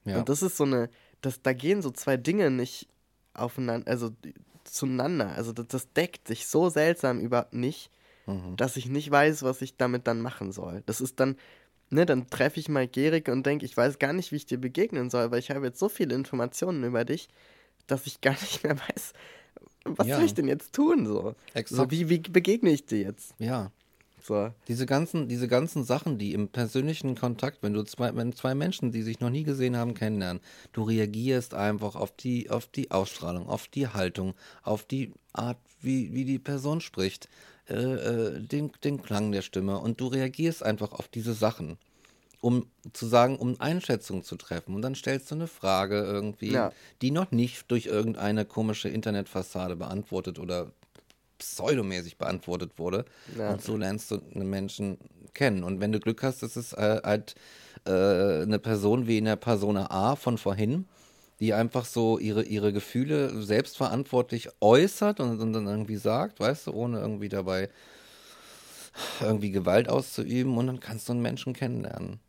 [0.04, 0.18] ja.
[0.18, 0.88] Und das ist so eine,
[1.20, 2.88] das, da gehen so zwei Dinge nicht
[3.34, 4.10] aufeinander, also
[4.64, 5.32] zueinander.
[5.36, 7.90] Also das, das deckt sich so seltsam überhaupt nicht,
[8.26, 8.56] Mhm.
[8.56, 10.82] dass ich nicht weiß, was ich damit dann machen soll.
[10.86, 11.36] Das ist dann,
[11.88, 14.58] ne, dann treffe ich mal Gerig und denke, ich weiß gar nicht, wie ich dir
[14.58, 17.28] begegnen soll, weil ich habe jetzt so viele Informationen über dich,
[17.86, 19.12] dass ich gar nicht mehr weiß,
[19.84, 20.16] was Ja.
[20.16, 21.22] soll ich denn jetzt tun so?
[21.22, 21.90] So, Exakt.
[21.92, 23.34] wie, wie begegne ich dir jetzt?
[23.38, 23.70] ja.
[24.22, 24.52] So.
[24.68, 28.92] Diese ganzen, diese ganzen Sachen, die im persönlichen Kontakt, wenn du zwei, wenn zwei Menschen,
[28.92, 30.42] die sich noch nie gesehen haben, kennenlernen,
[30.72, 36.12] du reagierst einfach auf die, auf die Ausstrahlung, auf die Haltung, auf die Art, wie,
[36.12, 37.28] wie die Person spricht,
[37.68, 41.78] äh, äh, den, den Klang der Stimme und du reagierst einfach auf diese Sachen,
[42.40, 44.74] um zu sagen, um Einschätzungen zu treffen.
[44.74, 46.72] Und dann stellst du eine Frage irgendwie, Ja.
[47.02, 50.72] die noch nicht durch irgendeine komische Internetfassade beantwortet oder
[51.40, 53.04] pseudomäßig beantwortet wurde.
[53.36, 53.52] Ja.
[53.52, 54.98] Und so lernst du einen Menschen
[55.34, 55.64] kennen.
[55.64, 57.34] Und wenn du Glück hast, ist es äh, halt
[57.86, 60.86] äh, eine Person wie in der Persona A von vorhin,
[61.40, 66.72] die einfach so ihre, ihre Gefühle selbstverantwortlich äußert und, und dann irgendwie sagt, weißt du,
[66.72, 67.68] ohne irgendwie dabei
[69.20, 72.20] irgendwie Gewalt auszuüben und dann kannst du einen Menschen kennenlernen.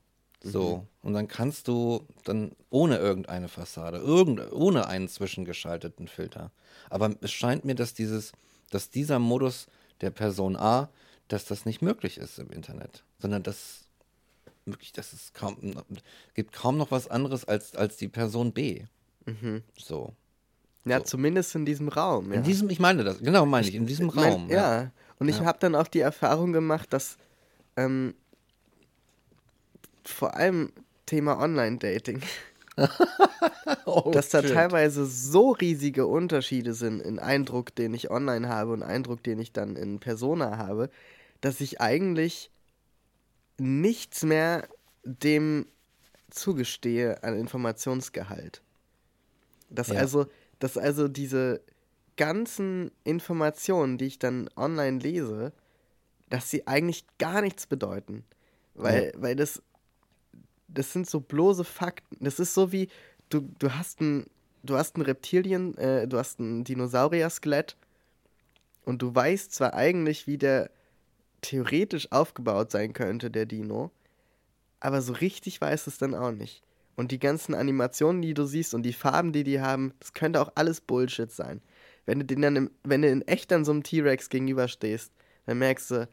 [0.43, 0.87] So.
[1.03, 6.51] Und dann kannst du dann ohne irgendeine Fassade, irgend, ohne einen zwischengeschalteten Filter.
[6.89, 8.31] Aber es scheint mir, dass dieses,
[8.71, 9.67] dass dieser Modus
[10.01, 10.89] der Person A,
[11.27, 13.85] dass das nicht möglich ist im Internet, sondern dass
[14.65, 15.57] wirklich, dass es kaum
[16.33, 18.83] gibt kaum noch was anderes als, als die Person B.
[19.77, 20.13] So.
[20.85, 21.03] Ja, So.
[21.03, 22.31] zumindest in diesem Raum.
[22.31, 22.37] Ja.
[22.39, 24.49] In diesem, ich meine das, genau meine ich, in diesem Ich mein, Raum.
[24.49, 24.91] ja.
[25.19, 25.45] Und ich Ja.
[25.45, 27.17] habe dann auch die Erfahrung gemacht, dass
[27.77, 28.15] ähm,
[30.03, 30.71] vor allem
[31.05, 32.21] Thema Online-Dating,
[33.85, 34.53] Oh, dass da shit.
[34.53, 39.51] teilweise so riesige Unterschiede sind in Eindruck, den ich online habe und Eindruck, den ich
[39.51, 40.89] dann in Persona habe,
[41.41, 42.51] dass ich eigentlich
[43.57, 44.67] nichts mehr
[45.03, 45.65] dem
[46.29, 48.61] zugestehe an Informationsgehalt.
[49.69, 49.95] Dass Ja.
[49.95, 50.27] also,
[50.59, 51.61] dass also diese
[52.17, 55.53] ganzen Informationen, die ich dann online lese,
[56.29, 58.23] dass sie eigentlich gar nichts bedeuten.
[58.73, 59.61] Weil, weil das,
[60.73, 62.17] das sind so bloße Fakten.
[62.19, 62.89] Das ist so wie,
[63.29, 64.25] du, du hast ein,
[64.63, 67.77] du hast ein Reptilien, äh, du hast ein Dinosaurier-Skelett
[68.85, 70.71] und du weißt zwar eigentlich, wie der
[71.41, 73.91] theoretisch aufgebaut sein könnte, der Dino,
[74.79, 76.63] aber so richtig weiß es dann auch nicht.
[76.95, 80.41] Und die ganzen Animationen, die du siehst und die Farben, die die haben, das könnte
[80.41, 81.61] auch alles Bullshit sein.
[82.05, 85.11] Wenn du den dann, im, wenn du in echt dann so einem T-Rex gegenüberstehst,
[85.45, 86.09] dann merkst du,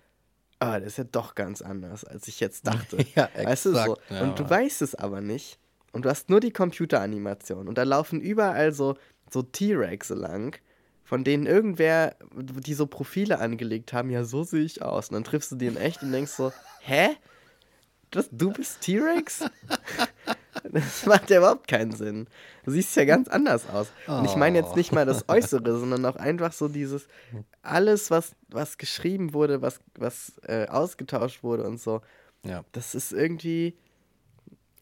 [0.61, 2.99] ah, das ist ja doch ganz anders, als ich jetzt dachte.
[3.15, 3.79] Ja, weißt du so?
[3.79, 4.23] exakt, ja.
[4.23, 5.59] Und du weißt es aber nicht.
[5.93, 7.69] Und du hast nur die Computeranimation.
[7.69, 8.97] Und da laufen überall so,
[9.31, 10.59] so T-Rexe lang,
[11.05, 15.09] von denen irgendwer, die so Profile angelegt haben, ja, so sehe ich aus.
[15.09, 17.11] Und dann triffst du die in echt und denkst so, hä?
[18.11, 19.45] Das, du bist T-Rex?
[20.73, 22.27] Das macht ja überhaupt keinen Sinn.
[22.65, 23.89] Du siehst ja ganz anders aus.
[24.07, 27.09] Und ich meine jetzt nicht mal das Äußere, sondern auch einfach so dieses,
[27.63, 32.01] alles, was, was geschrieben wurde, was, was äh, ausgetauscht wurde und so,
[32.45, 32.65] Ja.
[32.73, 33.77] das ist irgendwie.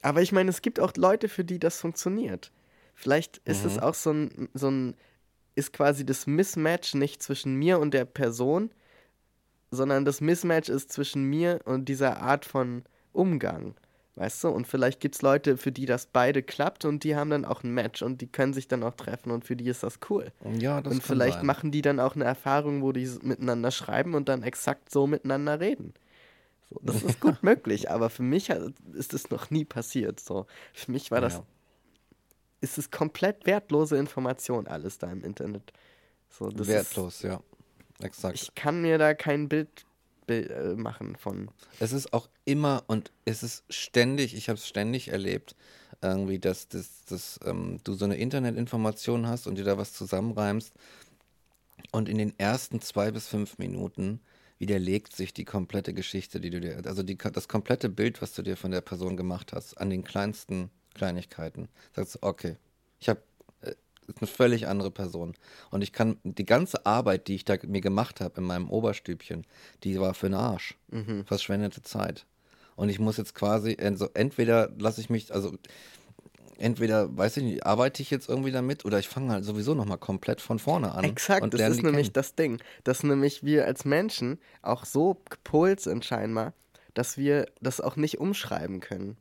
[0.03, 2.53] Aber ich meine, es gibt auch Leute, für die das funktioniert.
[2.95, 4.95] Vielleicht ist es auch so ein, so ein,
[5.55, 8.71] ist quasi das Mismatch nicht zwischen mir und der Person,
[9.71, 13.75] sondern das Mismatch ist zwischen mir und dieser Art von Umgang.
[14.17, 14.49] Weißt du?
[14.49, 17.63] Und vielleicht gibt es Leute, für die das beide klappt und die haben dann auch
[17.63, 20.33] ein Match und die können sich dann auch treffen und für die ist das cool.
[20.59, 21.47] Ja, das und vielleicht sein.
[21.47, 25.61] machen die dann auch eine Erfahrung, wo die miteinander schreiben und dann exakt so miteinander
[25.61, 25.93] reden.
[26.71, 28.49] So, das ist gut möglich, aber für mich
[28.95, 30.19] ist es noch nie passiert.
[30.19, 30.47] So.
[30.73, 31.43] Für mich war das, Ja.
[32.63, 35.73] ist es komplett wertlose Information, alles da im Internet.
[36.31, 37.35] So, Wertlos, ja.
[37.99, 38.35] Ist, Exakt.
[38.41, 39.86] ich kann mir da kein Bild,
[40.77, 41.51] machen von.
[41.79, 45.57] Es ist auch immer und es ist ständig, ich habe es ständig erlebt,
[46.03, 50.73] irgendwie, dass, dass, dass ähm, du so eine Internetinformation hast und dir da was zusammenreimst
[51.93, 54.21] und in den ersten zwei bis fünf Minuten
[54.59, 58.43] widerlegt sich die komplette Geschichte, die du dir, also die, das komplette Bild, was du
[58.43, 61.69] dir von der Person gemacht hast, an den kleinsten Kleinigkeiten.
[61.95, 62.57] Sagst du, okay,
[62.99, 63.23] ich habe
[64.09, 65.35] ist eine völlig andere Person.
[65.71, 69.47] Und ich kann die ganze Arbeit, die ich da mir gemacht habe in meinem Oberstübchen,
[69.85, 70.77] die war für den Arsch.
[71.27, 72.27] Verschwendete Zeit.
[72.77, 75.57] Und ich muss jetzt quasi, also entweder lasse ich mich, also
[76.59, 79.99] entweder, weiß ich nicht, arbeite ich jetzt irgendwie damit oder ich fange halt sowieso nochmal
[79.99, 81.05] komplett von vorne an.
[81.05, 82.13] Exakt, das ist nämlich kennen.
[82.13, 86.53] das Ding, dass nämlich wir als Menschen auch so gepolt sind scheinbar,
[86.95, 89.17] dass wir das auch nicht umschreiben können.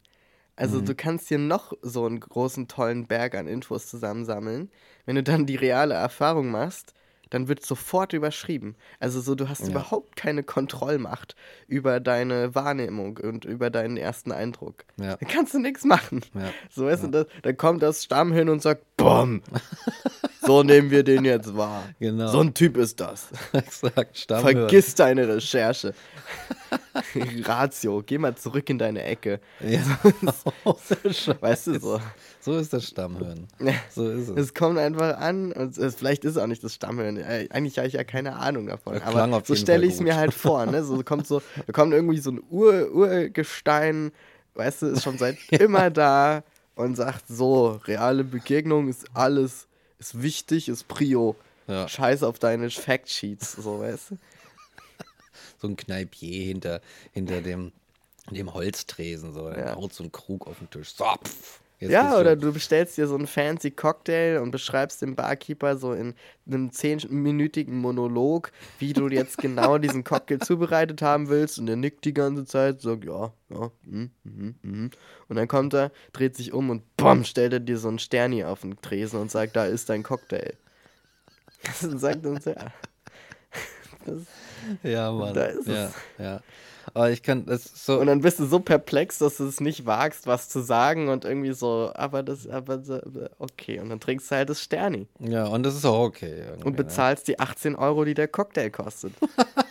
[0.56, 0.86] Also Mhm.
[0.86, 4.70] du kannst dir noch so einen großen, tollen Berg an Infos zusammensammeln.
[5.06, 6.94] Wenn du dann die reale Erfahrung machst,
[7.32, 8.76] dann wird sofort überschrieben.
[9.00, 9.70] Also so, du hast Ja.
[9.70, 11.36] überhaupt keine Kontrollmacht
[11.68, 14.86] über deine Wahrnehmung und über deinen ersten Eindruck.
[14.98, 15.18] Ja.
[15.18, 16.22] Da kannst du nichts machen.
[16.34, 16.52] Ja.
[16.70, 19.42] So weißt du, da, da kommt das Stamm hin und sagt, BOM!
[20.46, 21.84] So nehmen wir den jetzt wahr.
[22.00, 22.28] Genau.
[22.28, 23.30] So ein Typ ist das.
[23.54, 24.58] Exakt, Stammhören.
[24.58, 25.94] Vergiss deine Recherche.
[27.44, 29.40] Ratio, geh mal zurück in deine Ecke.
[29.60, 29.80] Ja.
[31.42, 32.00] Weißt du so.
[32.42, 33.48] So ist das Stammhören.
[33.90, 34.38] So ist es.
[34.38, 37.18] Es kommt einfach an und es, vielleicht ist es auch nicht das Stammhören.
[37.50, 39.02] Eigentlich habe ich ja keine Ahnung davon.
[39.02, 40.66] Aber so stelle ich es mir halt vor.
[40.66, 40.84] Ne?
[40.84, 44.12] So kommt so, da kommt irgendwie so ein Ur, Urgestein,
[44.54, 46.44] weißt du, ist schon seit immer da
[46.76, 49.68] und sagt so, reale Begegnung ist alles,
[50.00, 51.36] ist wichtig, ist Prio.
[51.68, 51.88] Ja.
[51.88, 54.18] Scheiß auf deine Factsheets, so weißt du.
[55.62, 56.82] so ein Kneipier hinter,
[57.12, 57.72] hinter dem,
[58.30, 59.34] dem Holztresen.
[59.34, 59.50] So.
[59.50, 59.76] Ja.
[59.76, 60.94] haut so einen Krug auf den Tisch.
[60.94, 65.16] So, pff, jetzt Ja, oder du bestellst dir so einen fancy Cocktail und beschreibst dem
[65.16, 66.14] Barkeeper so in
[66.48, 72.06] einem zehnminütigen Monolog, wie du jetzt genau diesen Cocktail zubereitet haben willst und der nickt
[72.06, 74.92] die ganze Zeit, sagt ja, ja, mhm, mhm, mhm.
[75.28, 78.44] Und dann kommt er, dreht sich um und bumm, stellt er dir so einen Sterni
[78.44, 80.54] auf den Tresen und sagt, da ist dein Cocktail.
[81.82, 82.72] Das sagt uns ja.
[84.06, 84.22] Das,
[84.84, 85.34] Ja, Mann.
[85.34, 85.94] Da ist ja, es.
[86.18, 86.42] ja.
[86.96, 88.00] Aber ich kann, das so.
[88.00, 91.26] und dann bist du so perplex, dass du es nicht wagst, was zu sagen und
[91.26, 92.82] irgendwie so, aber das, aber
[93.38, 93.82] okay.
[93.82, 95.06] Und dann trinkst du halt das Sterni.
[95.20, 96.44] ja, und das ist auch okay.
[96.60, 96.72] und ne?
[96.72, 99.12] bezahlst die 18 Euro, die der Cocktail kostet.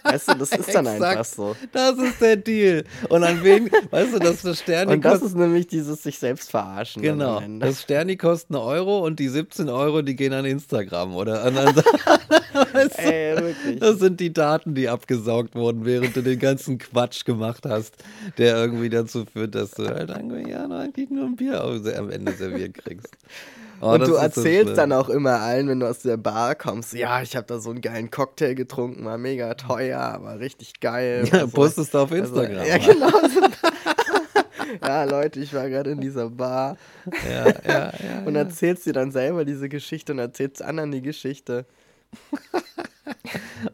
[0.02, 1.56] weißt du, das ist dann einfach so.
[1.72, 2.84] Das ist der Deal.
[3.08, 6.50] Und an wen, weißt du, dass das Sterni Und das ist nämlich dieses sich selbst
[6.50, 7.00] verarschen.
[7.00, 7.40] Genau.
[7.58, 11.56] Das Sterni kostet eine Euro und die 17 Euro, die gehen an Instagram oder an,
[11.56, 11.74] an
[12.72, 13.02] weißt du?
[13.02, 13.80] Ey, wirklich.
[13.80, 17.94] Das sind die Daten, die abgesaugt wurden, während du den ganzen Quatsch gemacht hast,
[18.38, 22.32] der irgendwie dazu führt, dass du halt irgendwie, ja, eigentlich nur ein Bier am Ende
[22.32, 23.16] serviert kriegst.
[23.80, 24.76] Oh, und du so erzählst schlimm.
[24.76, 27.70] dann auch immer allen, wenn du aus der Bar kommst, ja, ich habe da so
[27.70, 31.28] einen geilen Cocktail getrunken, war mega teuer, aber richtig geil.
[31.30, 31.48] Ja, so.
[31.48, 32.66] postest du auf Also, Instagram.
[32.66, 33.10] ja, genau.
[34.82, 36.76] ja, Leute, ich war gerade in dieser Bar
[37.28, 37.92] ja, ja, ja,
[38.24, 41.66] und erzählst dir dann selber diese Geschichte und erzählst anderen die Geschichte.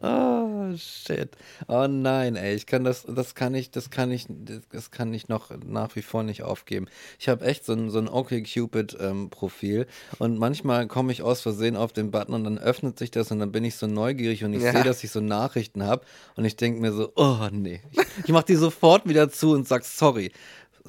[0.03, 0.40] Oh,
[0.77, 1.31] shit.
[1.69, 4.27] Oh nein, ey, ich kann das, das kann ich, das kann ich,
[4.73, 6.87] das kann ich noch nach wie vor nicht aufgeben.
[7.19, 9.87] Ich habe echt so ein, so ein OkCupid-Profil
[10.19, 13.39] und manchmal komme ich aus Versehen auf den Button und dann öffnet sich das und
[13.39, 14.73] dann bin ich so neugierig und ich Ja.
[14.73, 16.05] sehe, dass ich so Nachrichten habe
[16.37, 17.81] und ich denke mir so, oh nee.
[17.93, 20.33] Ich, ich mache die sofort wieder zu und sag sorry.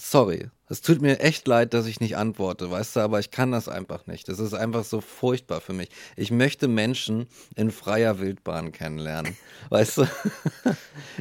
[0.04, 0.50] Sorry.
[0.68, 3.70] Es tut mir echt leid, dass ich nicht antworte, weißt du, aber ich kann das
[3.70, 4.28] einfach nicht.
[4.30, 5.90] Das ist einfach so furchtbar für mich.
[6.16, 9.38] Ich möchte Menschen in freier Wildbahn kennenlernen,
[9.70, 10.08] weißt du?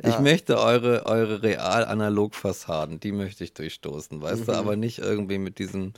[0.02, 5.58] Ich möchte eure, eure real-analog-Fassaden, die möchte ich durchstoßen, weißt du, aber nicht irgendwie mit
[5.58, 5.92] diesem,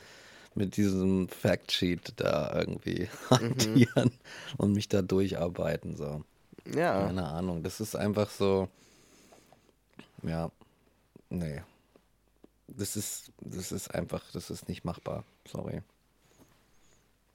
[0.54, 4.10] mit diesem Factsheet da irgendwie hantieren
[4.56, 6.24] und mich da durcharbeiten, so.
[6.74, 7.06] Ja.
[7.06, 8.68] Keine Ahnung, das ist einfach so,
[10.22, 10.50] ja,
[11.30, 11.62] nee.
[12.76, 15.24] Das ist, das ist einfach, das ist nicht machbar.
[15.46, 15.82] Sorry.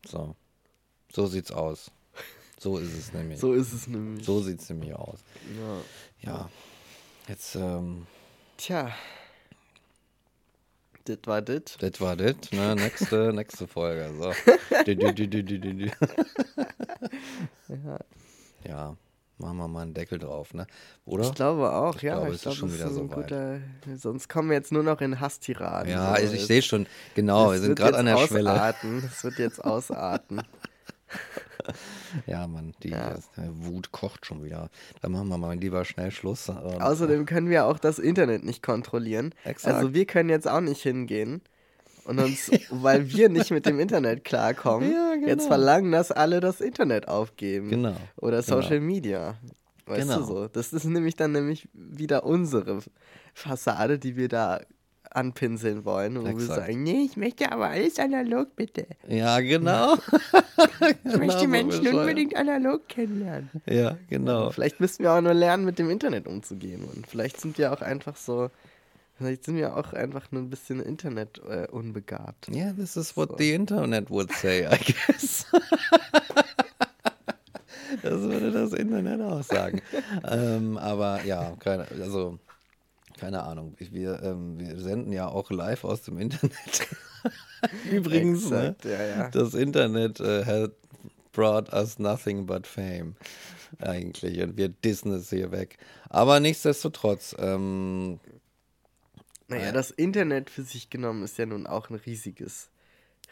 [0.05, 0.35] So.
[1.11, 1.91] So sieht's aus.
[2.59, 3.39] So ist es nämlich.
[3.39, 4.25] So ist es nämlich.
[4.25, 5.19] So sieht's nämlich aus.
[6.21, 6.31] Ja.
[6.31, 6.49] Ja.
[7.27, 8.07] Jetzt, ähm,
[8.57, 8.91] Tja.
[11.05, 11.77] Das war das.
[11.79, 12.75] das war das, ne?
[12.75, 14.13] Nächste, nächste Folge.
[14.17, 14.33] So.
[14.85, 14.93] Du.
[18.63, 18.97] Ja,
[19.37, 20.65] machen wir mal einen Deckel drauf, ne?
[21.05, 21.23] Oder?
[21.25, 22.15] Ich glaube auch, Ich ja.
[22.15, 23.15] glaube, ich es ist glaube, schon das wieder ist ein so weit.
[23.15, 23.59] guter.
[23.97, 25.91] Sonst kommen wir jetzt nur noch in Hasstiraden.
[25.91, 28.51] ja, So, also ich sehe schon, genau, wir sind gerade an der jetzt Schwelle.
[28.51, 29.03] Ausarten.
[29.05, 30.41] Es wird jetzt ausarten.
[32.25, 33.09] Ja, Mann, die Ja.
[33.09, 34.69] das- Wut kocht schon wieder.
[35.01, 36.47] Dann machen wir mal lieber schnell Schluss.
[36.47, 39.33] Und, Außerdem können wir auch das Internet nicht kontrollieren.
[39.43, 39.75] Exakt.
[39.75, 41.41] Also wir können jetzt auch nicht hingehen
[42.07, 45.27] und uns, weil wir nicht mit dem Internet klarkommen, Ja, genau.
[45.27, 47.69] jetzt verlangen, dass alle das Internet aufgeben.
[47.69, 48.61] Genau, Oder genau.
[48.61, 49.35] Social Media.
[49.85, 50.19] Weißt Genau.
[50.19, 50.47] du so?
[50.47, 52.79] Das ist nämlich dann nämlich wieder unsere
[53.33, 54.59] Fassade, die wir da
[55.09, 56.17] anpinseln wollen.
[56.17, 56.67] Und wo wir Exakt.
[56.67, 58.87] sagen, nee, ich möchte aber alles analog, bitte.
[59.07, 59.95] Ja, genau.
[61.03, 63.49] Ich möchte so Menschen unbedingt analog kennenlernen.
[63.67, 64.49] Ja, genau.
[64.49, 66.83] Vielleicht müssen wir auch nur lernen, mit dem Internet umzugehen.
[66.83, 68.49] Und vielleicht sind wir auch einfach so,
[69.17, 72.47] vielleicht sind wir auch einfach nur ein bisschen Internet äh, unbegabt.
[72.49, 73.37] Yeah, this is what So.
[73.37, 75.45] the internet would say, I guess.
[78.03, 79.81] das würde das Internet auch sagen.
[80.29, 82.39] ähm, aber ja, keine, also
[83.19, 83.75] keine Ahnung.
[83.77, 86.87] Wir, ähm, wir senden ja auch live aus dem Internet.
[87.91, 88.75] Übrigens, ne?
[88.77, 89.29] Exakt, ja, ja.
[89.29, 90.69] das Internet äh, has
[91.31, 93.15] brought us nothing but fame.
[93.79, 94.41] Eigentlich.
[94.41, 95.77] Und wir dissen es hier weg.
[96.09, 98.19] Aber nichtsdestotrotz, ähm,
[99.47, 102.69] Naja, das Internet für sich genommen ist ja nun auch ein riesiges,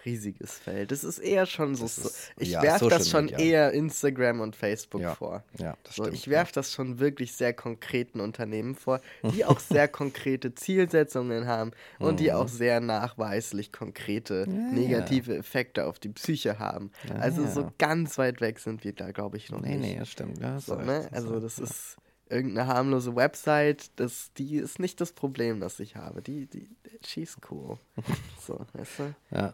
[0.06, 0.92] riesiges Feld.
[0.92, 1.88] Das ist eher schon so.
[1.88, 3.40] So ist- ich ja, werfe das schon Media.
[3.40, 5.44] eher Instagram und Facebook Ja, vor.
[5.58, 6.32] ja, das so, stimmt, ich ja.
[6.34, 9.02] werfe das schon wirklich sehr konkreten Unternehmen vor,
[9.34, 12.36] die auch sehr konkrete Zielsetzungen haben und die Mhm.
[12.36, 16.92] auch sehr nachweislich konkrete negative Effekte auf die Psyche haben.
[17.20, 17.52] also ja.
[17.52, 19.82] so ganz weit weg sind wir da, glaube ich, noch nee, nicht.
[19.94, 20.38] nee, das stimmt.
[20.40, 21.10] Ja, hast So, recht, ne?
[21.12, 21.64] Also das ja.
[21.66, 21.98] ist
[22.30, 26.22] irgendeine harmlose Website, das, die ist nicht das Problem, das ich habe.
[26.22, 26.70] Die, die,
[27.06, 27.78] she's cool.
[28.46, 29.16] so, weißt du?
[29.32, 29.54] Ja,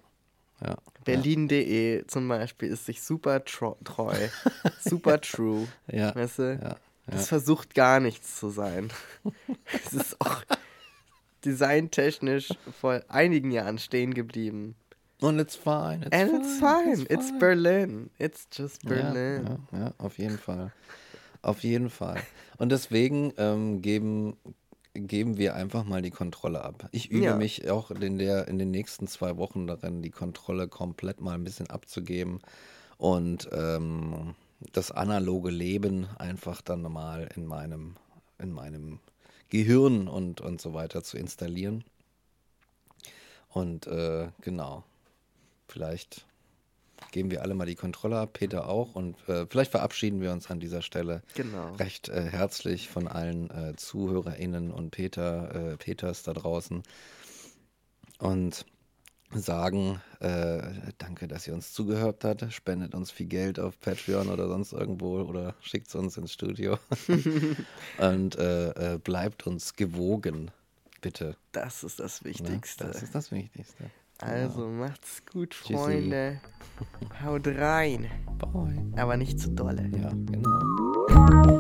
[0.64, 0.78] ja.
[1.04, 4.16] Berlin.de zum Beispiel ist sich super treu,
[4.80, 5.68] super true.
[5.88, 6.60] Ja, Weißt du?
[6.62, 6.76] ja,
[7.08, 8.92] Das versucht gar nichts zu sein.
[9.86, 10.44] Es ist auch
[11.46, 12.50] designtechnisch
[12.80, 14.76] vor einigen Jahren stehen geblieben.
[15.20, 16.02] Und it's fine.
[16.06, 17.06] It's And it's fine.
[17.10, 17.40] It's fine.
[17.40, 18.10] Berlin.
[18.18, 19.46] It's just Berlin.
[19.72, 20.72] Ja, ja, ja, auf jeden Fall.
[21.42, 22.22] Auf jeden Fall.
[22.58, 24.38] Und deswegen ähm, geben,
[24.94, 26.88] geben wir einfach mal die Kontrolle ab.
[26.92, 27.36] Ich übe Ja.
[27.36, 31.44] mich auch in, der, in den nächsten zwei Wochen darin, die Kontrolle komplett mal ein
[31.44, 32.40] bisschen abzugeben
[32.98, 34.36] und ähm,
[34.74, 37.96] das analoge Leben einfach dann mal in meinem,
[38.38, 39.00] in meinem
[39.50, 41.84] Gehirn und, und so weiter zu installieren.
[43.50, 44.84] Und äh, genau,
[45.68, 46.26] vielleicht
[47.12, 48.96] geben wir alle mal die Kontrolle ab, Peter auch.
[48.96, 51.74] Und äh, vielleicht verabschieden wir uns an dieser Stelle Genau.
[51.76, 56.84] recht äh, herzlich von allen äh, ZuhörerInnen und Peter, äh, Peters da draußen.
[58.20, 58.66] Und
[59.34, 60.62] sagen, äh,
[60.98, 62.52] danke, dass ihr uns zugehört habt.
[62.54, 66.78] Spendet uns viel Geld auf Patreon oder sonst irgendwo oder schickt es uns ins Studio.
[67.98, 70.52] und äh, äh, bleibt uns gewogen,
[71.00, 71.36] bitte.
[71.54, 72.30] Das ist das Ne?
[72.32, 72.86] Wichtigste.
[72.86, 73.90] Das ist das Wichtigste.
[74.22, 75.74] Also macht's gut, Tschüssi.
[75.74, 76.40] Freunde.
[77.24, 78.08] Haut rein.
[78.38, 78.84] Bye.
[78.98, 79.90] Aber nicht zu dolle.
[79.96, 81.58] Ja, genau.